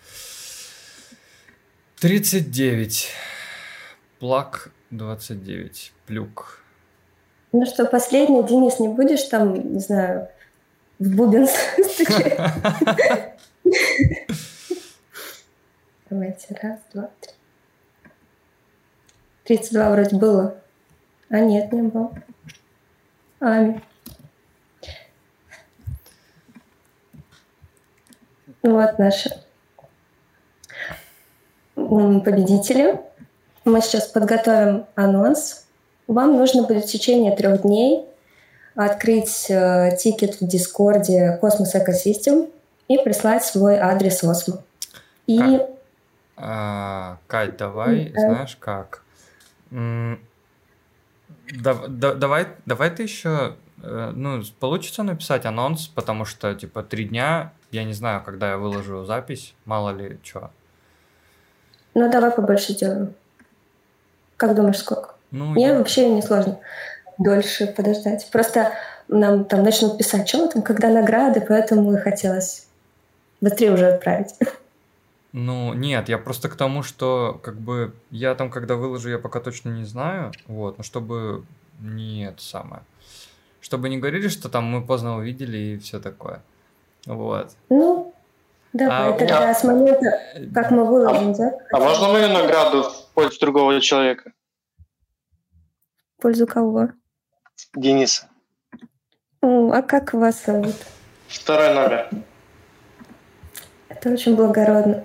39. 1.99 3.09
Плак 4.19 4.71
29. 4.91 5.95
Плюк. 6.05 6.63
Ну 7.53 7.65
что, 7.65 7.87
последний, 7.87 8.43
Денис, 8.47 8.79
не 8.79 8.89
будешь 8.89 9.23
там, 9.25 9.55
не 9.55 9.81
знаю, 9.81 10.29
в 10.99 11.17
бубен 11.17 11.47
стучать? 11.47 12.39
Давайте, 16.11 16.55
раз, 16.63 16.81
два, 16.93 17.09
три. 17.23 17.33
32 19.45 19.91
вроде 19.91 20.17
было. 20.17 20.55
А 21.31 21.41
нет, 21.41 21.73
не 21.73 21.81
было. 21.81 22.13
Ами. 23.41 23.83
Вот 28.63 28.99
наши 28.99 29.31
победители. 31.75 33.01
Мы 33.65 33.81
сейчас 33.81 34.07
подготовим 34.07 34.87
анонс. 34.95 35.67
Вам 36.07 36.37
нужно 36.37 36.65
будет 36.65 36.85
в 36.85 36.89
течение 36.89 37.35
трех 37.35 37.63
дней 37.63 38.07
открыть 38.75 39.47
э, 39.51 39.97
тикет 39.99 40.41
в 40.41 40.47
Дискорде 40.47 41.39
Cosmos 41.41 41.75
Ecosystem 41.75 42.49
и 42.89 42.99
прислать 42.99 43.45
свой 43.45 43.77
адрес 43.79 44.23
Osmo. 44.23 44.63
И 45.27 45.61
а, 46.37 47.19
Кать, 47.27 47.57
давай, 47.57 48.11
да. 48.15 48.21
знаешь 48.21 48.57
как? 48.59 49.03
Да, 51.53 51.75
да, 51.89 52.15
давай, 52.15 52.49
давай 52.67 52.91
ты 52.91 53.03
еще, 53.03 53.57
э, 53.83 54.13
ну, 54.15 54.43
получится 54.59 55.03
написать 55.03 55.47
анонс, 55.47 55.89
потому 55.89 56.25
что, 56.25 56.55
типа, 56.55 56.83
три 56.83 57.05
дня, 57.05 57.53
я 57.71 57.85
не 57.85 57.93
знаю, 57.93 58.23
когда 58.25 58.51
я 58.51 58.59
выложу 58.59 59.05
запись, 59.05 59.55
мало 59.65 59.91
ли 59.91 60.19
что. 60.23 60.51
Ну, 61.95 62.11
давай 62.11 62.31
побольше 62.31 62.75
делаем. 62.75 63.15
Как 64.37 64.55
думаешь, 64.55 64.79
сколько? 64.79 65.15
Ну, 65.31 65.47
Мне 65.47 65.69
я... 65.69 65.79
вообще 65.79 66.09
не 66.09 66.23
сложно 66.23 66.59
дольше 67.19 67.67
подождать. 67.67 68.29
Просто 68.31 68.73
нам 69.09 69.45
там 69.45 69.63
начнут 69.63 69.99
писать, 69.99 70.29
что 70.29 70.49
там, 70.49 70.63
когда 70.63 70.89
награды, 70.89 71.45
поэтому 71.47 71.93
и 71.95 71.99
хотелось 71.99 72.67
быстрее 73.41 73.73
уже 73.73 73.89
отправить. 73.89 74.35
Ну, 75.33 75.75
нет, 75.75 76.09
я 76.09 76.19
просто 76.19 76.49
к 76.49 76.57
тому, 76.57 76.83
что 76.83 77.39
как 77.43 77.57
бы 77.57 77.95
я 78.11 78.35
там, 78.35 78.51
когда 78.51 78.75
выложу, 78.75 79.11
я 79.11 79.19
пока 79.19 79.41
точно 79.41 79.71
не 79.71 79.85
знаю, 79.85 80.33
вот, 80.47 80.79
но 80.79 80.85
чтобы 80.85 81.45
не 81.81 82.27
это 82.27 82.43
самое. 82.43 82.83
Чтобы 83.61 83.89
не 83.89 83.99
говорили, 83.99 84.29
что 84.29 84.49
там 84.49 84.65
мы 84.65 84.85
поздно 84.85 85.17
увидели 85.17 85.57
и 85.57 85.79
все 85.79 86.01
такое. 86.01 86.43
Вот. 87.07 87.53
Ну, 87.69 88.13
давай, 88.73 89.11
а, 89.11 89.13
тогда 89.13 89.49
я... 89.49 89.55
с 89.55 89.63
момента, 89.63 90.19
как 90.53 90.71
мы 90.73 90.85
выложим, 90.85 91.33
да? 91.35 91.53
А 91.73 91.79
можно 91.79 92.09
мою 92.09 92.29
награду 92.29 92.83
в 92.83 93.09
пользу 93.15 93.39
другого 93.41 93.81
человека? 93.81 94.33
В 96.19 96.23
пользу 96.23 96.47
кого? 96.47 96.89
Дениса. 97.77 98.29
а 99.43 99.83
как 99.83 100.13
вас 100.13 100.45
зовут? 100.45 100.75
Второй 101.29 101.73
номер. 101.75 102.09
Это 104.01 104.15
очень 104.15 104.35
благородно. 104.35 105.05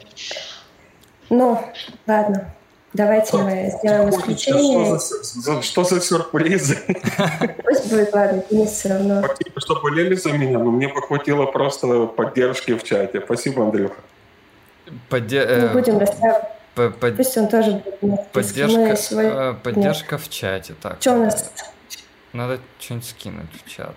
Ну, 1.29 1.59
ладно. 2.07 2.55
Давайте 2.93 3.35
мы 3.35 3.73
сделаем 3.77 4.09
исключение. 4.09 4.97
Что 4.97 5.19
за, 5.19 5.61
что 5.61 5.83
за 5.83 5.99
сюрпризы? 5.99 6.77
Пусть 7.65 7.89
будет, 7.89 8.13
ладно, 8.13 8.41
Денис 8.49 8.69
все 8.69 8.87
равно. 8.87 9.21
Спасибо, 9.21 9.59
что 9.59 9.81
болели 9.81 10.15
за 10.15 10.31
меня, 10.31 10.59
но 10.59 10.71
мне 10.71 10.87
бы 10.87 11.01
хватило 11.01 11.45
просто 11.45 12.05
поддержки 12.05 12.73
в 12.73 12.83
чате. 12.83 13.21
Спасибо, 13.25 13.63
Андрюха. 13.63 13.97
Подде... 15.09 15.39
Э, 15.39 15.67
Мы 15.67 15.73
будем 15.73 15.97
расставить. 15.97 17.17
Пусть 17.17 17.37
он 17.37 17.49
тоже 17.49 17.83
будет 17.99 18.31
Поддержка, 18.31 18.95
сегодня... 18.95 19.31
Э, 19.31 19.53
поддержка 19.61 20.17
в 20.17 20.29
чате. 20.29 20.73
Так. 20.81 21.01
Что 21.01 21.15
у 21.15 21.25
нас? 21.25 21.51
Надо 22.31 22.61
что-нибудь 22.79 23.09
скинуть 23.09 23.49
в 23.65 23.69
чат. 23.69 23.95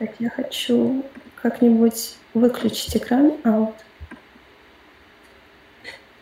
Так, 0.00 0.10
я 0.18 0.30
хочу 0.30 1.04
как-нибудь 1.40 2.16
выключить 2.34 2.96
экран. 2.96 3.34
А 3.44 3.50
вот. 3.50 3.74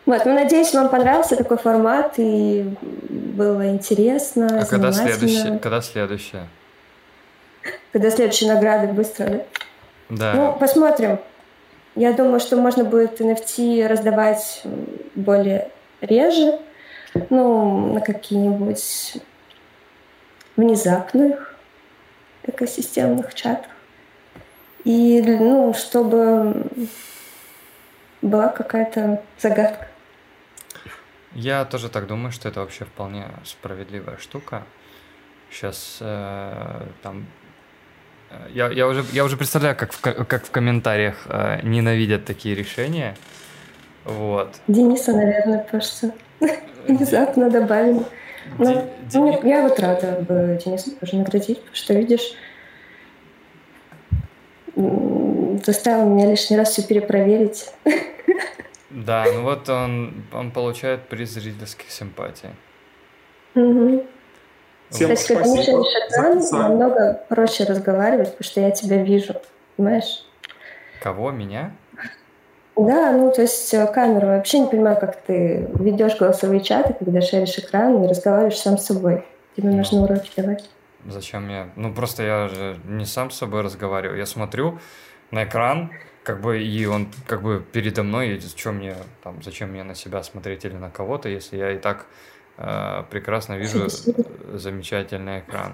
Вот, 0.05 0.25
ну, 0.25 0.33
надеюсь, 0.33 0.73
вам 0.73 0.89
понравился 0.89 1.35
такой 1.35 1.57
формат 1.57 2.15
и 2.17 2.75
было 3.09 3.69
интересно. 3.69 4.61
А 4.61 4.65
когда 4.65 4.91
следующее? 4.91 5.59
Когда 5.59 5.81
следующее? 5.81 6.47
Когда 7.91 8.09
следующие 8.09 8.51
награды 8.53 8.91
быстро, 8.91 9.25
да? 9.25 9.45
Да. 10.09 10.33
Ну, 10.33 10.57
посмотрим. 10.59 11.19
Я 11.95 12.13
думаю, 12.13 12.39
что 12.39 12.57
можно 12.57 12.83
будет 12.83 13.21
NFT 13.21 13.87
раздавать 13.87 14.63
более 15.15 15.69
реже, 15.99 16.59
ну, 17.29 17.93
на 17.93 18.01
какие-нибудь 18.01 19.17
внезапных 20.55 21.55
экосистемных 22.43 23.33
чатах. 23.33 23.71
И, 24.83 25.21
ну, 25.21 25.73
чтобы 25.73 26.65
была 28.21 28.47
какая-то 28.47 29.21
загадка. 29.39 29.87
Я 31.33 31.65
тоже 31.65 31.89
так 31.89 32.07
думаю, 32.07 32.31
что 32.31 32.49
это 32.49 32.59
вообще 32.59 32.85
вполне 32.85 33.27
справедливая 33.45 34.17
штука. 34.17 34.63
Сейчас 35.49 35.97
э, 36.01 36.81
там 37.01 37.25
э, 38.29 38.49
я, 38.53 38.69
я, 38.69 38.87
уже, 38.87 39.03
я 39.11 39.23
уже 39.23 39.37
представляю, 39.37 39.75
как 39.75 39.93
в, 39.93 40.01
как 40.01 40.45
в 40.45 40.51
комментариях 40.51 41.25
э, 41.25 41.59
ненавидят 41.63 42.25
такие 42.25 42.55
решения. 42.55 43.15
Вот. 44.03 44.59
Дениса, 44.67 45.13
наверное, 45.13 45.59
просто 45.59 46.11
внезапно 46.87 47.49
добавили. 47.49 48.03
Ну, 48.57 48.89
ну, 49.13 49.47
я 49.47 49.61
вот 49.61 49.79
рада 49.79 50.25
бы 50.27 50.59
Дениса 50.63 50.91
тоже 50.91 51.15
наградить, 51.15 51.59
потому 51.59 51.75
что, 51.75 51.93
видишь, 51.93 52.33
заставил 55.65 56.09
меня 56.09 56.29
лишний 56.29 56.57
раз 56.57 56.71
все 56.71 56.83
перепроверить. 56.83 57.67
Да, 58.93 59.25
ну 59.33 59.43
вот 59.43 59.69
он, 59.69 60.25
он 60.33 60.51
получает 60.51 61.07
приз 61.07 61.31
зрительских 61.31 61.89
симпатий. 61.91 62.49
Угу. 63.55 64.05
Всем 64.89 65.15
Кстати, 65.15 65.37
как 65.37 65.45
Миша 65.47 65.71
Шатан, 65.71 66.39
намного 66.51 67.23
проще 67.29 67.63
разговаривать, 67.63 68.31
потому 68.31 68.43
что 68.43 68.59
я 68.59 68.71
тебя 68.71 69.01
вижу, 69.03 69.35
понимаешь? 69.77 70.25
Кого, 71.01 71.31
меня? 71.31 71.71
Да, 72.75 73.11
ну 73.11 73.31
то 73.31 73.41
есть 73.41 73.73
э, 73.73 73.85
камеру. 73.87 74.27
Вообще 74.27 74.59
не 74.59 74.67
понимаю, 74.67 74.97
как 74.99 75.21
ты 75.21 75.69
ведешь 75.75 76.17
голосовые 76.17 76.61
чаты, 76.61 76.93
когда 76.93 77.21
шаришь 77.21 77.57
экран 77.57 78.03
и 78.03 78.07
разговариваешь 78.07 78.57
сам 78.57 78.77
с 78.77 78.85
собой. 78.85 79.23
Тебе 79.55 79.69
ну, 79.69 79.77
нужно 79.77 80.03
уроки 80.03 80.29
давать. 80.35 80.69
Зачем 81.05 81.49
я? 81.49 81.69
Ну 81.75 81.93
просто 81.93 82.23
я 82.23 82.47
же 82.47 82.77
не 82.85 83.05
сам 83.05 83.31
с 83.31 83.37
собой 83.37 83.61
разговариваю. 83.61 84.17
Я 84.17 84.25
смотрю 84.25 84.79
на 85.31 85.43
экран, 85.43 85.91
как 86.23 86.41
бы 86.41 86.61
и 86.61 86.85
он 86.85 87.07
как 87.27 87.41
бы 87.41 87.63
передо 87.71 88.03
мной 88.03 88.29
едет, 88.29 88.57
что 88.57 88.71
мне 88.71 88.95
там, 89.23 89.41
зачем 89.43 89.69
мне 89.69 89.83
на 89.83 89.95
себя 89.95 90.23
смотреть 90.23 90.65
или 90.65 90.75
на 90.75 90.89
кого-то, 90.89 91.29
если 91.29 91.57
я 91.57 91.71
и 91.71 91.77
так 91.77 92.05
э, 92.57 93.03
прекрасно 93.09 93.57
вижу 93.57 93.87
замечательный 94.53 95.39
экран. 95.39 95.73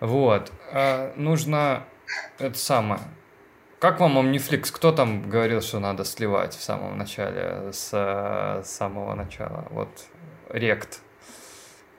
Вот, 0.00 0.52
э, 0.72 1.12
нужно 1.16 1.84
это 2.38 2.58
самое. 2.58 3.00
Как 3.78 3.98
вам 4.00 4.18
Omniflix? 4.18 4.70
Кто 4.72 4.92
там 4.92 5.28
говорил, 5.28 5.62
что 5.62 5.78
надо 5.78 6.04
сливать 6.04 6.54
в 6.54 6.62
самом 6.62 6.98
начале, 6.98 7.72
с, 7.72 7.90
с 7.90 8.66
самого 8.66 9.14
начала? 9.14 9.66
Вот, 9.70 9.88
рект. 10.50 11.00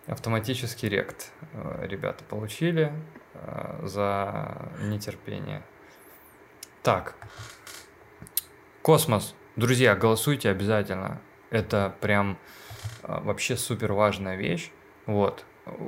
Автоматический 0.07 0.89
рект. 0.89 1.31
Э, 1.53 1.85
ребята 1.87 2.23
получили. 2.23 2.85
Э, 2.85 3.21
э, 3.33 3.87
за 3.87 4.69
нетерпение. 4.81 5.63
Так. 6.83 7.13
Космос. 8.81 9.35
Друзья, 9.55 9.95
голосуйте 9.95 10.49
обязательно. 10.49 11.21
Это 11.51 11.93
прям 12.01 12.39
э, 13.03 13.19
вообще 13.21 13.55
супер 13.55 13.93
важная 13.93 14.35
вещь. 14.35 14.71
Вот. 15.05 15.45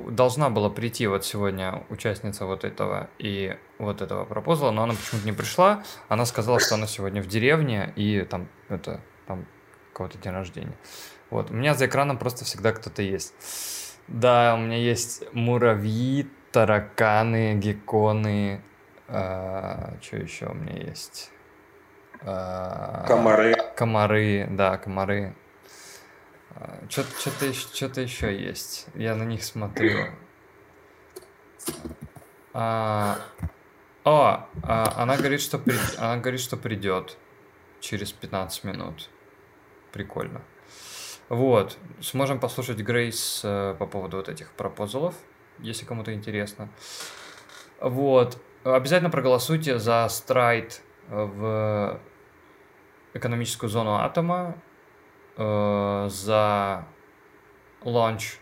Должна 0.08 0.50
была 0.50 0.70
прийти 0.70 1.08
вот 1.08 1.24
сегодня 1.24 1.84
участница 1.88 2.46
вот 2.46 2.62
этого 2.62 3.10
и 3.18 3.58
вот 3.78 4.02
этого 4.02 4.24
пропозала, 4.24 4.70
но 4.70 4.84
она 4.84 4.94
почему-то 4.94 5.26
не 5.26 5.32
пришла. 5.32 5.82
Она 6.08 6.26
сказала, 6.26 6.60
что 6.60 6.76
она 6.76 6.86
сегодня 6.86 7.22
в 7.22 7.26
деревне 7.26 7.92
и 7.96 8.20
там 8.20 8.48
это 8.68 9.00
там 9.26 9.46
кого-то 9.92 10.16
день 10.18 10.32
рождения. 10.32 10.76
Вот. 11.28 11.50
У 11.50 11.54
меня 11.54 11.74
за 11.74 11.86
экраном 11.86 12.18
просто 12.18 12.44
всегда 12.44 12.70
кто-то 12.70 13.02
есть. 13.02 13.34
Да, 14.06 14.54
у 14.54 14.58
меня 14.58 14.76
есть 14.76 15.24
муравьи, 15.32 16.28
тараканы, 16.52 17.56
гекконы. 17.56 18.62
А, 19.08 19.94
что 20.00 20.16
еще 20.16 20.46
у 20.46 20.54
меня 20.54 20.76
есть? 20.76 21.30
А, 22.22 23.04
комары. 23.06 23.54
Комары, 23.76 24.46
да, 24.50 24.78
комары. 24.78 25.34
А, 26.54 26.80
что-то 26.88 27.52
что 27.52 28.00
еще 28.00 28.36
есть. 28.36 28.86
Я 28.94 29.14
на 29.14 29.24
них 29.24 29.44
смотрю. 29.44 30.06
А, 32.52 33.18
о, 34.04 34.46
а, 34.62 34.94
она 34.96 35.16
говорит, 35.16 35.40
что 35.40 35.58
при... 35.58 35.76
она 35.98 36.18
говорит, 36.18 36.40
что 36.40 36.56
придет 36.56 37.16
через 37.80 38.12
15 38.12 38.64
минут. 38.64 39.10
Прикольно. 39.92 40.40
Вот. 41.28 41.78
Сможем 42.00 42.38
послушать 42.38 42.78
Грейс 42.78 43.40
э, 43.44 43.74
по 43.78 43.86
поводу 43.86 44.18
вот 44.18 44.28
этих 44.28 44.52
пропозалов, 44.52 45.14
если 45.58 45.84
кому-то 45.84 46.12
интересно. 46.12 46.68
Вот. 47.80 48.38
Обязательно 48.64 49.10
проголосуйте 49.10 49.78
за 49.78 50.08
страйт 50.08 50.80
в 51.08 52.00
экономическую 53.12 53.68
зону 53.68 53.96
атома, 53.96 54.56
э, 55.36 56.08
за 56.10 56.86
лаунч, 57.82 58.38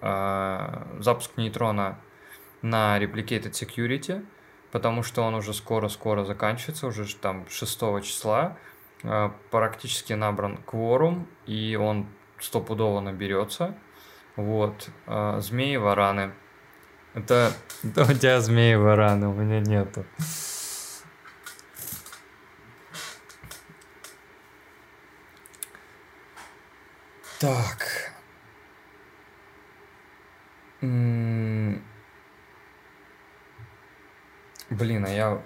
э, 0.00 0.84
запуск 1.00 1.36
нейтрона 1.36 2.00
на 2.62 2.98
Replicated 2.98 3.52
Security, 3.52 4.24
потому 4.72 5.02
что 5.02 5.20
он 5.20 5.34
уже 5.34 5.52
скоро-скоро 5.52 6.24
заканчивается, 6.24 6.86
уже 6.86 7.14
там 7.16 7.46
6 7.50 8.00
числа. 8.00 8.56
Э, 9.02 9.30
практически 9.50 10.14
набран 10.14 10.56
кворум, 10.56 11.28
и 11.44 11.76
он 11.76 12.06
стопудово 12.40 13.00
наберется. 13.00 13.74
Вот. 14.34 14.88
Э, 15.06 15.40
змеи, 15.40 15.76
вараны. 15.76 16.32
Это, 17.14 17.52
это 17.82 18.02
у 18.02 18.14
тебя 18.14 18.40
змеи, 18.40 18.74
вараны, 18.74 19.28
у 19.28 19.32
меня 19.32 19.60
нету. 19.60 20.04
Так. 27.40 28.12
Блин, 34.70 35.04
а 35.06 35.08
я, 35.08 35.42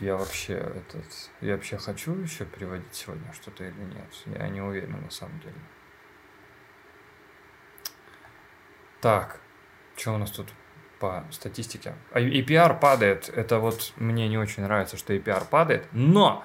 я 0.00 0.16
вообще 0.16 0.54
этот, 0.54 1.04
я 1.40 1.54
вообще 1.54 1.78
хочу 1.78 2.14
еще 2.14 2.44
переводить 2.44 2.94
сегодня 2.94 3.32
что-то 3.32 3.64
или 3.64 3.80
нет? 3.80 4.12
Я 4.26 4.48
не 4.48 4.60
уверен 4.60 5.00
на 5.02 5.10
самом 5.10 5.38
деле. 5.40 5.54
Так, 9.00 9.40
что 9.96 10.14
у 10.14 10.18
нас 10.18 10.30
тут 10.30 10.48
по 11.02 11.24
статистике? 11.30 11.94
А 12.12 12.20
APR 12.20 12.78
падает. 12.78 13.28
Это 13.28 13.58
вот 13.58 13.92
мне 13.96 14.28
не 14.28 14.38
очень 14.38 14.62
нравится, 14.62 14.96
что 14.96 15.12
APR 15.12 15.44
падает, 15.50 15.86
но 15.92 16.44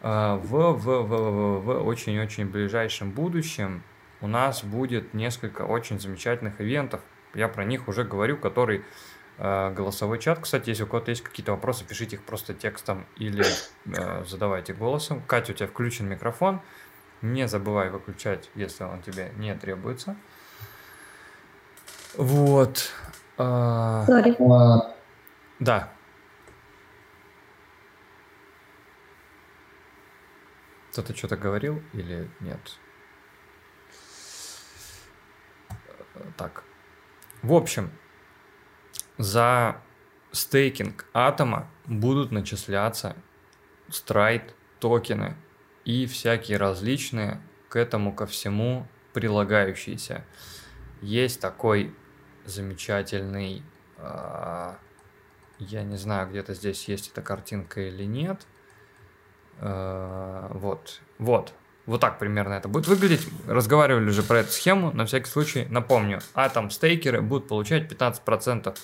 э, 0.00 0.40
в, 0.42 0.72
в, 0.72 0.78
в, 0.78 1.02
в, 1.02 1.60
в 1.60 1.86
очень-очень 1.86 2.46
ближайшем 2.46 3.12
будущем 3.12 3.82
у 4.20 4.26
нас 4.26 4.64
будет 4.64 5.14
несколько 5.14 5.62
очень 5.62 6.00
замечательных 6.00 6.60
ивентов. 6.60 7.02
Я 7.34 7.48
про 7.48 7.64
них 7.64 7.86
уже 7.88 8.04
говорю, 8.04 8.38
который 8.38 8.84
Э, 9.36 9.72
голосовой 9.74 10.20
чат. 10.20 10.38
Кстати, 10.40 10.68
если 10.68 10.84
у 10.84 10.86
кого-то 10.86 11.10
есть 11.10 11.22
какие-то 11.22 11.52
вопросы, 11.52 11.84
пишите 11.84 12.16
их 12.16 12.22
просто 12.22 12.54
текстом 12.54 13.04
или 13.16 13.44
э, 13.86 14.24
задавайте 14.24 14.74
голосом. 14.74 15.22
Катя, 15.26 15.52
у 15.52 15.54
тебя 15.56 15.66
включен 15.66 16.08
микрофон. 16.08 16.60
Не 17.20 17.48
забывай 17.48 17.90
выключать, 17.90 18.48
если 18.54 18.84
он 18.84 19.02
тебе 19.02 19.32
не 19.36 19.54
требуется. 19.56 20.14
Вот. 22.16 22.92
Sorry. 23.36 24.36
Да. 25.60 25.92
Кто-то 30.92 31.16
что-то 31.16 31.36
говорил 31.36 31.82
или 31.92 32.30
нет? 32.40 32.78
Так. 36.36 36.62
В 37.42 37.52
общем, 37.52 37.90
за 39.18 39.80
стейкинг 40.32 41.06
атома 41.12 41.68
будут 41.86 42.30
начисляться 42.30 43.16
страйт 43.88 44.54
токены 44.78 45.36
и 45.84 46.06
всякие 46.06 46.58
различные 46.58 47.40
к 47.68 47.76
этому 47.76 48.14
ко 48.14 48.26
всему 48.26 48.86
прилагающиеся. 49.12 50.24
Есть 51.00 51.40
такой 51.40 51.94
замечательный, 52.44 53.62
э, 53.98 54.72
я 55.58 55.82
не 55.82 55.96
знаю, 55.96 56.28
где-то 56.28 56.54
здесь 56.54 56.88
есть 56.88 57.10
эта 57.10 57.22
картинка 57.22 57.80
или 57.80 58.04
нет. 58.04 58.46
Э, 59.60 60.48
вот, 60.50 61.00
вот, 61.18 61.52
вот 61.86 62.00
так 62.00 62.18
примерно 62.18 62.54
это 62.54 62.68
будет 62.68 62.86
выглядеть. 62.86 63.26
Разговаривали 63.46 64.08
уже 64.08 64.22
про 64.22 64.38
эту 64.38 64.50
схему. 64.50 64.92
На 64.92 65.06
всякий 65.06 65.28
случай 65.28 65.66
напомню. 65.70 66.20
Атом 66.34 66.70
стейкеры 66.70 67.22
будут 67.22 67.48
получать 67.48 67.90
15% 67.90 68.76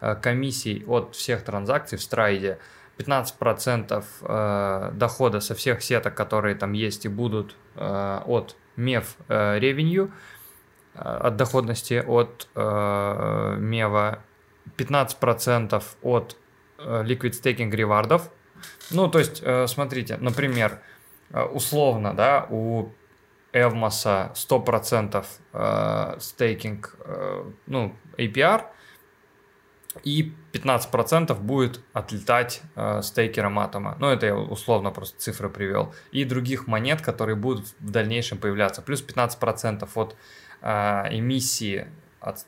э, 0.00 0.14
комиссий 0.16 0.84
от 0.86 1.14
всех 1.14 1.42
транзакций 1.42 1.98
в 1.98 2.02
страйде. 2.02 2.58
15% 2.98 4.04
э, 4.20 4.90
дохода 4.94 5.40
со 5.40 5.54
всех 5.54 5.82
сеток, 5.82 6.14
которые 6.14 6.54
там 6.54 6.72
есть 6.72 7.04
и 7.04 7.08
будут 7.08 7.56
от 7.76 8.56
MEV 8.76 9.04
revenue, 9.28 10.12
от 10.94 11.36
доходности 11.36 12.02
от 12.06 12.48
MEV, 12.54 14.18
15% 14.76 15.82
от 16.02 16.36
liquid 16.78 17.32
staking 17.32 17.70
ревардов. 17.70 18.30
Ну, 18.90 19.08
то 19.08 19.18
есть, 19.18 19.42
смотрите, 19.66 20.16
например, 20.18 20.80
Э, 21.34 21.42
условно, 21.44 22.14
да, 22.14 22.46
у 22.50 22.90
Эвмоса 23.52 24.32
100% 24.34 25.24
э, 25.52 26.16
стейкинг, 26.20 26.96
э, 27.00 27.44
ну, 27.66 27.96
APR, 28.16 28.62
и 30.02 30.32
15% 30.52 31.34
будет 31.40 31.80
отлетать 31.92 32.62
э, 32.74 33.02
стейкером 33.02 33.58
атома. 33.58 33.96
Ну, 34.00 34.08
это 34.08 34.26
я 34.26 34.36
условно 34.36 34.90
просто 34.90 35.18
цифры 35.18 35.48
привел. 35.48 35.94
И 36.10 36.24
других 36.24 36.66
монет, 36.66 37.00
которые 37.00 37.36
будут 37.36 37.66
в 37.80 37.90
дальнейшем 37.90 38.38
появляться. 38.38 38.82
Плюс 38.82 39.04
15% 39.04 39.88
от 39.94 40.12
э, 40.12 40.16
эмиссии 40.64 41.86
от 42.20 42.46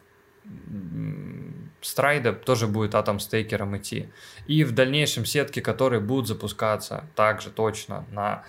страйда 1.83 2.33
тоже 2.33 2.67
будет 2.67 2.95
атом 2.95 3.21
стейкером 3.21 3.77
идти. 3.77 4.09
И 4.47 4.65
в 4.65 4.73
дальнейшем 4.73 5.25
сетки, 5.25 5.61
которые 5.61 6.01
будут 6.01 6.29
запускаться 6.29 7.05
также 7.15 7.51
точно 7.51 8.05
на 8.11 8.45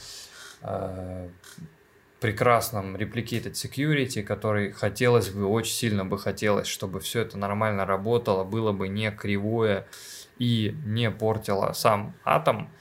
Э, 0.61 1.29
прекрасном 2.19 2.95
Replicated 2.95 3.51
Security, 3.51 4.23
который 4.23 4.71
хотелось 4.71 5.29
бы, 5.29 5.45
очень 5.45 5.73
сильно 5.73 6.03
бы 6.03 6.17
хотелось, 6.17 6.65
чтобы 6.65 6.99
все 6.99 7.21
это 7.21 7.37
нормально 7.37 7.85
работало, 7.85 8.43
было 8.43 8.71
бы 8.71 8.87
не 8.87 9.11
кривое 9.11 9.85
и 10.39 10.75
не 10.83 11.11
портило 11.11 11.73
сам 11.73 12.15
атом. 12.23 12.71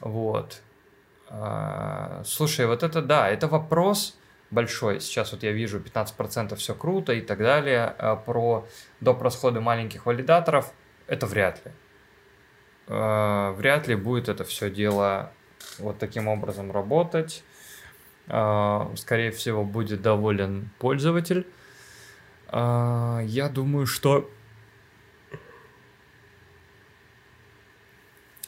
Вот. 0.00 0.62
Э, 1.28 2.22
слушай, 2.24 2.66
вот 2.66 2.82
это 2.82 3.02
да, 3.02 3.28
это 3.28 3.48
вопрос 3.48 4.16
большой. 4.50 5.00
Сейчас 5.00 5.32
вот 5.32 5.42
я 5.42 5.52
вижу 5.52 5.78
15% 5.78 6.54
все 6.56 6.74
круто 6.74 7.12
и 7.12 7.20
так 7.20 7.38
далее. 7.38 7.94
Э, 7.98 8.16
про 8.24 8.66
доп. 9.00 9.22
расходы 9.22 9.60
маленьких 9.60 10.06
валидаторов 10.06 10.72
это 11.06 11.26
вряд 11.26 11.64
ли. 11.64 11.72
Вряд 12.86 13.86
ли 13.86 13.94
будет 13.94 14.28
это 14.28 14.42
все 14.42 14.68
дело 14.68 15.32
вот 15.78 15.98
таким 15.98 16.26
образом 16.26 16.72
работать. 16.72 17.44
А, 18.32 18.92
скорее 18.96 19.32
всего, 19.32 19.64
будет 19.64 20.02
доволен 20.02 20.70
пользователь. 20.78 21.46
А, 22.48 23.20
я 23.24 23.48
думаю, 23.48 23.86
что... 23.86 24.30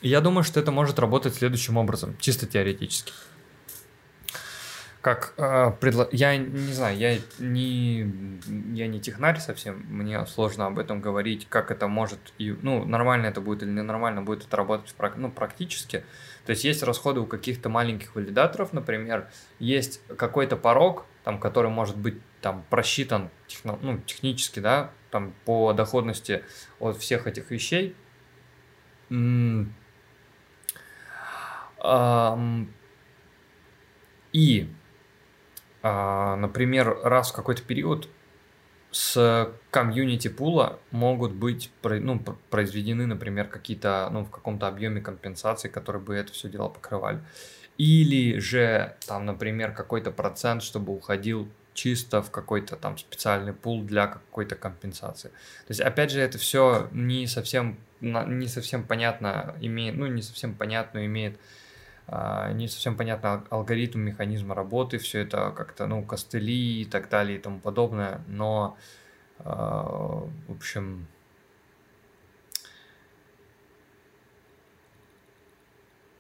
Я 0.00 0.20
думаю, 0.20 0.42
что 0.44 0.58
это 0.58 0.72
может 0.72 0.98
работать 0.98 1.34
следующим 1.34 1.76
образом, 1.76 2.16
чисто 2.18 2.46
теоретически. 2.46 3.12
Как 5.02 5.34
э, 5.36 5.72
предло... 5.80 6.08
я 6.12 6.36
не 6.36 6.72
знаю, 6.72 6.96
я 6.96 7.18
не 7.40 8.06
я 8.72 8.86
не 8.86 9.00
технарь 9.00 9.40
совсем, 9.40 9.84
мне 9.88 10.24
сложно 10.26 10.66
об 10.66 10.78
этом 10.78 11.00
говорить, 11.00 11.48
как 11.48 11.72
это 11.72 11.88
может 11.88 12.20
и 12.38 12.56
ну 12.62 12.84
нормально 12.84 13.26
это 13.26 13.40
будет 13.40 13.64
или 13.64 13.70
ненормально 13.70 14.22
будет 14.22 14.46
это 14.46 14.56
работать 14.56 14.94
ну 15.16 15.30
практически. 15.30 16.04
То 16.46 16.50
есть 16.50 16.64
есть 16.64 16.84
расходы 16.84 17.18
у 17.20 17.26
каких-то 17.26 17.68
маленьких 17.68 18.14
валидаторов, 18.14 18.72
например, 18.72 19.28
есть 19.58 20.00
какой-то 20.16 20.56
порог, 20.56 21.04
там, 21.24 21.40
который 21.40 21.70
может 21.70 21.96
быть 21.96 22.18
там 22.40 22.64
просчитан 22.70 23.30
техно, 23.48 23.78
ну, 23.82 23.98
технически, 23.98 24.60
да, 24.60 24.92
там 25.10 25.34
по 25.44 25.72
доходности 25.72 26.44
от 26.78 26.96
всех 26.96 27.26
этих 27.26 27.50
вещей. 27.50 27.96
И 29.10 29.66
а, 31.78 32.38
например, 35.82 36.98
раз 37.02 37.30
в 37.30 37.34
какой-то 37.34 37.62
период 37.62 38.08
с 38.92 39.50
комьюнити 39.70 40.28
пула 40.28 40.78
могут 40.90 41.32
быть 41.32 41.72
ну, 41.82 42.20
произведены, 42.50 43.06
например, 43.06 43.48
какие-то, 43.48 44.08
ну, 44.12 44.24
в 44.24 44.30
каком-то 44.30 44.68
объеме 44.68 45.00
компенсации, 45.00 45.68
которые 45.68 46.02
бы 46.02 46.14
это 46.14 46.32
все 46.32 46.48
дело 46.48 46.68
покрывали. 46.68 47.20
Или 47.78 48.38
же, 48.38 48.94
там, 49.06 49.24
например, 49.24 49.72
какой-то 49.72 50.10
процент, 50.10 50.62
чтобы 50.62 50.94
уходил 50.94 51.48
чисто 51.72 52.20
в 52.22 52.30
какой-то 52.30 52.76
там 52.76 52.98
специальный 52.98 53.54
пул 53.54 53.82
для 53.82 54.06
какой-то 54.06 54.56
компенсации. 54.56 55.28
То 55.28 55.70
есть, 55.70 55.80
опять 55.80 56.10
же, 56.10 56.20
это 56.20 56.36
все 56.36 56.88
не 56.92 57.26
совсем, 57.26 57.78
не 58.02 58.46
совсем 58.46 58.84
понятно 58.84 59.56
имеет, 59.62 59.96
ну, 59.96 60.06
не 60.06 60.20
совсем 60.20 60.54
понятно 60.54 61.06
имеет 61.06 61.36
а, 61.36 61.61
не 62.08 62.68
совсем 62.68 62.96
понятно 62.96 63.44
алгоритм 63.50 64.00
механизма 64.00 64.54
работы, 64.54 64.98
все 64.98 65.20
это 65.20 65.52
как-то, 65.56 65.86
ну, 65.86 66.02
костыли 66.04 66.82
и 66.82 66.84
так 66.84 67.08
далее 67.08 67.38
и 67.38 67.40
тому 67.40 67.60
подобное, 67.60 68.20
но, 68.26 68.76
а, 69.38 70.26
в 70.48 70.52
общем, 70.52 71.06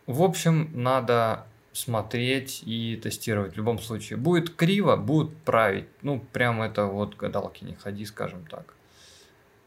в 0.06 0.22
общем, 0.22 0.70
надо 0.74 1.46
смотреть 1.72 2.62
и 2.66 3.00
тестировать 3.02 3.54
в 3.54 3.56
любом 3.56 3.78
случае. 3.78 4.18
Будет 4.18 4.50
криво, 4.54 4.96
будет 4.96 5.36
править. 5.38 5.88
Ну, 6.02 6.20
прям 6.20 6.60
это 6.60 6.86
вот 6.86 7.16
гадалки 7.16 7.64
не 7.64 7.74
ходи, 7.74 8.04
скажем 8.04 8.44
так. 8.46 8.74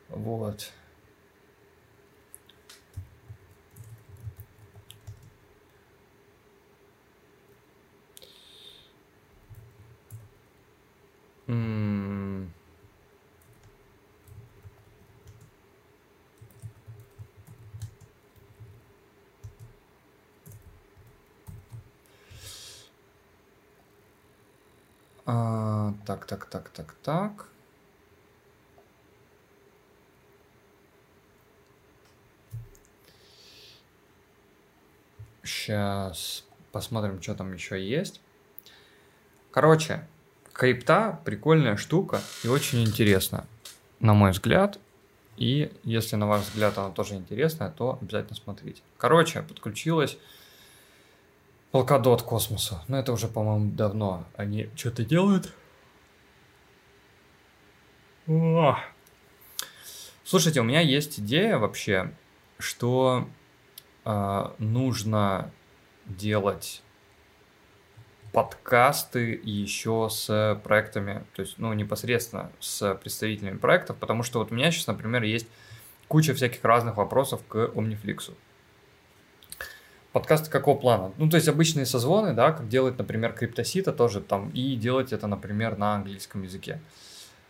Вот. 0.09 0.71
М. 11.47 12.51
А, 25.27 25.93
так, 26.05 26.26
так, 26.26 26.45
так, 26.45 26.69
так, 26.69 26.93
так. 27.03 27.49
Сейчас 35.43 36.43
посмотрим, 36.72 37.22
что 37.22 37.35
там 37.35 37.53
еще 37.53 37.84
есть. 37.84 38.22
Короче, 39.51 40.07
крипта 40.56 41.19
прикольная 41.26 41.76
штука 41.76 42.22
и 42.44 42.48
очень 42.48 42.84
интересная, 42.84 43.45
на 43.99 44.14
мой 44.14 44.32
взгляд. 44.32 44.80
И 45.38 45.72
если 45.84 46.15
на 46.15 46.27
ваш 46.27 46.44
взгляд 46.44 46.77
она 46.77 46.91
тоже 46.91 47.15
интересная, 47.15 47.69
то 47.69 47.99
обязательно 48.02 48.36
смотрите. 48.36 48.82
Короче, 48.98 49.41
подключилась 49.41 50.18
Polkadot 51.73 52.22
к 52.22 52.26
космосу. 52.26 52.80
Но 52.88 52.98
это 52.98 53.11
уже, 53.11 53.27
по-моему, 53.27 53.72
давно 53.72 54.23
они 54.38 54.69
что-то 54.77 55.03
делают. 55.03 55.52
О! 58.27 58.77
Слушайте, 60.23 60.61
у 60.61 60.64
меня 60.64 60.80
есть 60.80 61.19
идея 61.19 61.57
вообще, 61.57 62.14
что 62.57 63.27
э, 64.06 64.52
нужно 64.57 65.52
делать 66.06 66.82
подкасты 68.35 69.39
еще 69.45 70.09
с 70.11 70.59
проектами, 70.61 71.23
то 71.37 71.41
есть, 71.41 71.57
ну, 71.57 71.71
непосредственно 71.71 72.51
с 72.59 72.93
представителями 72.95 73.57
проектов, 73.57 73.95
потому 73.95 74.23
что 74.23 74.39
вот 74.39 74.51
у 74.51 74.55
меня 74.55 74.71
сейчас, 74.71 74.87
например, 74.87 75.23
есть 75.23 75.47
куча 76.09 76.33
всяких 76.33 76.61
разных 76.65 76.97
вопросов 76.97 77.41
к 77.47 77.55
Omniflix. 77.55 78.33
Подкасты 80.11 80.51
какого 80.51 80.77
плана? 80.77 81.13
Ну, 81.15 81.29
то 81.29 81.37
есть 81.37 81.47
обычные 81.47 81.85
созвоны, 81.85 82.33
да, 82.33 82.51
как 82.51 82.67
делать, 82.67 82.97
например, 82.97 83.31
криптосита 83.31 83.93
тоже 83.93 84.19
там, 84.19 84.49
и 84.49 84.75
делать 84.75 85.13
это, 85.13 85.27
например, 85.27 85.77
на 85.77 85.95
английском 85.95 86.43
языке. 86.43 86.81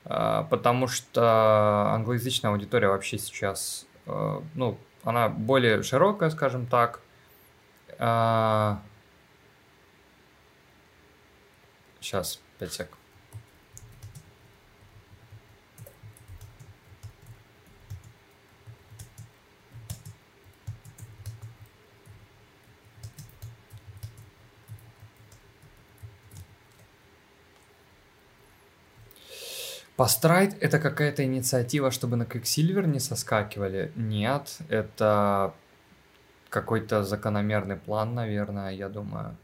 А, 0.04 0.44
потому 0.44 0.88
что 0.88 1.90
англоязычная 1.96 2.52
аудитория 2.52 2.90
вообще 2.90 3.18
сейчас, 3.18 3.88
э, 4.06 4.40
ну, 4.54 4.78
она 5.04 5.30
более 5.30 5.82
широкая, 5.82 6.30
скажем 6.30 6.68
так, 6.68 7.00
а, 7.98 8.84
Сейчас, 12.06 12.40
5 12.60 12.72
сек. 12.72 12.90
Пострайт 29.96 30.56
это 30.62 30.78
какая-то 30.78 31.24
инициатива, 31.24 31.90
чтобы 31.90 32.18
на 32.18 32.24
Quicksilver 32.24 32.86
не 32.86 33.00
соскакивали? 33.00 33.92
Нет, 33.96 34.60
это 34.70 35.56
какой-то 36.50 37.04
закономерный 37.04 37.78
план, 37.78 38.14
наверное, 38.14 38.70
я 38.74 38.90
думаю. 38.90 39.36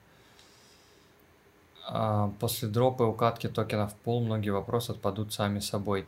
А, 1.93 2.31
после 2.39 2.69
дропа 2.69 3.03
и 3.03 3.05
укатки 3.05 3.47
токенов 3.47 3.91
в 3.91 3.95
пол 3.95 4.23
многие 4.23 4.51
вопросы 4.51 4.91
отпадут 4.91 5.33
сами 5.33 5.59
собой. 5.59 6.07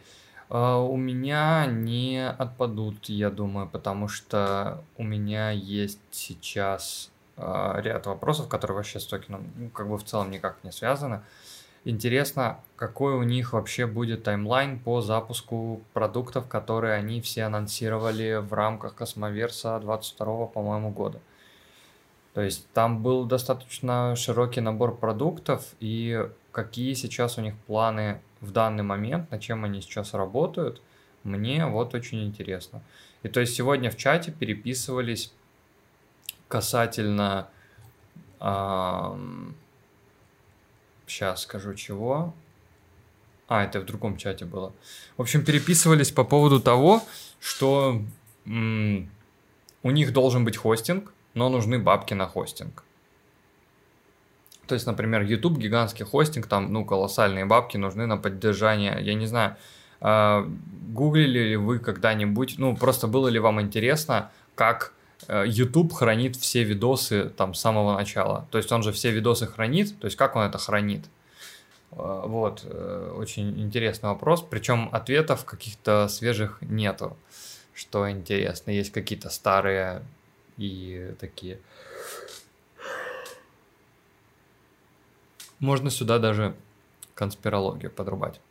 А, 0.49 0.77
у 0.79 0.95
меня 0.95 1.65
не 1.65 2.25
отпадут, 2.25 3.09
я 3.09 3.29
думаю, 3.29 3.67
потому 3.67 4.07
что 4.07 4.81
у 4.97 5.03
меня 5.03 5.51
есть 5.51 5.99
сейчас 6.09 7.11
а, 7.35 7.81
ряд 7.81 8.05
вопросов, 8.05 8.47
которые 8.47 8.77
вообще 8.77 9.01
с 9.01 9.05
токеном 9.05 9.51
ну, 9.57 9.69
как 9.69 9.89
бы 9.89 9.97
в 9.97 10.05
целом 10.05 10.31
никак 10.31 10.63
не 10.63 10.71
связаны. 10.71 11.21
Интересно, 11.83 12.61
какой 12.77 13.15
у 13.15 13.23
них 13.23 13.51
вообще 13.51 13.85
будет 13.85 14.23
таймлайн 14.23 14.79
по 14.79 15.01
запуску 15.01 15.81
продуктов, 15.91 16.47
которые 16.47 16.93
они 16.93 17.19
все 17.19 17.43
анонсировали 17.43 18.35
в 18.35 18.53
рамках 18.53 18.95
Космоверса 18.95 19.77
22 19.81 20.45
по-моему, 20.45 20.91
года. 20.91 21.19
То 22.33 22.41
есть 22.41 22.67
там 22.73 23.03
был 23.03 23.25
достаточно 23.25 24.15
широкий 24.15 24.61
набор 24.61 24.97
продуктов, 24.97 25.75
и 25.79 26.27
какие 26.51 26.93
сейчас 26.93 27.37
у 27.37 27.41
них 27.41 27.55
планы 27.67 28.21
в 28.41 28.51
данный 28.51 28.83
момент, 28.83 29.29
над 29.31 29.41
чем 29.41 29.63
они 29.63 29.81
сейчас 29.81 30.13
работают, 30.13 30.81
мне 31.23 31.65
вот 31.65 31.93
очень 31.93 32.25
интересно. 32.25 32.81
И 33.21 33.29
то 33.29 33.39
есть 33.39 33.55
сегодня 33.55 33.89
в 33.89 33.97
чате 33.97 34.31
переписывались 34.31 35.31
касательно... 36.47 37.47
Эм, 38.39 39.55
сейчас 41.07 41.43
скажу 41.43 41.73
чего. 41.75 42.33
А, 43.47 43.63
это 43.63 43.79
в 43.79 43.85
другом 43.85 44.17
чате 44.17 44.45
было. 44.45 44.73
В 45.17 45.21
общем, 45.21 45.45
переписывались 45.45 46.11
по 46.11 46.23
поводу 46.23 46.59
того, 46.59 47.03
что 47.39 48.01
м- 48.45 49.09
у 49.83 49.91
них 49.91 50.13
должен 50.13 50.43
быть 50.43 50.57
хостинг, 50.57 51.13
но 51.33 51.49
нужны 51.49 51.79
бабки 51.79 52.13
на 52.13 52.27
хостинг. 52.27 52.83
То 54.67 54.75
есть, 54.75 54.87
например, 54.87 55.21
YouTube 55.21 55.57
гигантский 55.57 56.05
хостинг, 56.05 56.47
там, 56.47 56.71
ну, 56.71 56.85
колоссальные 56.85 57.45
бабки 57.45 57.77
нужны 57.77 58.05
на 58.05 58.17
поддержание, 58.17 58.97
я 59.01 59.13
не 59.13 59.27
знаю, 59.27 59.57
э, 59.99 60.45
гуглили 60.89 61.39
ли 61.49 61.55
вы 61.57 61.79
когда-нибудь, 61.79 62.55
ну, 62.57 62.75
просто 62.75 63.07
было 63.07 63.27
ли 63.27 63.39
вам 63.39 63.61
интересно, 63.61 64.31
как 64.55 64.93
э, 65.27 65.43
YouTube 65.45 65.93
хранит 65.93 66.37
все 66.37 66.63
видосы 66.63 67.29
там 67.29 67.53
с 67.53 67.59
самого 67.59 67.97
начала. 67.97 68.47
То 68.51 68.57
есть 68.57 68.71
он 68.71 68.83
же 68.83 68.91
все 68.91 69.11
видосы 69.11 69.47
хранит, 69.47 69.99
то 69.99 70.05
есть 70.05 70.15
как 70.15 70.35
он 70.35 70.43
это 70.43 70.57
хранит. 70.57 71.05
Э, 71.91 72.23
вот, 72.25 72.61
э, 72.63 73.13
очень 73.17 73.59
интересный 73.59 74.09
вопрос, 74.09 74.45
причем 74.49 74.89
ответов 74.93 75.43
каких-то 75.43 76.07
свежих 76.07 76.59
нету, 76.61 77.17
что 77.73 78.09
интересно. 78.09 78.71
Есть 78.71 78.91
какие-то 78.91 79.29
старые 79.29 80.03
и 80.57 81.15
такие. 81.19 81.59
Можно 85.59 85.89
сюда 85.89 86.19
даже 86.19 86.55
конспирологию 87.15 87.91
подрубать. 87.91 88.41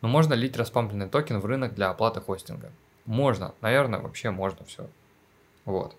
Но 0.00 0.08
можно 0.08 0.34
лить 0.34 0.56
распампленный 0.56 1.08
токен 1.08 1.40
в 1.40 1.46
рынок 1.46 1.74
для 1.74 1.90
оплаты 1.90 2.20
хостинга. 2.20 2.70
Можно, 3.06 3.54
наверное, 3.60 4.00
вообще 4.00 4.30
можно 4.30 4.64
все. 4.64 4.88
Вот. 5.64 5.96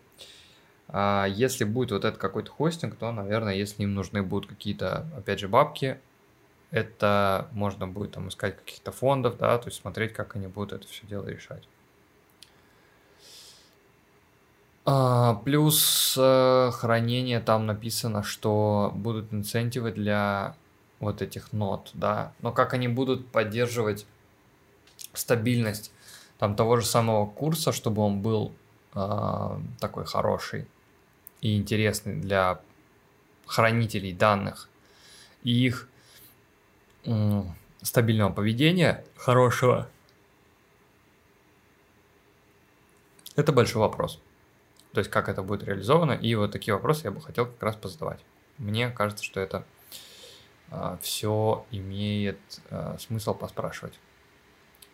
А 0.88 1.26
если 1.26 1.64
будет 1.64 1.91
вот 1.91 2.06
этот 2.06 2.20
какой-то 2.20 2.52
хостинг, 2.52 2.96
то, 2.96 3.12
наверное, 3.12 3.56
если 3.56 3.84
им 3.84 3.94
нужны 3.94 4.24
будут 4.24 4.50
какие-то, 4.50 5.08
опять 5.16 5.40
же, 5.40 5.48
бабки, 5.48 6.00
это 6.72 7.48
можно 7.52 7.88
будет 7.88 8.12
там 8.12 8.30
искать 8.30 8.58
каких-то 8.58 8.91
фондов, 8.91 9.38
да, 9.38 9.58
то 9.58 9.68
есть 9.68 9.80
смотреть, 9.80 10.14
как 10.14 10.36
они 10.36 10.48
будут 10.48 10.74
это 10.74 10.88
все 10.88 11.06
дело 11.08 11.28
решать. 11.28 11.68
А, 14.91 15.36
плюс 15.45 16.16
э, 16.18 16.72
хранение 16.74 17.40
там 17.40 17.68
написано, 17.68 18.24
что 18.24 18.91
будут 18.95 19.32
инцентивы 19.32 19.91
для 19.91 20.56
вот 20.99 21.22
этих 21.22 21.53
нот, 21.53 21.91
да, 21.94 22.34
но 22.41 22.52
как 22.52 22.74
они 22.74 22.88
будут 22.88 23.28
поддерживать 23.32 24.07
стабильность 25.14 25.91
там 26.40 26.56
того 26.56 26.78
же 26.78 26.88
самого 26.88 27.28
курса, 27.28 27.72
чтобы 27.72 28.02
он 28.02 28.22
был 28.24 28.52
э, 28.95 29.60
такой 29.80 30.06
хороший 30.06 30.66
и 31.41 31.56
интересный 31.56 32.16
для 32.16 32.60
хранителей 33.45 34.11
данных 34.11 34.70
и 35.44 35.52
их 35.52 35.88
э, 37.06 37.44
стабильного 37.84 38.34
поведения 38.34 39.06
хорошего. 39.18 39.88
Это 43.36 43.52
большой 43.52 43.82
вопрос. 43.82 44.20
То 44.99 45.01
есть, 45.01 45.11
как 45.11 45.30
это 45.30 45.43
будет 45.43 45.63
реализовано, 45.63 46.11
и 46.11 46.35
вот 46.35 46.51
такие 46.51 46.73
вопросы 46.73 47.05
я 47.05 47.11
бы 47.11 47.21
хотел 47.21 47.45
как 47.45 47.63
раз 47.63 47.77
позадавать. 47.77 48.19
Мне 48.57 48.89
кажется, 48.89 49.23
что 49.23 49.39
это 49.39 49.63
а, 50.69 50.99
все 51.01 51.65
имеет 51.71 52.38
а, 52.69 52.97
смысл 52.99 53.34
поспрашивать. 53.34 53.97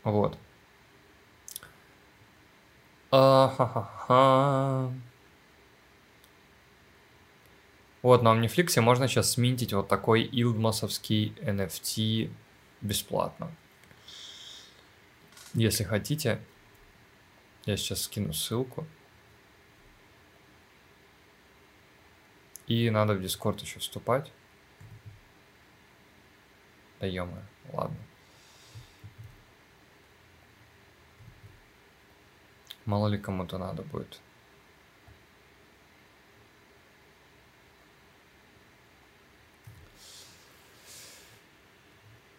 Вот. 0.04 0.38
А-ха-ха-ха. 3.10 4.92
Вот, 8.04 8.22
на 8.22 8.36
Omniflix 8.36 8.80
можно 8.80 9.08
сейчас 9.08 9.32
сминтить 9.32 9.74
вот 9.74 9.88
такой 9.88 10.22
илдмосовский 10.22 11.34
NFT 11.42 12.30
бесплатно. 12.82 13.50
Если 15.56 15.84
хотите, 15.84 16.40
я 17.66 17.76
сейчас 17.76 18.04
скину 18.04 18.34
ссылку. 18.34 18.86
И 22.68 22.90
надо 22.90 23.14
в 23.14 23.22
Discord 23.22 23.62
еще 23.62 23.80
вступать. 23.80 24.32
Да 27.00 27.08
ё 27.08 27.28
ладно. 27.74 27.98
Мало 32.86 33.08
ли 33.08 33.18
кому-то 33.18 33.58
надо 33.58 33.84
будет. 33.84 34.20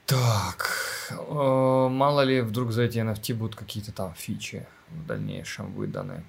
Так, 0.07 0.71
э, 1.11 1.89
мало 1.91 2.21
ли 2.21 2.41
вдруг 2.41 2.71
за 2.71 2.83
эти 2.83 2.99
NFT 2.99 3.35
будут 3.35 3.57
какие-то 3.57 3.93
там 3.93 4.15
фичи 4.15 4.67
в 4.89 5.05
дальнейшем 5.07 5.73
выданы. 5.73 6.25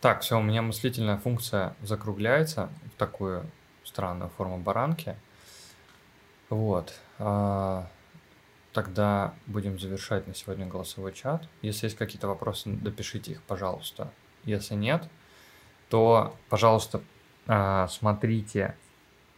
Так, 0.00 0.22
все, 0.22 0.38
у 0.38 0.42
меня 0.42 0.62
мыслительная 0.62 1.18
функция 1.18 1.76
закругляется 1.82 2.70
в 2.94 2.98
такую 2.98 3.44
странную 3.84 4.30
форму 4.30 4.56
баранки. 4.56 5.14
Вот. 6.48 6.94
А, 7.18 7.86
тогда 8.72 9.34
будем 9.46 9.78
завершать 9.78 10.26
на 10.26 10.34
сегодня 10.34 10.64
голосовой 10.64 11.12
чат. 11.12 11.46
Если 11.60 11.86
есть 11.86 11.98
какие-то 11.98 12.28
вопросы, 12.28 12.70
допишите 12.70 13.32
их, 13.32 13.42
пожалуйста. 13.42 14.10
Если 14.44 14.74
нет, 14.74 15.06
то, 15.90 16.34
пожалуйста, 16.48 17.02
а, 17.46 17.86
смотрите, 17.88 18.76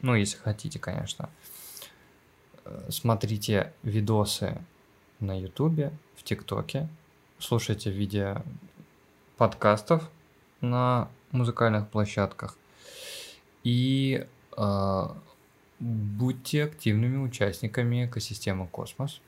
ну, 0.01 0.14
если 0.14 0.39
хотите, 0.39 0.78
конечно, 0.78 1.28
э, 2.64 2.86
смотрите 2.89 3.72
видосы 3.82 4.62
на 5.18 5.36
Ютубе, 5.36 5.93
в 6.16 6.22
ТикТоке, 6.22 6.89
слушайте 7.40 7.90
видео 7.90 8.43
подкастов 9.36 10.09
на 10.62 11.09
музыкальных 11.30 11.89
площадках. 11.89 12.56
И 13.64 14.26
э, 14.56 15.09
будьте 15.78 16.64
активными 16.64 17.18
участниками 17.18 18.06
экосистемы 18.06 18.66
Космос. 18.66 19.20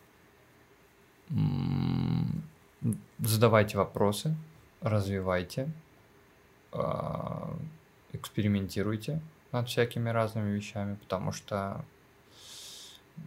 Задавайте 3.19 3.77
вопросы, 3.77 4.35
развивайте, 4.81 5.69
э, 6.73 6.79
экспериментируйте 8.13 9.21
над 9.53 9.69
всякими 9.69 10.11
разными 10.11 10.51
вещами, 10.51 10.95
потому 10.97 11.33
что 11.33 11.85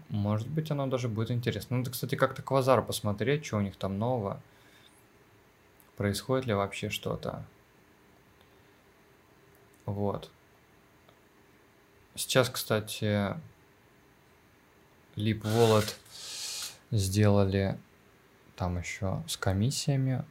может 0.10 0.48
быть, 0.48 0.72
оно 0.72 0.88
даже 0.88 1.08
будет 1.08 1.32
интересно. 1.32 1.78
Надо, 1.78 1.92
кстати, 1.92 2.16
как-то 2.16 2.42
Квазар 2.42 2.84
посмотреть, 2.84 3.46
что 3.46 3.58
у 3.58 3.62
них 3.62 3.76
там 3.76 3.98
нового. 3.98 4.42
Происходит 5.96 6.46
ли 6.46 6.54
вообще 6.54 6.90
что-то. 6.90 7.44
Вот. 9.88 10.30
Сейчас, 12.14 12.50
кстати, 12.50 13.34
Leap 15.16 15.42
Wallet 15.42 15.96
сделали 16.92 17.80
там 18.58 18.78
еще 18.78 19.24
с 19.28 19.38
комиссиями. 19.38 20.26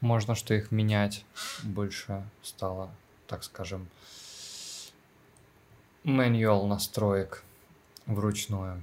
Можно 0.00 0.34
что 0.34 0.52
их 0.52 0.72
менять. 0.72 1.24
Больше 1.62 2.28
стало, 2.42 2.90
так 3.28 3.44
скажем, 3.44 3.88
мануал 6.02 6.66
настроек 6.66 7.44
вручную. 8.06 8.82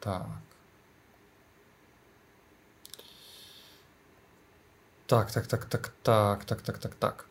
Так. 0.00 0.26
Так, 5.10 5.32
так, 5.32 5.48
так, 5.48 5.64
так, 5.64 5.92
так, 6.04 6.44
так, 6.44 6.62
так, 6.62 6.78
так, 6.78 6.94
так. 6.94 7.26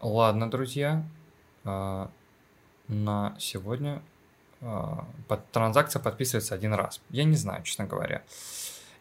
Ладно, 0.00 0.50
друзья. 0.50 1.04
А, 1.64 2.10
на 2.88 3.36
сегодня 3.38 4.00
а, 4.62 5.04
под, 5.28 5.46
транзакция 5.52 6.00
подписывается 6.00 6.54
один 6.54 6.72
раз. 6.72 7.02
Я 7.10 7.24
не 7.24 7.36
знаю, 7.36 7.62
честно 7.62 7.84
говоря. 7.84 8.22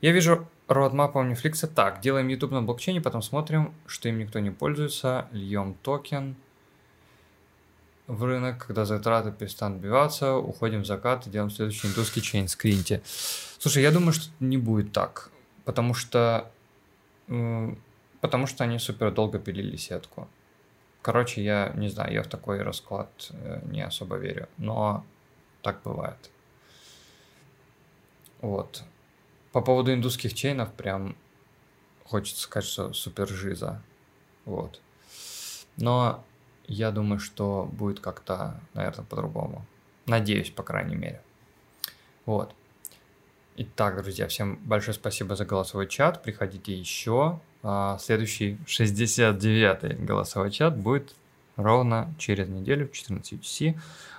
Я 0.01 0.11
вижу 0.11 0.49
roadmap 0.68 1.11
у 1.14 1.23
Netflix 1.23 1.65
так. 1.65 2.01
Делаем 2.01 2.27
YouTube 2.27 2.51
на 2.51 2.61
блокчейне, 2.61 2.99
потом 2.99 3.22
смотрим, 3.22 3.73
что 3.85 4.09
им 4.09 4.18
никто 4.18 4.39
не 4.39 4.51
пользуется, 4.51 5.30
льем 5.31 5.73
токен 5.76 6.35
в 8.07 8.22
рынок, 8.26 8.68
когда 8.68 8.84
затраты 8.84 9.31
перестанут 9.31 9.80
биваться, 9.80 10.35
уходим 10.35 10.81
в 10.81 10.85
закат 10.85 11.26
и 11.26 11.30
делаем 11.30 11.51
следующий 11.51 11.88
индусский 11.88 12.22
чейн 12.22 12.49
скринте. 12.49 13.01
Слушай, 13.59 13.84
я 13.84 13.91
думаю, 13.91 14.11
что 14.11 14.30
не 14.41 14.57
будет 14.57 14.91
так, 14.91 15.30
потому 15.64 15.93
что 15.93 16.51
Потому 17.28 18.48
что 18.48 18.64
они 18.64 18.80
супер 18.80 19.12
долго 19.12 19.40
пилили 19.40 19.76
сетку. 19.76 20.28
Короче, 21.02 21.44
я 21.44 21.72
не 21.76 21.90
знаю, 21.90 22.14
я 22.14 22.24
в 22.24 22.28
такой 22.28 22.62
расклад 22.62 23.10
э, 23.30 23.62
не 23.66 23.82
особо 23.82 24.18
верю, 24.18 24.49
но 24.58 25.06
так 25.62 25.82
бывает. 25.84 26.30
Вот. 28.41 28.84
По 29.52 29.62
поводу 29.62 29.94
индусских 29.94 30.34
чейнов 30.34 30.74
прям 30.74 31.16
хочется 32.04 32.41
сказать, 32.41 32.70
что 32.70 32.94
супер 32.94 33.28
жиза. 33.28 33.82
Вот. 34.45 34.82
Но 35.78 36.24
я 36.68 36.91
думаю, 36.91 37.20
что 37.20 37.70
будет 37.72 37.99
как-то, 37.99 38.60
наверное, 38.74 39.06
по-другому. 39.06 39.66
Надеюсь, 40.06 40.52
по 40.52 40.64
крайней 40.64 40.95
мере. 40.95 41.22
Вот. 42.26 42.54
Итак, 43.59 44.03
друзья, 44.03 44.27
всем 44.27 44.59
большое 44.65 44.93
спасибо 44.93 45.35
за 45.35 45.43
голосовой 45.43 45.88
чат. 45.88 46.21
Приходите 46.21 46.77
еще. 46.77 47.39
А, 47.63 47.97
следующий 47.99 48.59
69-й 48.67 49.95
голосовой 49.95 50.51
чат 50.51 50.77
будет 50.77 51.15
ровно 51.55 52.13
через 52.19 52.49
неделю 52.49 52.88
в 52.88 52.91
14 52.91 53.34
UTC. 53.34 53.75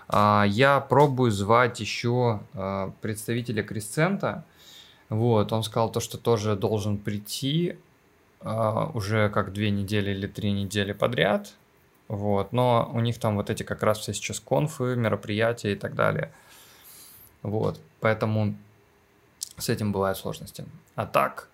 А, 0.09 0.45
я 0.45 0.81
пробую 0.81 1.31
звать 1.31 1.79
еще 1.79 2.41
а, 2.53 2.93
представителя 3.01 3.63
Крисцента. 3.63 4.45
Вот, 5.09 5.53
он 5.53 5.63
сказал 5.63 5.93
то, 5.93 6.01
что 6.01 6.19
тоже 6.19 6.57
должен 6.57 6.99
прийти 6.99 7.77
уже 8.43 9.31
как 9.31 9.53
две 9.53 9.71
недели 9.71 10.11
или 10.11 10.27
три 10.27 10.51
недели 10.51 10.93
подряд. 10.93 11.55
Вот, 12.09 12.53
но 12.53 12.91
у 12.93 12.99
них 12.99 13.21
там 13.21 13.37
вот 13.37 13.51
эти 13.51 13.63
как 13.63 13.85
раз 13.85 13.99
все 13.99 14.13
сейчас 14.13 14.41
конфы, 14.41 14.97
мероприятия 14.97 15.75
и 15.75 15.77
так 15.77 15.95
далее. 15.95 16.33
Вот, 17.43 17.81
поэтому 18.01 18.57
с 19.59 19.69
этим 19.69 19.93
бывают 19.93 20.19
сложности. 20.19 20.65
А 20.95 21.07
так, 21.07 21.49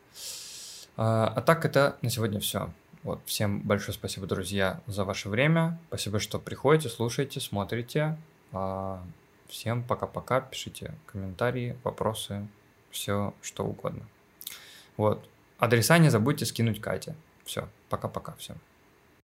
а, 0.96 1.32
а 1.34 1.40
так 1.42 1.64
это 1.64 1.96
на 2.02 2.10
сегодня 2.10 2.40
все. 2.40 2.70
Вот, 3.02 3.20
всем 3.26 3.60
большое 3.60 3.92
спасибо, 3.94 4.26
друзья, 4.26 4.80
за 4.86 5.04
ваше 5.04 5.28
время. 5.28 5.78
Спасибо, 5.88 6.20
что 6.20 6.38
приходите, 6.38 6.88
слушаете, 6.88 7.40
смотрите. 7.40 8.16
А, 8.52 9.02
всем 9.48 9.82
пока-пока. 9.82 10.40
Пишите 10.40 10.94
комментарии, 11.06 11.76
вопросы, 11.84 12.46
все 12.90 13.34
что 13.42 13.64
угодно. 13.64 14.06
Вот. 14.96 15.28
Адреса 15.58 15.98
не 15.98 16.08
забудьте 16.08 16.46
скинуть 16.46 16.80
Кате. 16.80 17.14
Все, 17.44 17.68
пока-пока 17.88 18.32
всем. 18.38 18.56